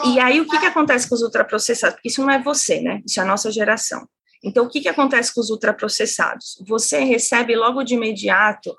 e 0.04 0.20
aí, 0.20 0.40
o 0.40 0.46
que, 0.46 0.60
que 0.60 0.66
acontece 0.66 1.08
com 1.08 1.16
os 1.16 1.22
ultraprocessados? 1.22 1.96
Porque 1.96 2.08
isso 2.08 2.22
não 2.22 2.30
é 2.30 2.40
você, 2.40 2.80
né? 2.80 3.02
Isso 3.04 3.18
é 3.18 3.24
a 3.24 3.26
nossa 3.26 3.50
geração. 3.50 4.06
Então, 4.46 4.64
o 4.64 4.68
que, 4.68 4.80
que 4.80 4.88
acontece 4.88 5.34
com 5.34 5.40
os 5.40 5.50
ultraprocessados? 5.50 6.62
Você 6.66 7.00
recebe 7.00 7.56
logo 7.56 7.82
de 7.82 7.94
imediato 7.94 8.74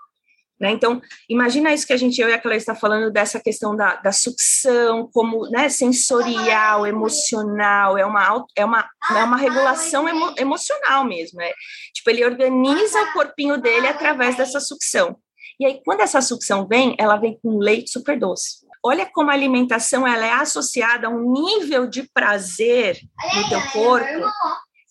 né? 0.59 0.71
Então, 0.71 0.99
imagina 1.29 1.73
isso 1.73 1.85
que 1.85 1.93
a 1.93 1.97
gente, 1.97 2.19
eu 2.19 2.29
e 2.29 2.33
a 2.33 2.41
Clara 2.41 2.57
está 2.57 2.73
falando 2.73 3.11
dessa 3.11 3.39
questão 3.39 3.75
da, 3.75 3.95
da 3.97 4.11
sucção, 4.11 5.07
como 5.13 5.47
né, 5.49 5.69
sensorial, 5.69 6.87
emocional, 6.87 7.97
é 7.97 8.05
uma, 8.05 8.45
é 8.55 8.65
uma, 8.65 8.89
é 9.11 9.23
uma 9.23 9.37
regulação 9.37 10.09
emo, 10.09 10.33
emocional 10.37 11.03
mesmo. 11.05 11.41
É, 11.41 11.53
tipo, 11.93 12.09
ele 12.09 12.25
organiza 12.25 12.99
o 13.03 13.13
corpinho 13.13 13.61
dele 13.61 13.87
através 13.87 14.35
dessa 14.35 14.59
sucção. 14.59 15.15
E 15.59 15.65
aí, 15.65 15.81
quando 15.85 16.01
essa 16.01 16.21
sucção 16.21 16.67
vem, 16.67 16.95
ela 16.99 17.17
vem 17.17 17.37
com 17.41 17.59
leite 17.59 17.91
super 17.91 18.19
doce. 18.19 18.65
Olha 18.83 19.05
como 19.05 19.29
a 19.29 19.33
alimentação 19.33 20.07
ela 20.07 20.25
é 20.25 20.31
associada 20.31 21.07
a 21.07 21.09
um 21.09 21.31
nível 21.31 21.87
de 21.87 22.03
prazer 22.13 22.99
no 23.35 23.49
teu 23.49 23.61
corpo 23.71 24.25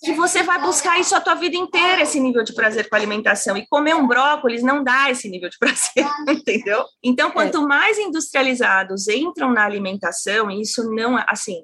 que 0.03 0.13
você 0.13 0.43
vai 0.43 0.61
buscar 0.61 1.01
isso 1.01 1.15
a 1.15 1.21
tua 1.21 1.35
vida 1.35 1.57
inteira, 1.57 2.03
esse 2.03 2.21
nível 2.21 2.45
de 2.45 2.55
prazer 2.55 2.89
com 2.89 2.95
a 2.95 2.99
alimentação. 2.99 3.57
E 3.57 3.67
comer 3.67 3.95
um 3.95 4.07
brócolis 4.07 4.63
não 4.63 4.85
dá 4.85 5.11
esse 5.11 5.29
nível 5.29 5.49
de 5.49 5.57
prazer, 5.59 6.07
entendeu? 6.29 6.85
Então, 7.03 7.31
quanto 7.31 7.67
mais 7.67 7.99
industrializados 7.99 9.09
entram 9.09 9.53
na 9.53 9.65
alimentação, 9.65 10.51
e 10.51 10.61
isso 10.61 10.91
não, 10.91 11.19
é, 11.19 11.25
assim, 11.29 11.63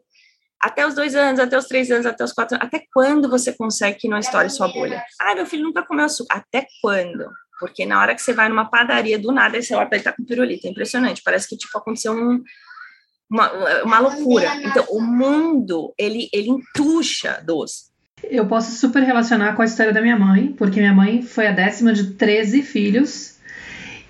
até 0.60 0.86
os 0.86 0.94
dois 0.94 1.14
anos, 1.14 1.40
até 1.40 1.58
os 1.58 1.66
três 1.66 1.90
anos, 1.90 2.06
até 2.06 2.22
os 2.24 2.32
quatro 2.32 2.56
anos, 2.56 2.66
até 2.66 2.84
quando 2.94 3.28
você 3.28 3.52
consegue 3.52 3.98
que 3.98 4.08
não 4.08 4.18
estoure 4.18 4.48
sua 4.48 4.68
bolha? 4.68 5.02
Ah, 5.20 5.34
meu 5.34 5.44
filho 5.44 5.64
nunca 5.64 5.84
comeu 5.84 6.04
açúcar. 6.04 6.36
Até 6.36 6.66
quando? 6.80 7.28
Porque 7.58 7.84
na 7.84 8.00
hora 8.00 8.14
que 8.14 8.22
você 8.22 8.32
vai 8.32 8.48
numa 8.48 8.70
padaria, 8.70 9.18
do 9.18 9.30
nada, 9.30 9.58
esse 9.58 9.74
olha, 9.74 9.88
ele 9.92 10.02
tá 10.02 10.12
com 10.12 10.24
pirulito. 10.24 10.66
É 10.66 10.70
impressionante. 10.70 11.22
Parece 11.24 11.48
que, 11.48 11.56
tipo, 11.56 11.76
aconteceu 11.76 12.12
um, 12.12 12.42
uma, 13.30 13.82
uma 13.82 13.98
loucura. 13.98 14.54
Então, 14.64 14.84
o 14.90 15.00
mundo, 15.00 15.92
ele, 15.98 16.28
ele 16.32 16.48
entuxa 16.48 17.42
doce. 17.44 17.91
Eu 18.30 18.46
posso 18.46 18.72
super 18.72 19.02
relacionar 19.02 19.54
com 19.54 19.62
a 19.62 19.64
história 19.64 19.92
da 19.92 20.00
minha 20.00 20.18
mãe, 20.18 20.54
porque 20.56 20.80
minha 20.80 20.94
mãe 20.94 21.22
foi 21.22 21.46
a 21.46 21.52
décima 21.52 21.92
de 21.92 22.14
13 22.14 22.62
filhos 22.62 23.32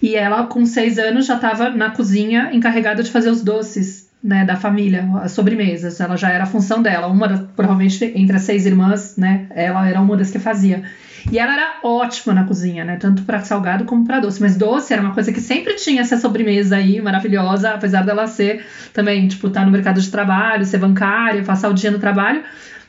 e 0.02 0.16
ela, 0.16 0.46
com 0.46 0.66
seis 0.66 0.98
anos, 0.98 1.26
já 1.26 1.36
estava 1.36 1.70
na 1.70 1.90
cozinha 1.90 2.50
encarregada 2.52 3.04
de 3.04 3.10
fazer 3.10 3.30
os 3.30 3.40
doces 3.40 4.10
né, 4.22 4.44
da 4.44 4.56
família, 4.56 5.08
as 5.22 5.30
sobremesas. 5.30 6.00
Ela 6.00 6.16
já 6.16 6.28
era 6.28 6.42
a 6.42 6.46
função 6.46 6.82
dela. 6.82 7.06
Uma, 7.06 7.28
das, 7.28 7.40
provavelmente, 7.54 8.04
entre 8.16 8.34
as 8.34 8.42
seis 8.42 8.66
irmãs, 8.66 9.16
né, 9.16 9.46
ela 9.50 9.88
era 9.88 10.00
uma 10.00 10.16
das 10.16 10.32
que 10.32 10.40
fazia. 10.40 10.82
E 11.30 11.38
ela 11.38 11.52
era 11.52 11.74
ótima 11.84 12.34
na 12.34 12.42
cozinha, 12.42 12.84
né? 12.84 12.96
Tanto 12.96 13.22
para 13.22 13.40
salgado 13.44 13.84
como 13.84 14.04
para 14.04 14.18
doce. 14.18 14.40
Mas 14.40 14.56
doce 14.56 14.92
era 14.92 15.00
uma 15.00 15.14
coisa 15.14 15.32
que 15.32 15.40
sempre 15.40 15.76
tinha 15.76 16.02
essa 16.02 16.18
sobremesa 16.18 16.76
aí, 16.76 17.00
maravilhosa, 17.00 17.70
apesar 17.70 18.02
dela 18.02 18.26
ser 18.26 18.66
também, 18.92 19.28
tipo, 19.28 19.46
estar 19.46 19.60
tá 19.60 19.66
no 19.66 19.70
mercado 19.70 20.00
de 20.00 20.10
trabalho, 20.10 20.64
ser 20.64 20.78
bancária, 20.78 21.44
passar 21.44 21.68
o 21.68 21.74
dia 21.74 21.92
no 21.92 22.00
trabalho 22.00 22.42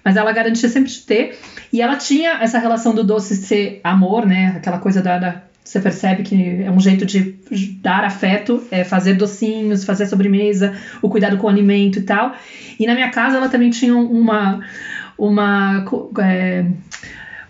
mas 0.03 0.15
ela 0.15 0.31
garantia 0.31 0.67
sempre 0.69 0.91
de 0.91 0.99
ter. 1.01 1.37
E 1.71 1.81
ela 1.81 1.95
tinha 1.95 2.39
essa 2.41 2.59
relação 2.59 2.93
do 2.93 3.03
doce 3.03 3.35
ser 3.35 3.79
amor, 3.83 4.25
né? 4.25 4.53
Aquela 4.57 4.77
coisa 4.77 5.01
da, 5.01 5.17
da 5.17 5.41
Você 5.63 5.79
percebe 5.79 6.23
que 6.23 6.63
é 6.63 6.69
um 6.69 6.79
jeito 6.79 7.05
de 7.05 7.37
dar 7.81 8.03
afeto, 8.03 8.63
é 8.69 8.83
fazer 8.83 9.13
docinhos, 9.13 9.83
fazer 9.83 10.05
sobremesa, 10.05 10.73
o 11.01 11.09
cuidado 11.09 11.37
com 11.37 11.47
o 11.47 11.49
alimento 11.49 11.99
e 11.99 12.03
tal. 12.03 12.35
E 12.79 12.85
na 12.85 12.93
minha 12.93 13.09
casa 13.09 13.37
ela 13.37 13.49
também 13.49 13.69
tinha 13.69 13.95
uma 13.95 14.61
uma 15.17 15.85
é, 16.19 16.65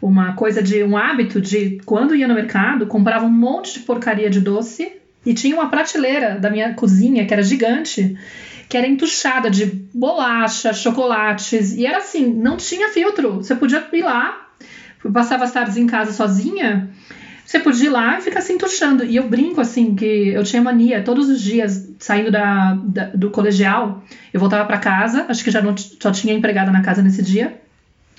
uma 0.02 0.34
coisa 0.34 0.62
de 0.62 0.84
um 0.84 0.98
hábito 0.98 1.40
de 1.40 1.80
quando 1.86 2.16
ia 2.16 2.28
no 2.28 2.36
mercado 2.36 2.86
comprava 2.88 3.26
um 3.26 3.32
monte 3.32 3.76
de 3.76 3.80
porcaria 3.80 4.30
de 4.30 4.42
doce 4.42 4.92
e 5.26 5.34
tinha 5.34 5.56
uma 5.56 5.70
prateleira 5.70 6.38
da 6.38 6.50
minha 6.50 6.74
cozinha 6.74 7.26
que 7.26 7.34
era 7.34 7.42
gigante 7.42 8.18
que 8.74 8.78
era 8.78 8.88
entuchada 8.88 9.52
de 9.52 9.68
bolacha, 9.94 10.74
chocolates, 10.74 11.76
e 11.76 11.86
era 11.86 12.00
assim, 12.00 12.26
não 12.34 12.58
tinha 12.58 12.90
filtro. 12.90 13.36
Você 13.36 13.54
podia 13.54 13.88
ir 13.94 14.02
lá, 14.02 14.48
passava 15.14 15.44
as 15.44 15.52
tardes 15.52 15.78
em 15.78 15.86
casa 15.86 16.12
sozinha, 16.12 16.90
você 17.46 17.60
podia 17.60 17.86
ir 17.86 17.92
lá 17.92 18.18
e 18.18 18.24
ficar 18.24 18.42
se 18.42 18.52
entuchando. 18.52 19.06
E 19.06 19.16
eu 19.16 19.30
brinco 19.30 19.62
assim, 19.62 19.94
que 19.94 20.30
eu 20.30 20.44
tinha 20.44 20.60
mania, 20.60 21.04
todos 21.04 21.30
os 21.30 21.40
dias, 21.40 21.88
saindo 22.00 22.32
da, 22.32 22.74
da 22.84 23.06
do 23.14 23.30
colegial, 23.30 24.04
eu 24.34 24.40
voltava 24.40 24.66
para 24.66 24.80
casa, 24.80 25.28
acho 25.30 25.44
que 25.44 25.52
já 25.52 25.62
não, 25.62 25.78
só 25.78 26.10
tinha 26.12 26.34
empregada 26.34 26.72
na 26.72 26.82
casa 26.82 27.04
nesse 27.04 27.22
dia, 27.22 27.62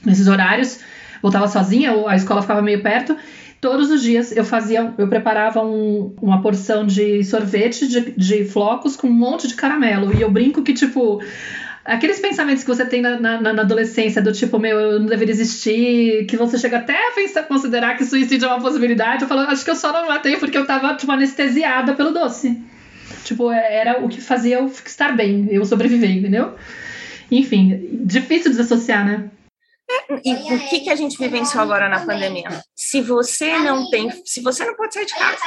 nesses 0.06 0.28
horários, 0.28 0.78
voltava 1.20 1.48
sozinha, 1.48 1.94
ou 1.94 2.06
a 2.06 2.14
escola 2.14 2.42
ficava 2.42 2.62
meio 2.62 2.80
perto, 2.80 3.16
todos 3.64 3.90
os 3.90 4.02
dias 4.02 4.30
eu 4.36 4.44
fazia, 4.44 4.92
eu 4.98 5.08
preparava 5.08 5.64
um, 5.64 6.14
uma 6.20 6.42
porção 6.42 6.86
de 6.86 7.24
sorvete 7.24 7.88
de, 7.88 8.10
de 8.10 8.44
flocos 8.44 8.94
com 8.94 9.06
um 9.06 9.12
monte 9.12 9.48
de 9.48 9.54
caramelo. 9.54 10.14
E 10.14 10.20
eu 10.20 10.30
brinco 10.30 10.62
que, 10.62 10.74
tipo, 10.74 11.22
aqueles 11.82 12.20
pensamentos 12.20 12.62
que 12.62 12.68
você 12.68 12.84
tem 12.84 13.00
na, 13.00 13.18
na, 13.18 13.40
na, 13.54 13.62
adolescência, 13.62 14.20
do 14.20 14.32
tipo, 14.32 14.58
meu, 14.58 14.78
eu 14.78 15.00
não 15.00 15.06
deveria 15.06 15.32
existir, 15.32 16.26
que 16.26 16.36
você 16.36 16.58
chega 16.58 16.76
até 16.76 17.08
a 17.08 17.12
pensar, 17.12 17.44
considerar 17.44 17.96
que 17.96 18.04
suicídio 18.04 18.44
é 18.44 18.48
uma 18.48 18.60
possibilidade, 18.60 19.22
eu 19.22 19.28
falo, 19.28 19.40
acho 19.40 19.64
que 19.64 19.70
eu 19.70 19.76
só 19.76 19.90
não 19.94 20.08
matei 20.08 20.36
porque 20.36 20.58
eu 20.58 20.66
tava, 20.66 20.94
tipo, 20.96 21.10
anestesiada 21.10 21.94
pelo 21.94 22.10
doce. 22.10 22.62
Tipo, 23.24 23.50
era 23.50 24.04
o 24.04 24.10
que 24.10 24.20
fazia 24.20 24.58
eu 24.58 24.66
estar 24.66 25.16
bem, 25.16 25.48
eu 25.50 25.64
sobreviver, 25.64 26.10
entendeu? 26.10 26.52
Enfim, 27.30 27.88
difícil 28.04 28.50
desassociar, 28.50 29.06
né? 29.06 29.30
E 30.24 30.34
o 30.54 30.68
que, 30.68 30.80
que 30.80 30.90
a 30.90 30.96
gente 30.96 31.18
vivenciou 31.18 31.62
agora 31.62 31.88
na 31.88 32.04
pandemia? 32.04 32.48
Se 32.74 33.00
você 33.00 33.58
não 33.58 33.88
tem, 33.90 34.10
se 34.24 34.40
você 34.40 34.64
não 34.64 34.74
pode 34.74 34.94
sair 34.94 35.06
de 35.06 35.14
casa, 35.14 35.38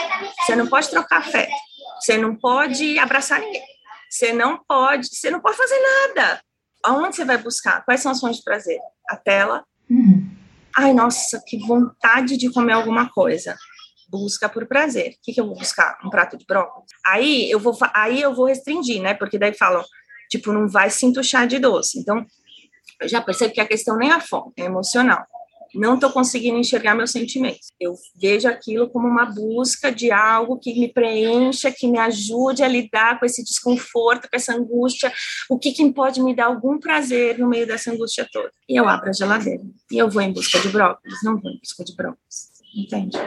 você 0.45 0.55
não 0.55 0.67
pode 0.67 0.89
trocar 0.89 1.19
afeto, 1.19 1.51
você 1.99 2.17
não 2.17 2.35
pode 2.35 2.99
abraçar 2.99 3.39
ninguém, 3.39 3.63
você 4.09 4.33
não 4.33 4.59
pode, 4.67 5.07
você 5.07 5.29
não 5.29 5.39
pode 5.39 5.57
fazer 5.57 5.79
nada. 5.79 6.39
Aonde 6.83 7.15
você 7.15 7.25
vai 7.25 7.37
buscar? 7.37 7.83
Quais 7.83 8.01
são 8.01 8.11
as 8.11 8.19
fontes 8.19 8.37
de 8.37 8.43
prazer? 8.43 8.79
A 9.09 9.15
tela. 9.15 9.63
Uhum. 9.89 10.29
Ai, 10.75 10.93
nossa, 10.93 11.41
que 11.45 11.57
vontade 11.57 12.37
de 12.37 12.51
comer 12.51 12.73
alguma 12.73 13.09
coisa. 13.09 13.57
Busca 14.09 14.47
por 14.47 14.67
prazer. 14.67 15.13
O 15.13 15.15
que, 15.23 15.33
que 15.33 15.41
eu 15.41 15.47
vou 15.47 15.57
buscar? 15.57 15.97
Um 16.05 16.09
prato 16.09 16.37
de 16.37 16.45
brócolis? 16.45 16.91
Aí 17.05 17.49
eu 17.49 17.59
vou, 17.59 17.75
aí 17.93 18.21
eu 18.21 18.33
vou 18.33 18.45
restringir, 18.45 19.01
né? 19.01 19.13
Porque 19.15 19.39
daí 19.39 19.53
falam, 19.53 19.83
tipo, 20.29 20.53
não 20.53 20.69
vai 20.69 20.89
se 20.89 21.05
entuchar 21.05 21.47
de 21.47 21.57
doce. 21.57 21.99
Então, 21.99 22.25
eu 23.01 23.07
já 23.07 23.21
percebo 23.21 23.53
que 23.53 23.61
a 23.61 23.67
questão 23.67 23.97
nem 23.97 24.09
é 24.09 24.13
a 24.13 24.19
fome, 24.19 24.53
é 24.57 24.63
emocional. 24.63 25.25
Não 25.75 25.95
estou 25.95 26.11
conseguindo 26.11 26.57
enxergar 26.57 26.95
meus 26.95 27.11
sentimentos. 27.11 27.67
Eu 27.79 27.93
vejo 28.15 28.47
aquilo 28.47 28.89
como 28.89 29.07
uma 29.07 29.25
busca 29.25 29.91
de 29.91 30.11
algo 30.11 30.57
que 30.57 30.73
me 30.73 30.87
preencha, 30.91 31.71
que 31.71 31.87
me 31.87 31.99
ajude 31.99 32.63
a 32.63 32.67
lidar 32.67 33.19
com 33.19 33.25
esse 33.25 33.43
desconforto, 33.43 34.29
com 34.29 34.35
essa 34.35 34.55
angústia. 34.55 35.11
O 35.49 35.59
que, 35.59 35.71
que 35.71 35.91
pode 35.91 36.21
me 36.21 36.35
dar 36.35 36.45
algum 36.45 36.79
prazer 36.79 37.37
no 37.37 37.47
meio 37.47 37.67
dessa 37.67 37.91
angústia 37.91 38.27
toda? 38.31 38.51
E 38.67 38.75
eu 38.75 38.87
abro 38.87 39.09
a 39.09 39.13
geladeira. 39.13 39.63
E 39.91 39.97
eu 39.97 40.09
vou 40.09 40.21
em 40.21 40.31
busca 40.31 40.59
de 40.59 40.69
brócolis. 40.69 41.19
Não 41.23 41.39
vou 41.39 41.51
em 41.51 41.59
busca 41.59 41.83
de 41.83 41.95
brócolis. 41.95 42.51
Entende? 42.75 43.17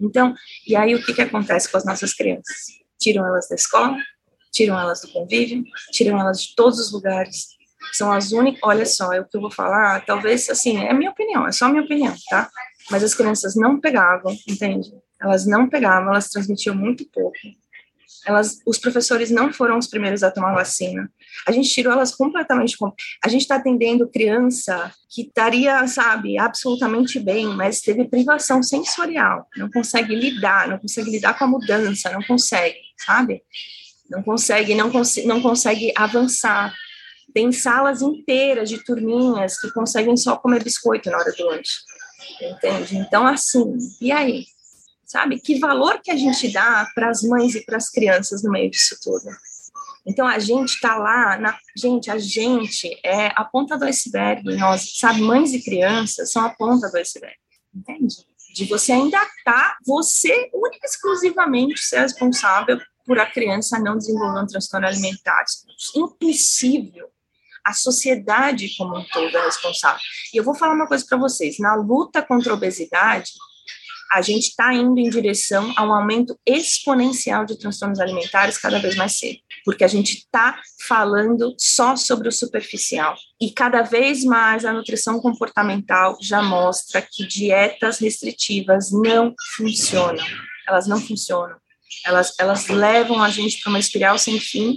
Então, 0.00 0.34
e 0.66 0.76
aí 0.76 0.94
o 0.94 1.04
que, 1.04 1.14
que 1.14 1.22
acontece 1.22 1.70
com 1.70 1.78
as 1.78 1.84
nossas 1.84 2.12
crianças? 2.14 2.56
Tiram 3.00 3.26
elas 3.26 3.48
da 3.48 3.54
escola, 3.54 3.96
tiram 4.52 4.78
elas 4.78 5.00
do 5.00 5.08
convívio, 5.08 5.64
tiram 5.92 6.20
elas 6.20 6.42
de 6.42 6.54
todos 6.54 6.78
os 6.78 6.92
lugares, 6.92 7.48
são 7.92 8.12
as 8.12 8.32
únicas. 8.32 8.60
Olha 8.62 8.86
só, 8.86 9.12
é 9.12 9.20
o 9.20 9.24
que 9.24 9.36
eu 9.36 9.40
vou 9.40 9.50
falar, 9.50 10.04
talvez 10.04 10.48
assim, 10.48 10.78
é 10.78 10.92
minha 10.92 11.10
opinião, 11.10 11.46
é 11.46 11.52
só 11.52 11.68
minha 11.68 11.82
opinião, 11.82 12.14
tá? 12.28 12.48
Mas 12.90 13.02
as 13.02 13.14
crianças 13.14 13.54
não 13.54 13.80
pegavam, 13.80 14.36
entende? 14.48 14.90
Elas 15.20 15.46
não 15.46 15.68
pegavam, 15.68 16.10
elas 16.10 16.28
transmitiam 16.28 16.74
muito 16.74 17.04
pouco. 17.12 17.38
Elas, 18.24 18.60
os 18.64 18.78
professores 18.78 19.30
não 19.30 19.52
foram 19.52 19.78
os 19.78 19.88
primeiros 19.88 20.22
a 20.22 20.30
tomar 20.30 20.54
vacina. 20.54 21.10
A 21.46 21.50
gente 21.50 21.70
tirou 21.70 21.92
elas 21.92 22.14
completamente. 22.14 22.76
A 23.24 23.28
gente 23.28 23.42
está 23.42 23.56
atendendo 23.56 24.08
criança 24.08 24.92
que 25.10 25.22
estaria, 25.22 25.86
sabe, 25.88 26.38
absolutamente 26.38 27.18
bem, 27.18 27.46
mas 27.46 27.80
teve 27.80 28.08
privação 28.08 28.62
sensorial, 28.62 29.46
não 29.56 29.70
consegue 29.70 30.14
lidar, 30.14 30.68
não 30.68 30.78
consegue 30.78 31.10
lidar 31.10 31.36
com 31.36 31.44
a 31.44 31.48
mudança, 31.48 32.10
não 32.10 32.22
consegue, 32.22 32.78
sabe? 32.96 33.42
Não 34.08 34.22
consegue, 34.22 34.74
não, 34.74 34.90
cons 34.90 35.16
não 35.24 35.40
consegue 35.40 35.92
avançar, 35.96 36.72
tem 37.32 37.52
salas 37.52 38.02
inteiras 38.02 38.68
de 38.68 38.82
turminhas 38.82 39.58
que 39.60 39.70
conseguem 39.70 40.16
só 40.16 40.36
comer 40.36 40.62
biscoito 40.62 41.10
na 41.10 41.18
hora 41.18 41.32
do 41.32 41.46
lanche. 41.46 41.80
Entende? 42.40 42.96
Então, 42.96 43.26
assim, 43.26 43.76
e 44.00 44.12
aí? 44.12 44.44
Sabe? 45.04 45.38
Que 45.40 45.58
valor 45.58 46.00
que 46.02 46.10
a 46.10 46.16
gente 46.16 46.50
dá 46.52 46.88
para 46.94 47.10
as 47.10 47.22
mães 47.22 47.54
e 47.54 47.64
para 47.64 47.76
as 47.76 47.90
crianças 47.90 48.42
no 48.42 48.50
meio 48.50 48.70
disso 48.70 48.96
tudo? 49.02 49.24
Então, 50.06 50.26
a 50.26 50.38
gente 50.38 50.74
está 50.74 50.96
lá, 50.96 51.38
na, 51.38 51.56
gente, 51.76 52.10
a 52.10 52.18
gente 52.18 52.88
é 53.04 53.26
a 53.36 53.44
ponta 53.44 53.78
do 53.78 53.84
iceberg, 53.84 54.42
nós, 54.56 54.98
sabe? 54.98 55.20
Mães 55.20 55.52
e 55.52 55.62
crianças 55.62 56.32
são 56.32 56.44
a 56.44 56.50
ponta 56.50 56.90
do 56.90 56.98
iceberg, 56.98 57.36
entende? 57.74 58.16
De 58.54 58.64
você 58.64 58.92
ainda 58.92 59.18
tá, 59.44 59.76
você 59.86 60.50
única 60.52 60.84
exclusivamente 60.84 61.80
ser 61.80 62.00
responsável 62.00 62.80
por 63.06 63.18
a 63.18 63.26
criança 63.26 63.78
não 63.78 63.96
desenvolver 63.96 64.40
um 64.40 64.46
transtorno 64.46 64.86
alimentar. 64.86 65.44
Impossível 65.94 67.11
a 67.64 67.72
sociedade 67.72 68.74
como 68.76 68.98
um 68.98 69.04
todo 69.04 69.36
é 69.36 69.44
responsável. 69.44 70.00
E 70.32 70.36
eu 70.36 70.44
vou 70.44 70.54
falar 70.54 70.74
uma 70.74 70.86
coisa 70.86 71.04
para 71.08 71.18
vocês: 71.18 71.58
na 71.58 71.74
luta 71.74 72.22
contra 72.22 72.52
a 72.52 72.54
obesidade, 72.54 73.32
a 74.12 74.20
gente 74.20 74.48
está 74.48 74.74
indo 74.74 74.98
em 74.98 75.08
direção 75.08 75.72
a 75.74 75.82
um 75.84 75.92
aumento 75.92 76.38
exponencial 76.46 77.46
de 77.46 77.58
transtornos 77.58 77.98
alimentares 77.98 78.58
cada 78.58 78.78
vez 78.78 78.94
mais 78.94 79.18
cedo, 79.18 79.38
porque 79.64 79.84
a 79.84 79.88
gente 79.88 80.18
está 80.18 80.60
falando 80.86 81.54
só 81.58 81.96
sobre 81.96 82.28
o 82.28 82.32
superficial. 82.32 83.16
E 83.40 83.50
cada 83.50 83.80
vez 83.80 84.22
mais 84.22 84.66
a 84.66 84.72
nutrição 84.72 85.18
comportamental 85.18 86.18
já 86.20 86.42
mostra 86.42 87.00
que 87.00 87.26
dietas 87.26 87.98
restritivas 87.98 88.92
não 88.92 89.34
funcionam. 89.56 90.24
Elas 90.68 90.86
não 90.86 91.00
funcionam. 91.00 91.56
Elas, 92.04 92.34
elas 92.38 92.68
levam 92.68 93.22
a 93.22 93.30
gente 93.30 93.62
para 93.62 93.70
uma 93.70 93.78
espiral 93.78 94.18
sem 94.18 94.38
fim 94.38 94.76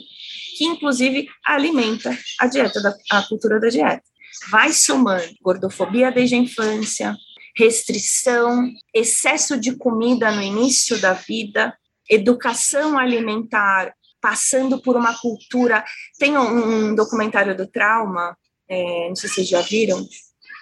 que 0.56 0.66
inclusive 0.66 1.28
alimenta 1.46 2.18
a 2.40 2.48
dieta, 2.48 2.82
da, 2.82 2.96
a 3.12 3.24
cultura 3.24 3.60
da 3.60 3.68
dieta. 3.68 4.04
Vai 4.50 4.72
somando 4.72 5.34
gordofobia 5.42 6.12
desde 6.12 6.36
a 6.36 6.40
infância, 6.40 7.16
restrição, 7.58 8.70
excesso 8.94 9.60
de 9.60 9.76
comida 9.76 10.32
no 10.32 10.42
início 10.42 11.00
da 11.00 11.14
vida, 11.14 11.76
educação 12.10 12.98
alimentar, 12.98 13.94
passando 14.22 14.82
por 14.82 14.96
uma 14.96 15.14
cultura. 15.20 15.84
Tem 16.20 16.38
um, 16.38 16.90
um 16.90 16.96
documentário 16.96 17.56
do 17.56 17.68
trauma, 17.68 18.36
é, 18.70 19.08
não 19.10 19.16
sei 19.16 19.30
se 19.30 19.36
vocês 19.36 19.50
já 19.50 19.62
viram, 19.62 20.06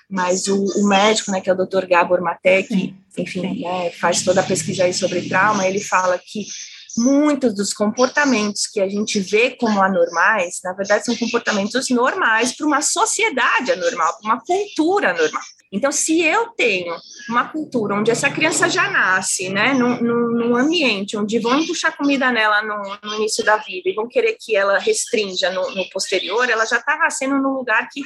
mas 0.10 0.48
o, 0.48 0.64
o, 0.80 0.88
médico, 0.88 1.32
né, 1.32 1.42
que 1.42 1.50
é 1.50 1.54
o 1.54 1.56
Dr. 1.56 1.88
Gabor 1.88 2.22
Matek, 2.22 2.94
enfim, 3.18 3.62
né, 3.62 3.90
faz 3.92 4.24
toda 4.24 4.42
a 4.42 4.46
pesquisa 4.46 4.84
aí 4.84 4.94
sobre 4.94 5.28
trauma, 5.28 5.68
ele 5.68 5.80
fala 5.80 6.20
que 6.20 6.46
muitos 6.98 7.56
dos 7.56 7.74
comportamentos 7.74 8.68
que 8.68 8.80
a 8.80 8.88
gente 8.88 9.20
vê 9.20 9.52
como 9.52 9.82
anormais, 9.82 10.60
na 10.64 10.74
verdade, 10.74 11.06
são 11.06 11.16
comportamentos 11.16 11.90
normais 11.90 12.56
para 12.56 12.68
uma 12.68 12.82
sociedade 12.82 13.72
anormal, 13.72 14.18
para 14.20 14.34
uma 14.34 14.42
cultura 14.42 15.14
normal. 15.14 15.42
Então, 15.72 15.92
se 15.92 16.22
eu 16.22 16.50
tenho 16.50 16.96
uma 17.28 17.50
cultura 17.50 17.96
onde 17.96 18.12
essa 18.12 18.30
criança 18.30 18.70
já 18.70 18.92
nasce, 18.92 19.50
né, 19.50 19.74
num, 19.74 20.00
num 20.00 20.56
ambiente 20.56 21.18
onde 21.18 21.40
vão 21.40 21.60
empuxar 21.60 21.98
comida 21.98 22.32
nela 22.32 22.62
no, 22.62 23.10
no, 23.10 23.16
início 23.16 23.44
da 23.44 23.58
vida 23.58 23.90
e 23.90 23.94
vão 23.96 24.08
querer 24.08 24.38
que 24.40 24.56
ela 24.56 24.78
restrinja 24.78 25.50
no, 25.50 25.72
no 25.72 25.90
posterior, 25.90 26.48
ela 26.48 26.66
já 26.66 26.78
está 26.78 26.96
nascendo 26.96 27.40
num 27.40 27.54
lugar 27.54 27.90
que, 27.92 28.04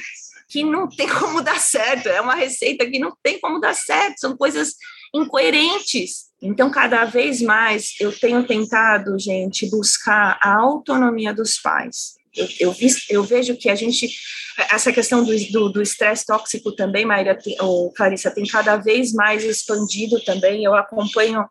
que 0.48 0.64
não 0.64 0.88
tem 0.88 1.06
como 1.12 1.42
dar 1.42 1.60
certo, 1.60 2.08
é 2.08 2.22
uma 2.22 2.34
receita 2.34 2.86
que 2.86 2.98
não 2.98 3.12
tem 3.22 3.38
como 3.38 3.60
dar 3.60 3.74
certo, 3.74 4.18
são 4.18 4.34
coisas 4.34 4.74
incoerentes 5.14 6.28
então, 6.40 6.70
cada 6.70 7.04
vez 7.04 7.42
mais 7.42 7.94
eu 8.00 8.16
tenho 8.16 8.46
tentado, 8.46 9.18
gente, 9.18 9.68
buscar 9.68 10.38
a 10.40 10.56
autonomia 10.56 11.34
dos 11.34 11.58
pais. 11.58 12.14
Eu, 12.38 12.48
eu, 12.60 12.72
vi, 12.72 12.88
eu 13.10 13.22
vejo 13.22 13.56
que 13.56 13.68
a 13.68 13.74
gente, 13.74 14.08
essa 14.70 14.92
questão 14.92 15.24
do 15.24 15.82
estresse 15.82 16.24
tóxico 16.24 16.72
também, 16.72 17.04
Maíra, 17.04 17.38
ou 17.60 17.92
Clarissa, 17.92 18.30
tem 18.30 18.46
cada 18.46 18.76
vez 18.76 19.12
mais 19.12 19.44
expandido 19.44 20.20
também. 20.24 20.64
Eu 20.64 20.74
acompanho 20.74 21.44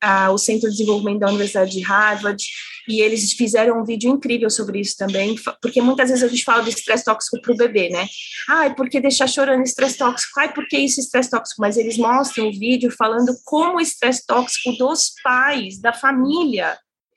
ah, 0.00 0.30
o 0.30 0.38
Centro 0.38 0.70
de 0.70 0.76
Desenvolvimento 0.76 1.20
da 1.20 1.28
Universidade 1.28 1.72
de 1.72 1.80
Harvard, 1.82 2.42
e 2.88 3.00
eles 3.00 3.32
fizeram 3.32 3.80
um 3.80 3.84
vídeo 3.84 4.10
incrível 4.10 4.50
sobre 4.50 4.80
isso 4.80 4.96
também, 4.96 5.36
porque 5.60 5.80
muitas 5.80 6.08
vezes 6.08 6.24
a 6.24 6.28
gente 6.28 6.42
fala 6.42 6.62
do 6.62 6.70
estresse 6.70 7.04
tóxico 7.04 7.40
para 7.40 7.52
o 7.52 7.56
bebê, 7.56 7.88
né? 7.90 8.06
Ai, 8.48 8.74
por 8.74 8.88
que 8.88 9.00
deixar 9.00 9.28
chorando 9.28 9.62
estresse 9.62 9.98
tóxico? 9.98 10.40
Ai, 10.40 10.52
por 10.52 10.66
que 10.66 10.78
isso 10.78 11.00
estresse 11.00 11.30
tóxico? 11.30 11.60
Mas 11.60 11.76
eles 11.76 11.96
mostram 11.98 12.48
o 12.48 12.52
vídeo 12.52 12.90
falando 12.90 13.32
como 13.44 13.76
o 13.76 13.80
estresse 13.80 14.26
tóxico 14.26 14.76
dos 14.78 15.12
pais, 15.22 15.80
da 15.80 15.92
família, 15.92 16.76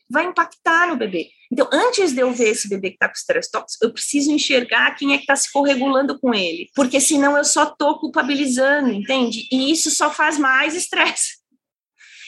vai 0.09 0.25
impactar 0.25 0.87
no 0.87 0.97
bebê. 0.97 1.29
Então, 1.53 1.69
antes 1.71 2.13
de 2.13 2.19
eu 2.19 2.33
ver 2.33 2.49
esse 2.49 2.67
bebê 2.67 2.89
que 2.89 2.95
está 2.95 3.07
com 3.07 3.13
estresse 3.13 3.51
tóxico, 3.51 3.85
eu 3.85 3.93
preciso 3.93 4.31
enxergar 4.31 4.95
quem 4.95 5.13
é 5.13 5.17
que 5.17 5.21
está 5.21 5.35
se 5.35 5.51
corregulando 5.51 6.19
com 6.19 6.33
ele, 6.33 6.67
porque 6.73 6.99
senão 6.99 7.37
eu 7.37 7.45
só 7.45 7.65
estou 7.65 7.99
culpabilizando, 7.99 8.89
entende? 8.89 9.47
E 9.51 9.71
isso 9.71 9.91
só 9.91 10.11
faz 10.11 10.39
mais 10.39 10.73
estresse. 10.73 11.43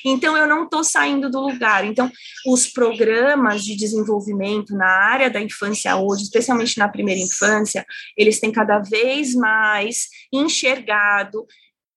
Então, 0.05 0.37
eu 0.37 0.45
não 0.45 0.65
estou 0.65 0.83
saindo 0.83 1.27
do 1.27 1.39
lugar. 1.39 1.83
Então, 1.85 2.11
os 2.45 2.67
programas 2.67 3.65
de 3.65 3.75
desenvolvimento 3.75 4.75
na 4.75 4.91
área 4.91 5.27
da 5.27 5.41
infância 5.41 5.95
hoje, 5.95 6.21
especialmente 6.21 6.77
na 6.77 6.87
primeira 6.87 7.19
infância, 7.19 7.83
eles 8.15 8.39
têm 8.39 8.51
cada 8.51 8.77
vez 8.77 9.33
mais 9.33 10.07
enxergado 10.31 11.47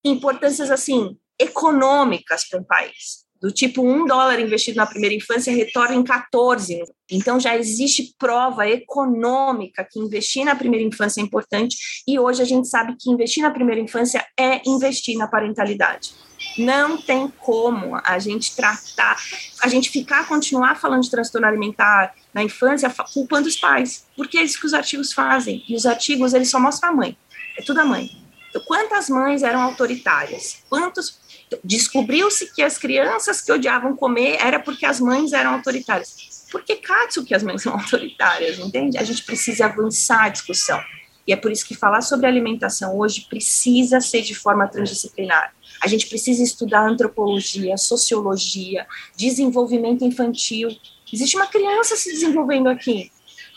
importâncias, 0.02 0.70
assim, 0.70 1.14
econômicas 1.38 2.48
para 2.48 2.58
um 2.58 2.64
país 2.64 3.27
do 3.40 3.52
tipo 3.52 3.82
um 3.82 4.04
dólar 4.06 4.40
investido 4.40 4.76
na 4.76 4.86
primeira 4.86 5.14
infância 5.14 5.54
retorna 5.54 5.94
em 5.94 6.02
14. 6.02 6.82
Então 7.10 7.38
já 7.38 7.56
existe 7.56 8.14
prova 8.18 8.68
econômica 8.68 9.86
que 9.90 9.98
investir 9.98 10.44
na 10.44 10.54
primeira 10.54 10.84
infância 10.84 11.20
é 11.20 11.24
importante 11.24 11.76
e 12.06 12.18
hoje 12.18 12.42
a 12.42 12.44
gente 12.44 12.68
sabe 12.68 12.96
que 12.98 13.10
investir 13.10 13.42
na 13.42 13.50
primeira 13.50 13.80
infância 13.80 14.24
é 14.38 14.60
investir 14.66 15.16
na 15.16 15.26
parentalidade. 15.26 16.12
Não 16.56 16.96
tem 16.96 17.28
como 17.40 18.00
a 18.04 18.18
gente 18.18 18.54
tratar, 18.54 19.16
a 19.62 19.68
gente 19.68 19.90
ficar, 19.90 20.26
continuar 20.26 20.76
falando 20.76 21.02
de 21.02 21.10
transtorno 21.10 21.46
alimentar 21.46 22.14
na 22.32 22.42
infância, 22.42 22.92
culpando 23.12 23.48
os 23.48 23.56
pais, 23.56 24.06
porque 24.16 24.38
é 24.38 24.42
isso 24.42 24.60
que 24.60 24.66
os 24.66 24.74
artigos 24.74 25.12
fazem. 25.12 25.64
E 25.68 25.74
os 25.74 25.86
artigos, 25.86 26.34
eles 26.34 26.50
só 26.50 26.60
mostram 26.60 26.90
a 26.90 26.92
mãe, 26.92 27.16
é 27.56 27.62
tudo 27.62 27.80
a 27.80 27.84
mãe. 27.84 28.10
Então, 28.50 28.62
quantas 28.66 29.08
mães 29.08 29.42
eram 29.42 29.60
autoritárias? 29.60 30.62
Quantos 30.68 31.20
descobriu-se 31.64 32.52
que 32.54 32.62
as 32.62 32.78
crianças 32.78 33.40
que 33.40 33.52
odiavam 33.52 33.96
comer 33.96 34.36
era 34.40 34.58
porque 34.58 34.86
as 34.86 35.00
mães 35.00 35.32
eram 35.32 35.54
autoritárias. 35.54 36.46
Por 36.50 36.62
que 36.62 36.76
Katsu 36.76 37.24
que 37.24 37.34
as 37.34 37.42
mães 37.42 37.62
são 37.62 37.74
autoritárias, 37.78 38.58
entende? 38.58 38.98
A 38.98 39.04
gente 39.04 39.24
precisa 39.24 39.66
avançar 39.66 40.24
a 40.24 40.28
discussão. 40.28 40.80
E 41.26 41.32
é 41.32 41.36
por 41.36 41.52
isso 41.52 41.66
que 41.66 41.74
falar 41.74 42.00
sobre 42.00 42.26
alimentação 42.26 42.96
hoje 42.98 43.26
precisa 43.28 44.00
ser 44.00 44.22
de 44.22 44.34
forma 44.34 44.66
transdisciplinar. 44.66 45.52
A 45.82 45.86
gente 45.86 46.06
precisa 46.06 46.42
estudar 46.42 46.88
antropologia, 46.88 47.76
sociologia, 47.76 48.86
desenvolvimento 49.14 50.04
infantil. 50.04 50.70
Existe 51.12 51.36
uma 51.36 51.46
criança 51.46 51.96
se 51.96 52.10
desenvolvendo 52.10 52.68
aqui. 52.68 53.12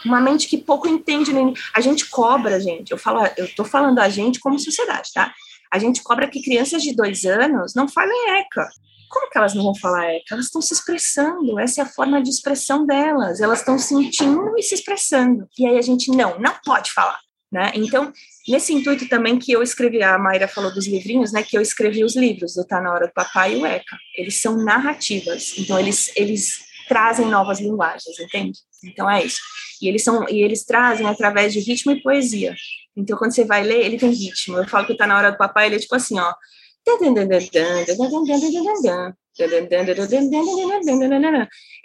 Uma 0.05 0.19
mente 0.19 0.47
que 0.47 0.57
pouco 0.57 0.87
entende. 0.87 1.31
A 1.73 1.79
gente 1.79 2.09
cobra, 2.09 2.59
gente. 2.59 2.91
Eu 2.91 2.97
falo, 2.97 3.25
eu 3.37 3.45
estou 3.45 3.65
falando 3.65 3.99
a 3.99 4.09
gente 4.09 4.39
como 4.39 4.59
sociedade, 4.59 5.13
tá? 5.13 5.33
A 5.71 5.79
gente 5.79 6.03
cobra 6.03 6.27
que 6.27 6.41
crianças 6.41 6.83
de 6.83 6.95
dois 6.95 7.23
anos 7.23 7.73
não 7.73 7.87
falem 7.87 8.39
ECA. 8.39 8.67
Como 9.09 9.29
que 9.29 9.37
elas 9.37 9.53
não 9.53 9.63
vão 9.63 9.75
falar 9.75 10.13
ECA? 10.13 10.33
Elas 10.35 10.45
estão 10.45 10.61
se 10.61 10.73
expressando, 10.73 11.59
essa 11.59 11.81
é 11.81 11.83
a 11.83 11.87
forma 11.87 12.21
de 12.21 12.29
expressão 12.29 12.85
delas. 12.85 13.39
Elas 13.39 13.59
estão 13.59 13.77
sentindo 13.77 14.53
e 14.57 14.63
se 14.63 14.75
expressando. 14.75 15.47
E 15.57 15.65
aí 15.65 15.77
a 15.77 15.81
gente, 15.81 16.11
não, 16.11 16.39
não 16.39 16.53
pode 16.65 16.91
falar. 16.91 17.19
Né? 17.51 17.71
Então, 17.75 18.13
nesse 18.47 18.73
intuito 18.73 19.09
também 19.09 19.37
que 19.37 19.51
eu 19.51 19.61
escrevi, 19.61 20.01
a 20.01 20.17
Mayra 20.17 20.47
falou 20.47 20.73
dos 20.73 20.87
livrinhos, 20.87 21.33
né, 21.33 21.43
que 21.43 21.57
eu 21.57 21.61
escrevi 21.61 22.03
os 22.03 22.15
livros 22.15 22.53
do 22.53 22.65
Tá 22.65 22.79
Na 22.79 22.93
Hora 22.93 23.07
do 23.07 23.13
Papai 23.13 23.55
e 23.55 23.61
o 23.61 23.65
ECA. 23.65 23.97
Eles 24.15 24.41
são 24.41 24.55
narrativas, 24.55 25.53
então 25.57 25.77
eles, 25.77 26.11
eles 26.15 26.59
trazem 26.87 27.27
novas 27.27 27.59
linguagens, 27.59 28.17
entende? 28.19 28.59
Então 28.83 29.09
é 29.09 29.23
isso. 29.23 29.39
E 29.81 29.87
eles, 29.87 30.03
são, 30.03 30.27
e 30.29 30.41
eles 30.41 30.63
trazem 30.63 31.07
através 31.07 31.51
de 31.51 31.59
ritmo 31.59 31.91
e 31.91 32.01
poesia. 32.01 32.55
Então, 32.95 33.17
quando 33.17 33.33
você 33.33 33.45
vai 33.45 33.63
ler, 33.63 33.85
ele 33.85 33.97
tem 33.97 34.11
ritmo. 34.11 34.57
Eu 34.57 34.67
falo 34.67 34.85
que 34.85 34.97
tá 34.97 35.07
na 35.07 35.17
hora 35.17 35.31
do 35.31 35.37
papai, 35.37 35.67
ele 35.67 35.75
é 35.75 35.79
tipo 35.79 35.95
assim, 35.95 36.19
ó. 36.19 36.33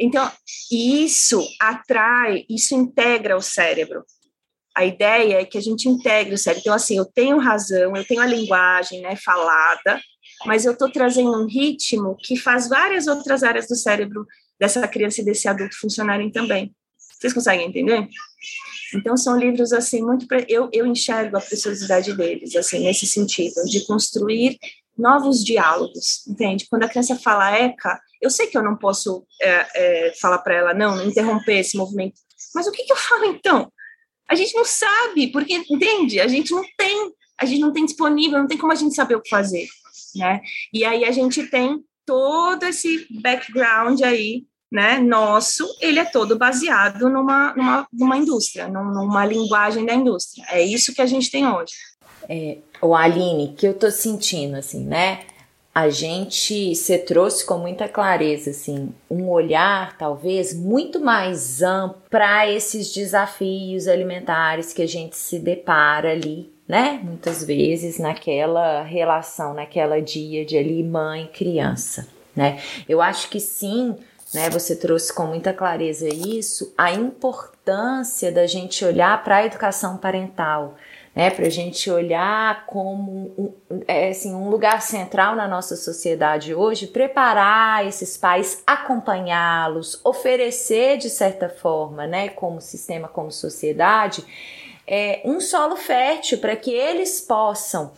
Então, 0.01 0.31
isso 0.71 1.47
atrai, 1.61 2.45
isso 2.49 2.75
integra 2.75 3.37
o 3.37 3.43
cérebro. 3.43 4.05
A 4.75 4.85
ideia 4.85 5.41
é 5.41 5.45
que 5.45 5.57
a 5.57 5.61
gente 5.61 5.89
integre 5.89 6.35
o 6.35 6.39
cérebro. 6.39 6.63
Então, 6.63 6.75
assim, 6.75 6.97
eu 6.97 7.05
tenho 7.05 7.39
razão, 7.39 7.97
eu 7.97 8.05
tenho 8.05 8.21
a 8.21 8.27
linguagem 8.27 9.01
né, 9.01 9.17
falada, 9.17 10.01
mas 10.45 10.65
eu 10.65 10.73
estou 10.73 10.91
trazendo 10.91 11.33
um 11.33 11.47
ritmo 11.47 12.17
que 12.19 12.37
faz 12.37 12.69
várias 12.69 13.07
outras 13.07 13.43
áreas 13.43 13.67
do 13.69 13.77
cérebro 13.77 14.27
dessa 14.59 14.87
criança 14.87 15.21
e 15.21 15.25
desse 15.25 15.49
adulto 15.49 15.79
funcionarem 15.79 16.31
também. 16.31 16.75
Vocês 17.19 17.33
conseguem 17.33 17.69
entender? 17.69 18.07
Então, 18.95 19.17
são 19.17 19.39
livros, 19.39 19.73
assim, 19.73 20.03
muito... 20.03 20.27
Eu, 20.49 20.69
eu 20.73 20.87
enxergo 20.87 21.37
a 21.37 21.41
preciosidade 21.41 22.15
deles, 22.15 22.55
assim, 22.55 22.81
nesse 22.81 23.07
sentido, 23.07 23.65
de 23.65 23.85
construir 23.87 24.59
novos 24.97 25.45
diálogos, 25.45 26.27
entende? 26.27 26.67
Quando 26.71 26.85
a 26.85 26.89
criança 26.89 27.17
fala 27.17 27.57
ECA, 27.59 28.01
eu 28.21 28.31
sei 28.31 28.47
que 28.47 28.57
eu 28.57 28.63
não 28.63 28.77
posso 28.77 29.27
é, 29.43 29.67
é, 29.75 30.15
falar 30.21 30.39
para 30.39 30.55
ela, 30.55 30.75
não 30.75 31.05
interromper 31.05 31.59
esse 31.59 31.77
movimento, 31.77 32.15
mas 32.55 32.67
o 32.67 32.73
que, 32.73 32.85
que 32.85 32.93
eu 32.93 32.97
falo, 32.97 33.27
então? 33.27 33.71
A 34.29 34.35
gente 34.35 34.55
não 34.55 34.65
sabe, 34.65 35.29
porque, 35.29 35.63
entende? 35.71 36.19
A 36.19 36.27
gente 36.27 36.51
não 36.51 36.63
tem, 36.77 37.13
a 37.39 37.45
gente 37.45 37.61
não 37.61 37.73
tem 37.73 37.85
disponível, 37.85 38.39
não 38.39 38.47
tem 38.47 38.59
como 38.59 38.73
a 38.73 38.77
gente 38.77 38.95
saber 38.95 39.15
o 39.15 39.21
que 39.21 39.29
fazer, 39.29 39.67
né? 40.15 40.41
E 40.73 40.85
aí 40.85 41.05
a 41.05 41.13
gente 41.13 41.47
tem 41.49 41.85
todo 42.05 42.65
esse 42.65 43.07
background 43.21 44.01
aí 44.03 44.45
né, 44.71 44.99
nosso, 44.99 45.65
ele 45.81 45.99
é 45.99 46.05
todo 46.05 46.37
baseado 46.37 47.09
numa, 47.09 47.55
numa, 47.55 47.87
numa 47.93 48.17
indústria, 48.17 48.69
numa 48.69 49.25
linguagem 49.25 49.87
da 49.87 49.95
indústria. 49.95 50.45
É 50.51 50.63
isso 50.63 50.95
que 50.95 51.01
a 51.01 51.07
gente 51.07 51.31
tem 51.31 51.47
hoje. 51.47 51.75
É, 52.29 52.59
o 52.83 52.95
Aline, 52.95 53.55
que 53.57 53.67
eu 53.67 53.75
tô 53.75 53.91
sentindo, 53.91 54.57
assim, 54.57 54.85
né? 54.85 55.21
A 55.73 55.91
gente 55.91 56.75
se 56.75 56.99
trouxe 56.99 57.45
com 57.45 57.59
muita 57.59 57.87
clareza, 57.87 58.51
assim, 58.51 58.95
um 59.11 59.29
olhar 59.29 59.97
talvez 59.99 60.55
muito 60.55 60.99
mais 60.99 61.63
amplo 61.63 62.01
para 62.09 62.51
esses 62.51 62.93
desafios 62.93 63.87
alimentares 63.87 64.73
que 64.73 64.81
a 64.81 64.89
gente 64.89 65.17
se 65.17 65.39
depara 65.39 66.13
ali, 66.13 66.51
né? 66.67 66.99
Muitas 67.05 67.45
vezes 67.45 67.99
naquela 67.99 68.83
relação, 68.83 69.53
naquela 69.53 70.01
dia 70.01 70.47
de 70.47 70.57
ali 70.57 70.83
mãe 70.83 71.31
criança, 71.33 72.09
né? 72.35 72.59
Eu 72.89 73.03
acho 73.03 73.29
que 73.29 73.39
sim, 73.39 73.95
né? 74.37 74.51
Você 74.51 74.77
trouxe 74.77 75.11
com 75.15 75.25
muita 75.25 75.51
clareza 75.55 76.07
isso, 76.07 76.75
a 76.77 76.93
importância 76.93 78.31
da 78.31 78.47
gente 78.47 78.85
olhar 78.85 79.25
para 79.25 79.37
a 79.37 79.47
educação 79.47 79.97
parental, 79.97 80.75
né? 81.15 81.31
Para 81.31 81.47
a 81.47 81.51
gente 81.51 81.91
olhar 81.91 82.67
como 82.67 83.33
um, 83.39 83.81
é, 83.89 84.11
assim, 84.11 84.35
um 84.35 84.51
lugar 84.51 84.83
central 84.83 85.35
na 85.35 85.49
nossa 85.49 85.75
sociedade 85.75 86.55
hoje, 86.55 86.87
preparar 86.87 87.87
esses 87.87 88.19
pais, 88.19 88.63
acompanhá-los, 88.67 89.99
oferecer 90.05 90.99
de 90.99 91.09
certa 91.09 91.49
forma, 91.49 92.07
né? 92.07 92.29
Como 92.29 92.61
sistema, 92.61 93.09
como 93.09 93.33
sociedade, 93.33 94.23
é, 94.87 95.23
um 95.25 95.41
solo 95.41 95.77
fértil 95.77 96.37
para 96.39 96.55
que 96.55 96.71
eles 96.71 97.23
possam 97.23 97.91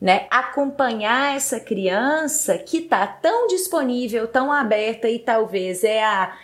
né? 0.00 0.26
Acompanhar 0.30 1.36
essa 1.36 1.58
criança 1.58 2.58
que 2.58 2.78
está 2.78 3.06
tão 3.06 3.46
disponível, 3.46 4.28
tão 4.28 4.52
aberta 4.52 5.08
e 5.08 5.18
talvez 5.18 5.84
é 5.84 6.04
a 6.04 6.36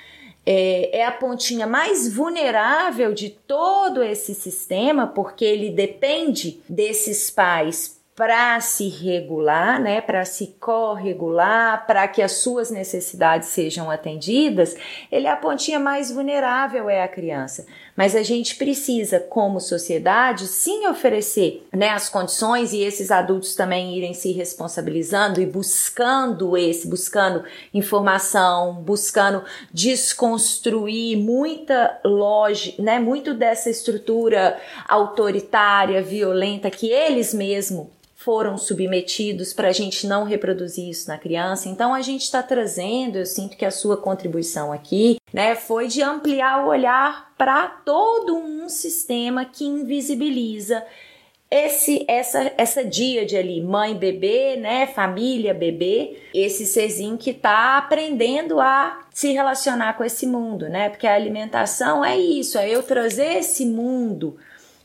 é, 0.44 0.98
é, 0.98 1.06
a 1.06 1.12
pontinha 1.12 1.68
mais 1.68 2.12
vulnerável 2.12 3.14
de 3.14 3.30
todo 3.30 4.02
esse 4.02 4.34
sistema, 4.34 5.06
porque 5.06 5.44
ele 5.44 5.70
depende 5.70 6.60
desses 6.68 7.30
pais 7.30 8.02
para 8.14 8.60
se 8.60 8.88
regular, 8.88 9.80
né, 9.80 10.00
para 10.00 10.24
se 10.24 10.54
corregular, 10.60 11.86
para 11.86 12.06
que 12.06 12.20
as 12.20 12.32
suas 12.32 12.70
necessidades 12.70 13.48
sejam 13.48 13.90
atendidas, 13.90 14.76
ele 15.10 15.26
é 15.26 15.30
a 15.30 15.36
pontinha 15.36 15.80
mais 15.80 16.10
vulnerável 16.10 16.90
é 16.90 17.02
a 17.02 17.08
criança. 17.08 17.66
Mas 17.96 18.16
a 18.16 18.22
gente 18.22 18.54
precisa, 18.56 19.20
como 19.20 19.60
sociedade, 19.60 20.46
sim 20.46 20.86
oferecer 20.86 21.66
né, 21.72 21.90
as 21.90 22.08
condições 22.08 22.72
e 22.72 22.80
esses 22.80 23.10
adultos 23.10 23.54
também 23.54 23.96
irem 23.96 24.14
se 24.14 24.32
responsabilizando 24.32 25.40
e 25.40 25.46
buscando 25.46 26.56
esse, 26.56 26.88
buscando 26.88 27.44
informação, 27.72 28.74
buscando 28.74 29.44
desconstruir 29.72 31.18
muita 31.18 32.00
lógica, 32.04 32.82
né, 32.82 32.98
muito 32.98 33.34
dessa 33.34 33.68
estrutura 33.68 34.58
autoritária, 34.88 36.02
violenta 36.02 36.70
que 36.70 36.90
eles 36.90 37.34
mesmos 37.34 37.88
foram 38.22 38.56
submetidos 38.56 39.52
para 39.52 39.68
a 39.68 39.72
gente 39.72 40.06
não 40.06 40.24
reproduzir 40.24 40.88
isso 40.88 41.08
na 41.08 41.18
criança. 41.18 41.68
Então 41.68 41.92
a 41.92 42.00
gente 42.00 42.22
está 42.22 42.42
trazendo, 42.42 43.18
eu 43.18 43.26
sinto 43.26 43.56
que 43.56 43.64
a 43.64 43.70
sua 43.70 43.96
contribuição 43.96 44.72
aqui, 44.72 45.16
né, 45.32 45.54
foi 45.54 45.88
de 45.88 46.02
ampliar 46.02 46.64
o 46.64 46.68
olhar 46.68 47.32
para 47.36 47.66
todo 47.66 48.36
um 48.36 48.68
sistema 48.68 49.44
que 49.44 49.64
invisibiliza 49.64 50.84
esse 51.50 52.02
essa 52.08 52.50
essa 52.56 52.82
díade 52.82 53.36
ali, 53.36 53.60
mãe 53.60 53.94
bebê, 53.94 54.56
né, 54.56 54.86
família 54.86 55.52
bebê, 55.52 56.16
esse 56.32 56.64
serzinho 56.64 57.18
que 57.18 57.30
está 57.30 57.76
aprendendo 57.76 58.58
a 58.58 59.02
se 59.12 59.32
relacionar 59.32 59.94
com 59.98 60.04
esse 60.04 60.26
mundo, 60.26 60.68
né? 60.68 60.88
Porque 60.88 61.06
a 61.06 61.14
alimentação 61.14 62.02
é 62.02 62.16
isso, 62.18 62.56
é 62.56 62.70
eu 62.70 62.82
trazer 62.82 63.36
esse 63.36 63.66
mundo 63.66 64.38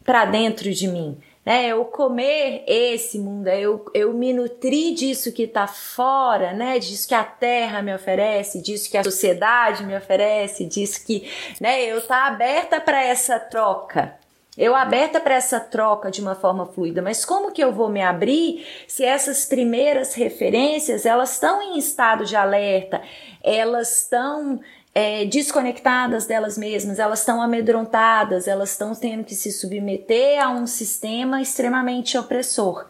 para 0.03 0.25
dentro 0.25 0.69
de 0.73 0.87
mim 0.87 1.17
né? 1.47 1.67
Eu 1.67 1.85
comer 1.85 2.65
esse 2.67 3.17
mundo, 3.17 3.47
eu, 3.47 3.85
eu 3.93 4.11
me 4.11 4.33
nutrir 4.33 4.93
disso 4.93 5.31
que 5.31 5.43
está 5.43 5.65
fora, 5.65 6.51
né? 6.51 6.77
Disso 6.77 7.07
que 7.07 7.15
a 7.15 7.23
terra 7.23 7.81
me 7.81 7.95
oferece, 7.95 8.61
disso 8.61 8.91
que 8.91 8.97
a 8.97 9.03
sociedade 9.05 9.85
me 9.85 9.95
oferece, 9.95 10.65
disso 10.65 11.05
que, 11.05 11.25
né? 11.61 11.85
Eu 11.85 12.05
tá 12.05 12.27
aberta 12.27 12.81
para 12.81 13.01
essa 13.01 13.39
troca. 13.39 14.13
Eu 14.57 14.75
aberta 14.75 15.21
para 15.21 15.35
essa 15.35 15.57
troca 15.57 16.11
de 16.11 16.19
uma 16.19 16.35
forma 16.35 16.65
fluida, 16.65 17.01
mas 17.01 17.23
como 17.23 17.53
que 17.53 17.63
eu 17.63 17.71
vou 17.71 17.87
me 17.87 18.01
abrir 18.01 18.67
se 18.85 19.05
essas 19.05 19.45
primeiras 19.45 20.15
referências 20.15 21.05
elas 21.05 21.31
estão 21.31 21.61
em 21.61 21.77
estado 21.77 22.25
de 22.25 22.35
alerta, 22.35 23.01
elas 23.41 24.01
estão 24.01 24.59
é, 24.97 25.25
desconectadas 25.25 26.25
delas 26.25 26.57
mesmas, 26.57 26.97
elas 26.97 27.19
estão 27.19 27.39
amedrontadas, 27.39 28.47
elas 28.47 28.71
estão 28.71 28.95
tendo 28.95 29.23
que 29.23 29.35
se 29.35 29.51
submeter 29.51 30.43
a 30.43 30.49
um 30.49 30.65
sistema 30.65 31.39
extremamente 31.39 32.17
opressor. 32.17 32.87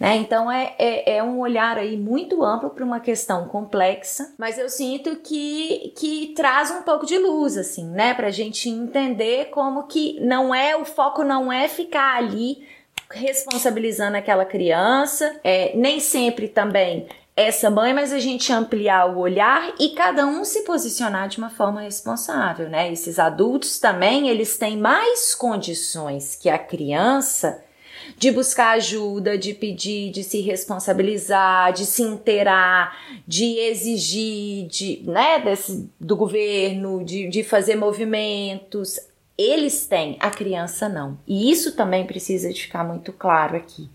Né? 0.00 0.16
Então 0.16 0.50
é, 0.50 0.74
é, 0.80 1.18
é, 1.18 1.22
um 1.22 1.38
olhar 1.38 1.78
aí 1.78 1.96
muito 1.96 2.42
amplo 2.42 2.70
para 2.70 2.84
uma 2.84 2.98
questão 2.98 3.46
complexa, 3.46 4.34
mas 4.36 4.58
eu 4.58 4.68
sinto 4.68 5.14
que, 5.22 5.92
que 5.96 6.32
traz 6.34 6.72
um 6.72 6.82
pouco 6.82 7.06
de 7.06 7.16
luz, 7.16 7.56
assim, 7.56 7.88
né? 7.88 8.14
Para 8.14 8.26
a 8.26 8.32
gente 8.32 8.68
entender 8.68 9.50
como 9.50 9.84
que 9.84 10.18
não 10.18 10.52
é, 10.52 10.76
o 10.76 10.84
foco 10.84 11.22
não 11.22 11.52
é 11.52 11.68
ficar 11.68 12.16
ali 12.16 12.66
responsabilizando 13.12 14.16
aquela 14.16 14.44
criança, 14.44 15.38
é, 15.44 15.70
nem 15.76 16.00
sempre 16.00 16.48
também 16.48 17.06
essa 17.36 17.68
mãe, 17.68 17.92
mas 17.92 18.12
a 18.12 18.20
gente 18.20 18.52
ampliar 18.52 19.06
o 19.06 19.18
olhar 19.18 19.74
e 19.80 19.90
cada 19.90 20.24
um 20.24 20.44
se 20.44 20.62
posicionar 20.62 21.28
de 21.28 21.38
uma 21.38 21.50
forma 21.50 21.80
responsável, 21.80 22.68
né? 22.68 22.92
Esses 22.92 23.18
adultos 23.18 23.80
também, 23.80 24.28
eles 24.28 24.56
têm 24.56 24.76
mais 24.76 25.34
condições 25.34 26.36
que 26.36 26.48
a 26.48 26.58
criança 26.58 27.60
de 28.16 28.30
buscar 28.30 28.72
ajuda, 28.72 29.36
de 29.36 29.52
pedir, 29.54 30.10
de 30.12 30.22
se 30.22 30.40
responsabilizar, 30.40 31.72
de 31.72 31.86
se 31.86 32.02
inteirar, 32.02 32.96
de 33.26 33.58
exigir, 33.58 34.66
de, 34.68 35.02
né, 35.04 35.40
desse, 35.40 35.90
do 35.98 36.16
governo, 36.16 37.02
de, 37.04 37.28
de 37.28 37.42
fazer 37.42 37.76
movimentos. 37.76 39.00
Eles 39.36 39.86
têm, 39.86 40.16
a 40.20 40.30
criança 40.30 40.88
não. 40.88 41.18
E 41.26 41.50
isso 41.50 41.74
também 41.74 42.06
precisa 42.06 42.52
de 42.52 42.62
ficar 42.62 42.84
muito 42.84 43.12
claro 43.12 43.56
aqui, 43.56 43.88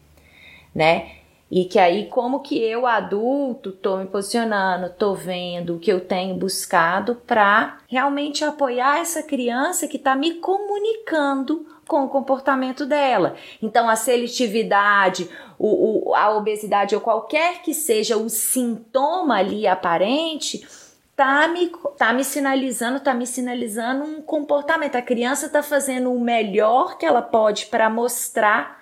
né? 0.75 1.18
E 1.51 1.65
que 1.65 1.79
aí, 1.79 2.05
como 2.07 2.41
que 2.41 2.57
eu, 2.61 2.85
adulto, 2.85 3.71
tô 3.71 3.97
me 3.97 4.05
posicionando, 4.05 4.91
tô 4.91 5.15
vendo 5.15 5.75
o 5.75 5.79
que 5.79 5.91
eu 5.91 5.99
tenho 5.99 6.35
buscado 6.35 7.15
para 7.25 7.79
realmente 7.87 8.45
apoiar 8.45 8.99
essa 8.99 9.23
criança 9.23 9.87
que 9.87 9.97
está 9.97 10.15
me 10.15 10.35
comunicando 10.35 11.65
com 11.87 12.05
o 12.05 12.09
comportamento 12.09 12.85
dela. 12.85 13.35
Então, 13.63 13.89
a 13.89 13.95
seletividade, 13.95 15.27
o, 15.57 16.09
o, 16.09 16.15
a 16.15 16.29
obesidade 16.37 16.93
ou 16.93 17.01
qualquer 17.01 17.63
que 17.63 17.73
seja 17.73 18.15
o 18.15 18.29
sintoma 18.29 19.37
ali 19.37 19.65
aparente, 19.65 20.67
tá 21.15 21.47
me, 21.47 21.71
tá 21.97 22.13
me 22.13 22.23
sinalizando, 22.23 22.99
tá 22.99 23.11
me 23.13 23.25
sinalizando 23.25 24.05
um 24.05 24.21
comportamento. 24.21 24.95
A 24.95 25.01
criança 25.01 25.47
está 25.47 25.63
fazendo 25.63 26.13
o 26.13 26.21
melhor 26.21 26.95
que 26.99 27.07
ela 27.07 27.23
pode 27.23 27.65
para 27.65 27.89
mostrar 27.89 28.78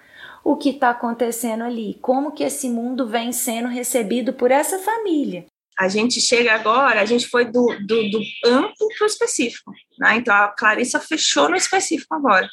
o 0.47 0.55
que 0.55 0.69
está 0.69 0.91
acontecendo 0.91 1.65
ali, 1.65 1.99
como 2.01 2.31
que 2.31 2.41
esse 2.41 2.69
mundo 2.69 3.05
vem 3.05 3.33
sendo 3.33 3.67
recebido 3.67 4.31
por 4.31 4.49
essa 4.49 4.79
família. 4.79 5.45
A 5.77 5.89
gente 5.89 6.21
chega 6.21 6.53
agora, 6.53 7.01
a 7.01 7.05
gente 7.05 7.27
foi 7.27 7.43
do, 7.43 7.67
do, 7.85 8.09
do 8.09 8.21
amplo 8.45 8.87
para 8.97 9.03
o 9.03 9.07
específico, 9.07 9.73
né? 9.99 10.15
Então 10.15 10.33
a 10.33 10.47
Clarissa 10.47 11.01
fechou 11.01 11.49
no 11.49 11.57
específico 11.57 12.15
agora. 12.15 12.47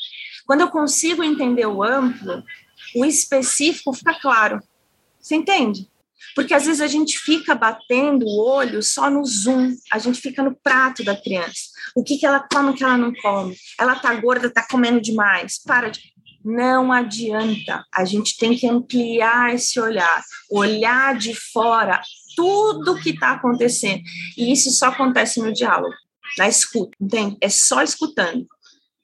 Quando 0.45 0.62
eu 0.62 0.68
consigo 0.70 1.22
entender 1.22 1.66
o 1.66 1.84
amplo, 1.84 2.42
o 2.97 3.05
específico 3.05 3.92
fica 3.92 4.18
claro. 4.20 4.59
Você 5.20 5.36
entende? 5.36 5.88
Porque 6.34 6.53
às 6.53 6.66
vezes 6.66 6.80
a 6.80 6.88
gente 6.88 7.16
fica 7.16 7.55
batendo 7.55 8.26
o 8.26 8.45
olho 8.45 8.82
só 8.82 9.09
no 9.09 9.24
zoom, 9.24 9.72
a 9.92 10.01
gente 10.01 10.20
fica 10.20 10.42
no 10.42 10.53
prato 10.53 11.05
da 11.05 11.16
criança. 11.16 11.70
O 11.95 12.03
que, 12.03 12.18
que 12.18 12.26
ela 12.26 12.45
come, 12.53 12.70
o 12.70 12.74
que 12.74 12.82
ela 12.82 12.99
não 12.99 13.14
come. 13.14 13.57
Ela 13.78 13.95
tá 13.95 14.12
gorda, 14.16 14.51
tá 14.51 14.66
comendo 14.68 15.01
demais. 15.01 15.61
Para 15.64 15.90
de. 15.90 16.14
Não 16.45 16.92
adianta, 16.92 17.86
a 17.90 18.05
gente 18.05 18.36
tem 18.36 18.55
que 18.55 18.66
ampliar 18.66 19.55
esse 19.55 19.80
olhar, 19.80 20.22
olhar 20.51 21.16
de 21.16 21.34
fora 21.34 22.03
tudo 22.36 23.01
que 23.01 23.11
está 23.11 23.30
acontecendo. 23.30 24.03
E 24.36 24.53
isso 24.53 24.70
só 24.70 24.88
acontece 24.88 25.40
no 25.40 25.55
diálogo, 25.55 25.95
na 26.36 26.47
escuta, 26.47 26.95
entende? 27.01 27.38
É 27.40 27.49
só 27.49 27.82
escutando. 27.82 28.47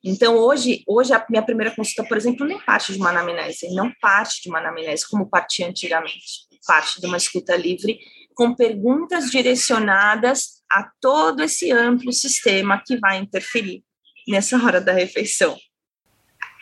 Então, 0.04 0.36
hoje, 0.36 0.82
hoje 0.86 1.14
a 1.14 1.24
minha 1.30 1.42
primeira 1.42 1.74
consulta, 1.74 2.04
por 2.04 2.18
exemplo, 2.18 2.46
nem 2.46 2.60
parte 2.60 2.92
de 2.92 2.98
uma 2.98 3.08
anamnese, 3.08 3.74
não 3.74 3.90
parte 4.02 4.42
de 4.42 4.50
uma 4.50 4.58
anamnese 4.58 5.08
como 5.08 5.28
partia 5.28 5.66
antigamente, 5.66 6.46
parte 6.66 7.00
de 7.00 7.06
uma 7.06 7.16
escuta 7.16 7.56
livre 7.56 7.98
com 8.34 8.54
perguntas 8.54 9.30
direcionadas 9.30 10.62
a 10.70 10.90
todo 11.00 11.42
esse 11.42 11.72
amplo 11.72 12.12
sistema 12.12 12.82
que 12.86 12.98
vai 12.98 13.18
interferir 13.18 13.82
nessa 14.28 14.62
hora 14.62 14.80
da 14.80 14.92
refeição 14.92 15.56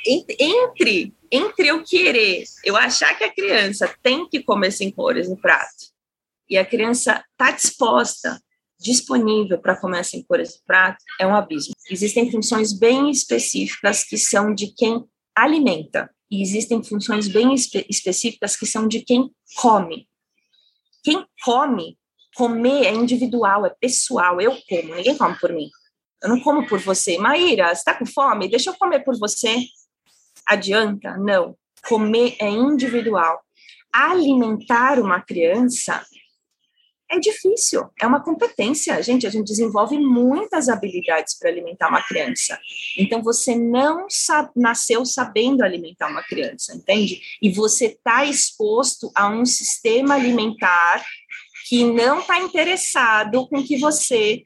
entre 0.07 1.15
entre 1.31 1.69
eu 1.69 1.85
querer, 1.85 2.45
eu 2.65 2.75
achar 2.75 3.17
que 3.17 3.25
a 3.25 3.33
criança 3.33 3.95
tem 4.03 4.27
que 4.27 4.43
comer 4.43 4.71
cinco 4.71 4.97
cores 4.97 5.29
no 5.29 5.37
prato 5.37 5.93
e 6.49 6.57
a 6.57 6.65
criança 6.65 7.23
está 7.33 7.51
disposta, 7.51 8.43
disponível 8.81 9.59
para 9.59 9.77
comer 9.77 10.05
cinco 10.05 10.27
cores 10.27 10.57
no 10.57 10.65
prato, 10.67 11.05
é 11.21 11.27
um 11.27 11.35
abismo. 11.35 11.75
Existem 11.91 12.31
funções 12.31 12.73
bem 12.73 13.11
específicas 13.11 14.05
que 14.05 14.17
são 14.17 14.55
de 14.55 14.73
quem 14.75 15.05
alimenta 15.37 16.11
e 16.31 16.43
existem 16.43 16.83
funções 16.83 17.29
bem 17.29 17.55
espe 17.55 17.87
específicas 17.89 18.57
que 18.57 18.67
são 18.67 18.87
de 18.87 19.01
quem 19.01 19.31
come. 19.57 20.09
Quem 21.03 21.25
come, 21.45 21.99
comer 22.35 22.87
é 22.87 22.95
individual, 22.95 23.65
é 23.65 23.71
pessoal. 23.81 24.41
Eu 24.41 24.57
como, 24.69 24.95
ninguém 24.95 25.17
come 25.17 25.39
por 25.39 25.53
mim. 25.53 25.69
Eu 26.23 26.29
não 26.29 26.41
como 26.41 26.67
por 26.67 26.81
você. 26.81 27.17
Maíra, 27.17 27.69
você 27.69 27.81
está 27.81 27.95
com 27.95 28.05
fome? 28.05 28.49
Deixa 28.49 28.71
eu 28.71 28.75
comer 28.75 29.05
por 29.05 29.19
você. 29.19 29.57
Adianta? 30.49 31.17
Não. 31.19 31.55
Comer 31.87 32.37
é 32.41 32.49
individual. 32.49 33.41
Alimentar 33.93 34.99
uma 34.99 35.21
criança 35.21 36.05
é 37.11 37.19
difícil, 37.19 37.89
é 38.01 38.07
uma 38.07 38.23
competência. 38.23 39.03
Gente, 39.03 39.27
a 39.27 39.31
gente 39.31 39.47
desenvolve 39.47 39.99
muitas 39.99 40.69
habilidades 40.69 41.39
para 41.39 41.49
alimentar 41.49 41.89
uma 41.89 42.03
criança. 42.03 42.59
Então, 42.99 43.23
você 43.23 43.55
não 43.55 44.07
nasceu 44.55 45.05
sabendo 45.07 45.63
alimentar 45.63 46.09
uma 46.09 46.23
criança, 46.23 46.75
entende? 46.75 47.21
E 47.41 47.51
você 47.51 47.87
está 47.87 48.25
exposto 48.27 49.11
a 49.15 49.29
um 49.29 49.47
sistema 49.47 50.15
alimentar 50.15 51.03
que 51.69 51.85
não 51.85 52.21
está 52.21 52.39
interessado 52.41 53.47
com 53.49 53.63
que 53.63 53.79
você 53.79 54.43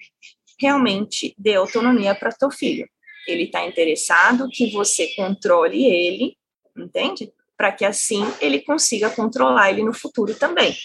realmente 0.61 1.35
dê 1.37 1.57
autonomia 1.57 2.15
para 2.15 2.31
teu 2.31 2.51
filho. 2.51 2.89
Ele 3.27 3.45
está 3.45 3.65
interessado 3.65 4.49
que 4.49 4.71
você 4.71 5.09
controle 5.15 5.85
ele, 5.85 6.37
entende? 6.77 7.33
Para 7.57 7.73
que 7.73 7.85
assim 7.85 8.25
ele 8.41 8.61
consiga 8.61 9.11
controlar 9.11 9.71
ele 9.71 9.83
no 9.83 9.95
futuro 9.95 10.35
também. 10.35 10.77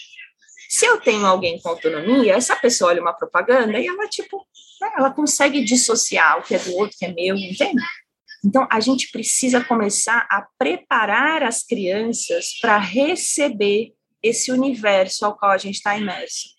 Se 0.68 0.84
eu 0.86 1.00
tenho 1.00 1.24
alguém 1.24 1.60
com 1.60 1.70
autonomia, 1.70 2.34
essa 2.34 2.54
pessoa 2.54 2.90
olha 2.90 3.00
uma 3.00 3.14
propaganda 3.14 3.80
e 3.80 3.86
ela, 3.86 4.06
tipo, 4.08 4.46
né, 4.80 4.92
ela 4.96 5.10
consegue 5.10 5.64
dissociar 5.64 6.38
o 6.38 6.42
que 6.42 6.54
é 6.54 6.58
do 6.58 6.76
outro, 6.76 6.94
o 6.94 6.98
que 6.98 7.06
é 7.06 7.12
meu, 7.12 7.34
entende? 7.36 7.82
Então, 8.44 8.68
a 8.70 8.78
gente 8.78 9.10
precisa 9.10 9.64
começar 9.64 10.26
a 10.30 10.46
preparar 10.58 11.42
as 11.42 11.64
crianças 11.64 12.58
para 12.60 12.78
receber 12.78 13.94
esse 14.22 14.52
universo 14.52 15.24
ao 15.24 15.36
qual 15.36 15.52
a 15.52 15.58
gente 15.58 15.76
está 15.76 15.96
imerso 15.96 16.57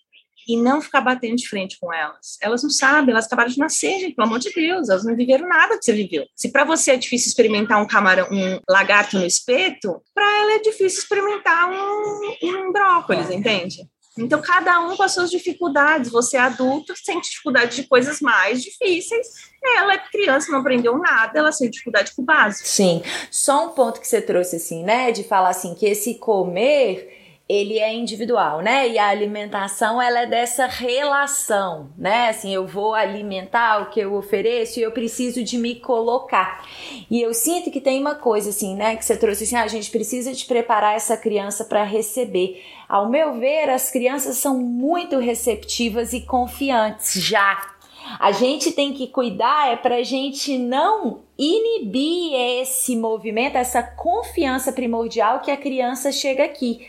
e 0.54 0.56
não 0.56 0.80
ficar 0.80 1.00
batendo 1.00 1.36
de 1.36 1.48
frente 1.48 1.78
com 1.80 1.92
elas. 1.92 2.38
Elas 2.40 2.62
não 2.62 2.70
sabem, 2.70 3.12
elas 3.12 3.26
acabaram 3.26 3.50
de 3.50 3.58
nascer, 3.58 4.00
gente, 4.00 4.14
pelo 4.14 4.26
amor 4.26 4.38
de 4.38 4.52
Deus, 4.52 4.88
elas 4.88 5.04
não 5.04 5.14
viveram 5.14 5.48
nada 5.48 5.78
que 5.78 5.84
você 5.84 5.92
viveu. 5.92 6.26
Se 6.34 6.50
para 6.50 6.64
você 6.64 6.92
é 6.92 6.96
difícil 6.96 7.28
experimentar 7.28 7.80
um 7.80 7.86
camarão, 7.86 8.26
um 8.30 8.60
lagarto 8.68 9.18
no 9.18 9.26
espeto, 9.26 10.02
para 10.14 10.24
ela 10.40 10.52
é 10.54 10.58
difícil 10.58 11.00
experimentar 11.00 11.70
um, 11.70 12.36
um 12.42 12.72
brócolis, 12.72 13.30
entende? 13.30 13.88
Então, 14.18 14.42
cada 14.42 14.80
um 14.80 14.96
com 14.96 15.02
as 15.02 15.14
suas 15.14 15.30
dificuldades. 15.30 16.10
Você 16.10 16.36
é 16.36 16.40
adulto, 16.40 16.94
sente 16.96 17.30
dificuldade 17.30 17.76
de 17.76 17.84
coisas 17.84 18.20
mais 18.20 18.62
difíceis. 18.62 19.28
Ela 19.76 19.94
é 19.94 19.98
criança, 19.98 20.50
não 20.50 20.60
aprendeu 20.60 20.98
nada, 20.98 21.38
ela 21.38 21.52
sente 21.52 21.72
dificuldade 21.72 22.12
com 22.14 22.22
o 22.22 22.24
básico. 22.24 22.68
Sim. 22.68 23.02
Só 23.30 23.66
um 23.66 23.70
ponto 23.70 24.00
que 24.00 24.06
você 24.06 24.20
trouxe, 24.20 24.56
assim, 24.56 24.82
né? 24.82 25.12
De 25.12 25.22
falar 25.22 25.50
assim, 25.50 25.74
que 25.74 25.86
esse 25.86 26.14
comer 26.14 27.19
ele 27.50 27.80
é 27.80 27.92
individual, 27.92 28.60
né? 28.60 28.88
E 28.88 28.96
a 28.96 29.08
alimentação 29.08 30.00
ela 30.00 30.20
é 30.20 30.26
dessa 30.26 30.66
relação, 30.66 31.90
né? 31.98 32.28
Assim, 32.28 32.54
eu 32.54 32.64
vou 32.64 32.94
alimentar 32.94 33.82
o 33.82 33.90
que 33.90 33.98
eu 33.98 34.14
ofereço 34.14 34.78
e 34.78 34.84
eu 34.84 34.92
preciso 34.92 35.42
de 35.42 35.58
me 35.58 35.74
colocar. 35.74 36.64
E 37.10 37.20
eu 37.20 37.34
sinto 37.34 37.68
que 37.68 37.80
tem 37.80 38.00
uma 38.00 38.14
coisa 38.14 38.50
assim, 38.50 38.76
né, 38.76 38.94
que 38.94 39.04
você 39.04 39.16
trouxe 39.16 39.42
assim, 39.42 39.56
ah, 39.56 39.64
a 39.64 39.66
gente 39.68 39.90
precisa 39.90 40.32
de 40.32 40.44
preparar 40.44 40.94
essa 40.94 41.16
criança 41.16 41.64
para 41.64 41.82
receber. 41.82 42.62
Ao 42.88 43.10
meu 43.10 43.40
ver, 43.40 43.68
as 43.68 43.90
crianças 43.90 44.36
são 44.36 44.56
muito 44.56 45.18
receptivas 45.18 46.12
e 46.12 46.20
confiantes 46.20 47.14
já. 47.14 47.74
A 48.20 48.30
gente 48.30 48.70
tem 48.70 48.92
que 48.92 49.08
cuidar 49.08 49.72
é 49.72 49.76
para 49.76 49.96
a 49.96 50.02
gente 50.04 50.56
não 50.56 51.22
inibir 51.36 52.32
esse 52.60 52.94
movimento, 52.94 53.56
essa 53.56 53.82
confiança 53.82 54.72
primordial 54.72 55.40
que 55.40 55.50
a 55.50 55.56
criança 55.56 56.12
chega 56.12 56.44
aqui. 56.44 56.86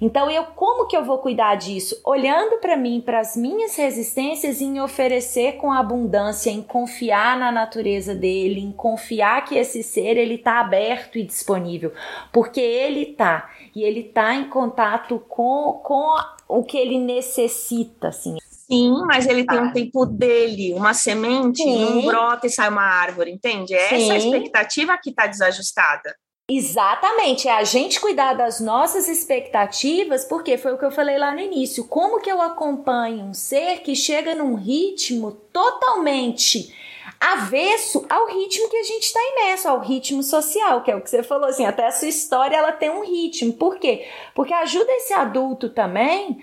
Então 0.00 0.30
eu 0.30 0.44
como 0.44 0.86
que 0.86 0.96
eu 0.96 1.04
vou 1.04 1.18
cuidar 1.18 1.54
disso? 1.56 2.00
Olhando 2.04 2.58
para 2.58 2.76
mim, 2.76 3.00
para 3.00 3.20
as 3.20 3.36
minhas 3.36 3.76
resistências 3.76 4.60
em 4.60 4.80
oferecer 4.80 5.52
com 5.52 5.72
abundância, 5.72 6.50
em 6.50 6.62
confiar 6.62 7.38
na 7.38 7.50
natureza 7.50 8.14
dele, 8.14 8.60
em 8.60 8.72
confiar 8.72 9.44
que 9.44 9.56
esse 9.56 9.82
ser 9.82 10.16
ele 10.16 10.38
tá 10.38 10.60
aberto 10.60 11.18
e 11.18 11.24
disponível, 11.24 11.92
porque 12.32 12.60
ele 12.60 13.06
tá 13.06 13.50
e 13.74 13.82
ele 13.82 14.04
tá 14.04 14.34
em 14.34 14.48
contato 14.48 15.18
com 15.28 15.80
com 15.82 16.14
o 16.48 16.62
que 16.62 16.76
ele 16.76 16.98
necessita, 16.98 18.08
assim. 18.08 18.36
Sim, 18.66 19.04
mas 19.06 19.26
ele 19.26 19.44
tem 19.44 19.60
um 19.60 19.72
tempo 19.72 20.06
dele, 20.06 20.72
uma 20.72 20.94
semente, 20.94 21.62
Sim. 21.62 21.84
um 21.84 22.06
brota 22.06 22.46
e 22.46 22.50
sai 22.50 22.70
uma 22.70 22.82
árvore, 22.82 23.30
entende? 23.30 23.74
É 23.74 23.94
essa 23.94 24.16
expectativa 24.16 24.96
que 24.96 25.10
está 25.10 25.26
desajustada. 25.26 26.16
Exatamente, 26.46 27.48
é 27.48 27.52
a 27.52 27.64
gente 27.64 27.98
cuidar 27.98 28.34
das 28.34 28.60
nossas 28.60 29.08
expectativas, 29.08 30.26
porque 30.26 30.58
foi 30.58 30.74
o 30.74 30.78
que 30.78 30.84
eu 30.84 30.90
falei 30.90 31.16
lá 31.16 31.32
no 31.32 31.40
início. 31.40 31.88
Como 31.88 32.20
que 32.20 32.30
eu 32.30 32.42
acompanho 32.42 33.24
um 33.24 33.32
ser 33.32 33.78
que 33.78 33.96
chega 33.96 34.34
num 34.34 34.54
ritmo 34.54 35.32
totalmente 35.32 36.74
avesso 37.18 38.04
ao 38.10 38.26
ritmo 38.26 38.68
que 38.68 38.76
a 38.76 38.82
gente 38.82 39.04
está 39.04 39.20
imerso, 39.32 39.68
ao 39.68 39.80
ritmo 39.80 40.22
social, 40.22 40.82
que 40.82 40.90
é 40.90 40.96
o 40.96 41.00
que 41.00 41.08
você 41.08 41.22
falou 41.22 41.48
assim, 41.48 41.64
até 41.64 41.86
a 41.86 41.90
sua 41.90 42.08
história 42.08 42.56
ela 42.56 42.72
tem 42.72 42.90
um 42.90 43.02
ritmo. 43.02 43.54
Por 43.54 43.78
quê? 43.78 44.06
Porque 44.34 44.52
ajuda 44.52 44.92
esse 44.92 45.14
adulto 45.14 45.70
também 45.70 46.42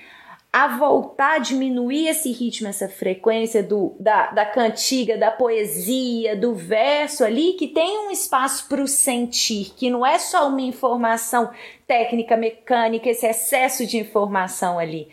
a 0.53 0.67
voltar 0.67 1.35
a 1.35 1.39
diminuir 1.39 2.09
esse 2.09 2.29
ritmo, 2.31 2.67
essa 2.67 2.89
frequência 2.89 3.63
do, 3.63 3.95
da, 3.97 4.31
da 4.31 4.45
cantiga, 4.45 5.17
da 5.17 5.31
poesia, 5.31 6.35
do 6.35 6.53
verso 6.53 7.23
ali, 7.23 7.53
que 7.53 7.69
tem 7.69 7.99
um 7.99 8.11
espaço 8.11 8.67
para 8.67 8.81
o 8.81 8.87
sentir, 8.87 9.73
que 9.77 9.89
não 9.89 10.05
é 10.05 10.19
só 10.19 10.49
uma 10.49 10.61
informação 10.61 11.51
técnica, 11.87 12.35
mecânica, 12.35 13.09
esse 13.09 13.25
excesso 13.25 13.85
de 13.85 13.97
informação 13.97 14.77
ali, 14.77 15.07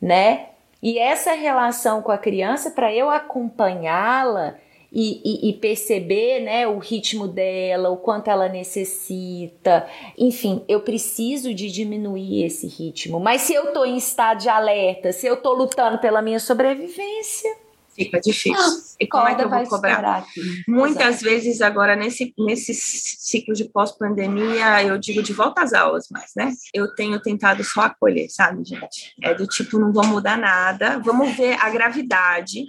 né? 0.00 0.48
E 0.82 0.98
essa 0.98 1.32
relação 1.32 2.02
com 2.02 2.12
a 2.12 2.18
criança, 2.18 2.70
para 2.70 2.94
eu 2.94 3.08
acompanhá-la, 3.08 4.58
e, 4.98 5.20
e, 5.22 5.50
e, 5.50 5.52
perceber 5.52 6.40
né, 6.40 6.66
o 6.66 6.78
ritmo 6.78 7.28
dela, 7.28 7.90
o 7.90 7.98
quanto 7.98 8.28
ela 8.28 8.48
necessita. 8.48 9.86
Enfim, 10.16 10.64
eu 10.66 10.80
preciso 10.80 11.52
de 11.52 11.70
diminuir 11.70 12.44
esse 12.44 12.66
ritmo. 12.66 13.20
Mas 13.20 13.42
se 13.42 13.52
eu 13.52 13.64
estou 13.64 13.84
em 13.84 13.98
estado 13.98 14.40
de 14.40 14.48
alerta, 14.48 15.12
se 15.12 15.26
eu 15.26 15.34
estou 15.34 15.52
lutando 15.52 15.98
pela 15.98 16.22
minha 16.22 16.40
sobrevivência. 16.40 17.54
Fica 17.94 18.18
difícil. 18.18 18.54
Ah, 18.58 18.96
e 18.98 19.06
como 19.06 19.28
é 19.28 19.34
que 19.34 19.42
eu 19.42 19.50
vou 19.50 19.66
cobrar? 19.66 20.26
Muitas 20.66 21.16
Exato. 21.16 21.24
vezes, 21.24 21.60
agora, 21.60 21.94
nesse, 21.94 22.32
nesse 22.38 22.72
ciclo 22.72 23.52
de 23.52 23.66
pós-pandemia, 23.66 24.82
eu 24.82 24.96
digo 24.96 25.22
de 25.22 25.34
volta 25.34 25.62
às 25.62 25.74
aulas, 25.74 26.06
mas, 26.10 26.32
né? 26.34 26.52
Eu 26.72 26.94
tenho 26.94 27.20
tentado 27.20 27.62
só 27.62 27.82
acolher, 27.82 28.30
sabe, 28.30 28.64
gente? 28.64 29.14
É 29.22 29.34
do 29.34 29.46
tipo, 29.46 29.78
não 29.78 29.92
vou 29.92 30.06
mudar 30.06 30.38
nada, 30.38 30.98
vamos 30.98 31.36
ver 31.36 31.58
a 31.60 31.68
gravidade 31.68 32.64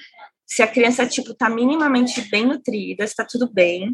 se 0.48 0.64
a 0.64 0.68
criança 0.68 1.06
tipo 1.06 1.34
tá 1.34 1.50
minimamente 1.50 2.22
bem 2.30 2.46
nutrida, 2.46 3.04
está 3.04 3.26
tudo 3.26 3.52
bem, 3.52 3.92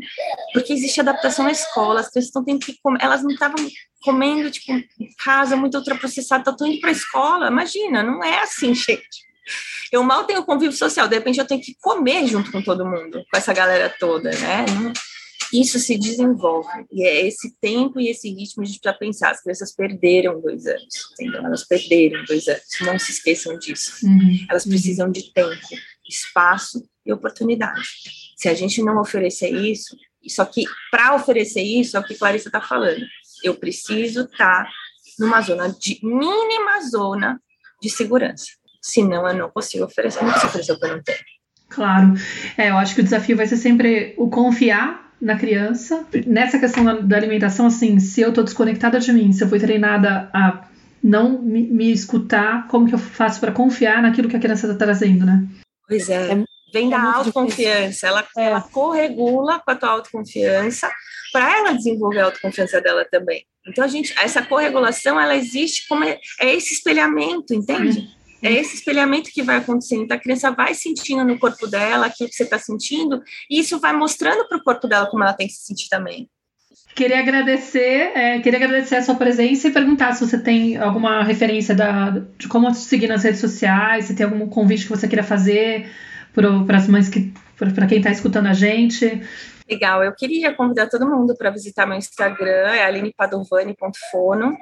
porque 0.54 0.72
existe 0.72 1.00
adaptação 1.00 1.44
na 1.44 1.52
escola, 1.52 2.02
as 2.02 2.10
crianças 2.10 2.30
estão 2.30 2.46
tendo 2.46 2.64
que 2.64 2.78
comer, 2.82 3.00
elas 3.02 3.24
não 3.24 3.32
estavam 3.32 3.58
comendo 4.04 4.52
tipo 4.52 4.72
em 4.72 4.86
casa 5.24 5.56
muito 5.56 5.76
ultraprocessado, 5.76 6.48
estão 6.48 6.68
indo 6.68 6.80
para 6.80 6.90
a 6.90 6.94
escola, 6.94 7.48
imagina, 7.48 8.04
não 8.04 8.24
é 8.24 8.44
assim, 8.44 8.74
gente. 8.76 9.34
Eu 9.92 10.04
mal 10.04 10.26
tenho 10.26 10.46
convívio 10.46 10.78
social, 10.78 11.08
de 11.08 11.16
repente 11.16 11.40
eu 11.40 11.46
tenho 11.46 11.62
que 11.62 11.76
comer 11.82 12.28
junto 12.28 12.52
com 12.52 12.62
todo 12.62 12.86
mundo, 12.86 13.24
com 13.30 13.38
essa 13.38 13.52
galera 13.52 13.94
toda, 14.00 14.30
né? 14.30 14.66
Isso 15.52 15.78
se 15.78 15.98
desenvolve, 16.00 16.68
e 16.92 17.06
é 17.06 17.28
esse 17.28 17.56
tempo 17.62 18.00
e 18.00 18.10
esse 18.10 18.28
ritmo 18.28 18.64
a 18.64 18.66
gente 18.66 18.80
precisa 18.80 18.98
pensar. 18.98 19.32
As 19.32 19.42
crianças 19.44 19.76
perderam 19.76 20.42
dois 20.42 20.66
anos, 20.66 21.12
entendeu? 21.12 21.46
Elas 21.46 21.64
perderam 21.64 22.24
dois 22.26 22.48
anos, 22.48 22.64
não 22.82 22.98
se 22.98 23.12
esqueçam 23.12 23.60
disso. 23.60 24.04
Uhum. 24.04 24.48
Elas 24.50 24.66
precisam 24.66 25.12
de 25.12 25.32
tempo 25.32 25.62
espaço 26.08 26.84
e 27.06 27.12
oportunidade. 27.12 27.88
Se 28.38 28.50
a 28.50 28.54
gente 28.54 28.82
não 28.82 29.00
oferecer 29.00 29.50
isso, 29.50 29.96
só 30.28 30.46
que 30.46 30.64
para 30.92 31.16
oferecer 31.16 31.62
isso, 31.62 31.98
é 31.98 32.00
o 32.00 32.04
que 32.04 32.16
Clarissa 32.16 32.50
está 32.50 32.62
falando, 32.62 33.06
eu 33.44 33.56
preciso 33.56 34.22
estar 34.22 34.64
tá 34.64 34.70
numa 35.20 35.42
zona 35.42 35.70
de 35.70 36.00
mínima 36.02 36.82
zona 36.90 37.40
de 37.82 37.90
segurança. 37.90 38.46
Senão 38.82 39.28
eu 39.28 39.36
não 39.36 39.50
consigo 39.50 39.86
oferecer, 39.86 40.24
não 40.24 40.32
consigo 40.32 40.48
oferecer 40.48 40.72
o 40.74 40.80
que 40.80 40.86
eu 40.86 40.96
não 40.96 41.04
tenho. 41.04 41.20
Claro. 41.70 42.14
É, 42.58 42.70
eu 42.70 42.78
acho 42.78 42.96
que 42.96 43.02
o 43.02 43.04
desafio 43.04 43.36
vai 43.36 43.48
ser 43.48 43.58
sempre 43.58 44.14
o 44.18 44.30
confiar 44.30 45.14
na 45.20 45.38
criança. 45.38 46.06
Nessa 46.28 46.60
questão 46.60 47.06
da 47.06 47.18
alimentação, 47.18 47.68
assim, 47.68 48.00
se 48.00 48.22
eu 48.22 48.30
estou 48.30 48.44
desconectada 48.44 49.00
de 49.00 49.12
mim, 49.12 49.32
se 49.32 49.44
eu 49.44 49.50
fui 49.50 49.60
treinada 49.60 50.30
a 50.34 50.68
não 51.04 51.42
me, 51.42 51.64
me 51.64 51.92
escutar, 51.92 52.68
como 52.68 52.88
que 52.88 52.96
eu 52.96 53.00
faço 53.00 53.40
para 53.40 53.52
confiar 53.52 54.02
naquilo 54.02 54.30
que 54.30 54.38
a 54.38 54.40
criança 54.40 54.68
está 54.68 54.86
trazendo, 54.86 55.26
né? 55.26 55.46
Pois 55.94 56.10
é. 56.10 56.32
é 56.32 56.44
Vem 56.74 56.88
é 56.88 56.90
da 56.90 57.14
autoconfiança. 57.18 58.08
Ela, 58.08 58.28
é. 58.36 58.46
ela 58.46 58.62
corregula 58.62 59.60
com 59.60 59.72
a 59.72 59.76
tua 59.76 59.90
autoconfiança 59.90 60.92
para 61.32 61.56
ela 61.56 61.74
desenvolver 61.74 62.20
a 62.20 62.26
autoconfiança 62.26 62.82
dela 62.82 63.06
também. 63.06 63.46
Então, 63.68 63.84
a 63.84 63.88
gente, 63.88 64.14
essa 64.20 64.42
corregulação, 64.42 65.20
ela 65.20 65.36
existe 65.36 65.88
como 65.88 66.04
é, 66.04 66.20
é 66.42 66.54
esse 66.54 66.74
espelhamento, 66.74 67.54
entende? 67.54 68.10
É 68.42 68.52
esse 68.52 68.76
espelhamento 68.76 69.30
que 69.32 69.42
vai 69.42 69.58
acontecendo. 69.58 70.04
Então, 70.04 70.18
a 70.18 70.20
criança 70.20 70.52
vai 70.52 70.74
sentindo 70.74 71.24
no 71.24 71.40
corpo 71.40 71.66
dela 71.68 72.08
aquilo 72.08 72.30
que 72.30 72.36
você 72.36 72.44
está 72.44 72.60
sentindo, 72.60 73.22
e 73.50 73.60
isso 73.60 73.80
vai 73.80 73.94
mostrando 73.94 74.46
para 74.50 74.58
o 74.58 74.64
corpo 74.64 74.88
dela 74.88 75.06
como 75.06 75.24
ela 75.24 75.34
tem 75.34 75.48
que 75.48 75.54
se 75.54 75.68
sentir 75.68 75.88
também. 75.88 76.30
Queria 76.96 77.20
agradecer, 77.20 78.12
é, 78.16 78.40
queria 78.40 78.60
agradecer 78.60 78.98
a 78.98 79.02
sua 79.02 79.16
presença 79.16 79.68
e 79.68 79.72
perguntar 79.72 80.14
se 80.14 80.28
você 80.28 80.40
tem 80.40 80.78
alguma 80.78 81.24
referência 81.24 81.74
da, 81.74 82.22
de 82.38 82.48
como 82.48 82.72
te 82.72 82.78
seguir 82.78 83.08
nas 83.08 83.24
redes 83.24 83.40
sociais, 83.40 84.06
se 84.06 84.16
tem 84.16 84.26
algum 84.26 84.48
convite 84.48 84.84
que 84.84 84.90
você 84.90 85.08
queira 85.08 85.24
fazer 85.24 85.90
para 86.34 86.78
as 86.78 86.88
mães 86.88 87.10
que 87.10 87.34
para 87.58 87.88
quem 87.88 87.98
está 87.98 88.12
escutando 88.12 88.48
a 88.48 88.54
gente. 88.54 89.22
Legal, 89.70 90.04
eu 90.04 90.14
queria 90.14 90.54
convidar 90.54 90.88
todo 90.88 91.10
mundo 91.10 91.36
para 91.38 91.50
visitar 91.50 91.88
meu 91.88 91.98
Instagram, 91.98 92.74
é 92.74 92.84
alinepadovani.fono. 92.84 94.56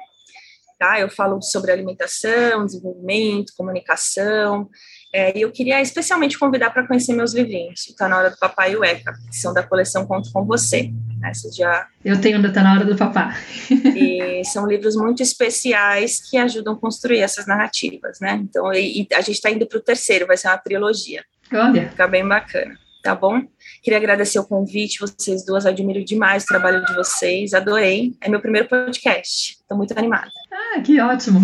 Tá? 0.82 0.98
Eu 0.98 1.08
falo 1.08 1.40
sobre 1.40 1.70
alimentação, 1.70 2.66
desenvolvimento, 2.66 3.52
comunicação, 3.56 4.68
é, 5.14 5.38
e 5.38 5.42
eu 5.42 5.52
queria 5.52 5.80
especialmente 5.80 6.36
convidar 6.36 6.70
para 6.70 6.84
conhecer 6.84 7.12
meus 7.12 7.32
livrinhos, 7.32 7.86
Está 7.86 8.08
na 8.08 8.18
Hora 8.18 8.30
do 8.30 8.36
Papai 8.36 8.72
e 8.72 8.76
o 8.76 8.82
ECA, 8.82 9.12
que 9.30 9.36
são 9.36 9.54
da 9.54 9.62
coleção 9.62 10.04
Conto 10.08 10.32
com 10.32 10.44
Você. 10.44 10.90
Né? 11.20 11.30
já... 11.56 11.86
Eu 12.04 12.20
tenho 12.20 12.44
Está 12.44 12.64
na 12.64 12.74
Hora 12.74 12.84
do 12.84 12.96
Papá. 12.96 13.32
e 13.94 14.44
são 14.46 14.66
livros 14.66 14.96
muito 14.96 15.22
especiais 15.22 16.20
que 16.28 16.36
ajudam 16.36 16.74
a 16.74 16.76
construir 16.76 17.20
essas 17.20 17.46
narrativas, 17.46 18.18
né? 18.18 18.40
Então, 18.42 18.72
e, 18.72 19.02
e 19.02 19.14
a 19.14 19.20
gente 19.20 19.36
está 19.36 19.52
indo 19.52 19.68
para 19.68 19.78
o 19.78 19.82
terceiro, 19.82 20.26
vai 20.26 20.36
ser 20.36 20.48
uma 20.48 20.58
trilogia. 20.58 21.22
Olha. 21.52 21.90
Fica 21.90 22.08
bem 22.08 22.26
bacana, 22.26 22.76
tá 23.02 23.14
bom? 23.14 23.42
Queria 23.82 23.98
agradecer 23.98 24.38
o 24.38 24.44
convite, 24.44 25.00
vocês 25.00 25.44
duas, 25.44 25.66
admiro 25.66 26.04
demais 26.04 26.44
o 26.44 26.46
trabalho 26.46 26.84
de 26.84 26.94
vocês, 26.94 27.52
adorei. 27.52 28.14
É 28.20 28.28
meu 28.28 28.40
primeiro 28.40 28.68
podcast, 28.68 29.58
estou 29.60 29.76
muito 29.76 29.96
animada. 29.98 30.30
Ah, 30.52 30.80
que 30.80 31.00
ótimo! 31.00 31.40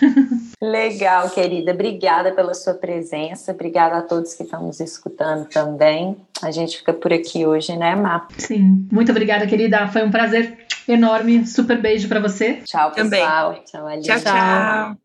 Legal, 0.60 1.30
querida. 1.30 1.72
Obrigada 1.72 2.32
pela 2.32 2.54
sua 2.54 2.74
presença. 2.74 3.52
Obrigada 3.52 3.98
a 3.98 4.02
todos 4.02 4.34
que 4.34 4.42
estão 4.42 4.66
nos 4.66 4.80
escutando 4.80 5.46
também. 5.48 6.16
A 6.42 6.50
gente 6.50 6.78
fica 6.78 6.92
por 6.92 7.12
aqui 7.12 7.46
hoje, 7.46 7.76
né, 7.76 7.94
Má? 7.94 8.26
Sim. 8.38 8.88
Muito 8.90 9.10
obrigada, 9.10 9.46
querida. 9.46 9.86
Foi 9.88 10.02
um 10.02 10.10
prazer 10.10 10.66
enorme. 10.88 11.46
Super 11.46 11.80
beijo 11.80 12.08
para 12.08 12.20
você. 12.20 12.62
Tchau, 12.64 12.90
pessoal. 12.90 13.52
Também. 13.52 13.64
Tchau, 13.64 13.86
Alice. 13.86 14.08
Tchau, 14.08 14.20
tchau. 14.20 14.96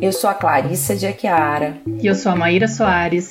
Eu 0.00 0.12
sou 0.12 0.28
a 0.28 0.34
Clarissa 0.34 0.96
de 0.96 1.06
Aquiara. 1.06 1.80
E 2.00 2.06
eu 2.06 2.14
sou 2.14 2.32
a 2.32 2.36
Maíra 2.36 2.66
Soares. 2.66 3.30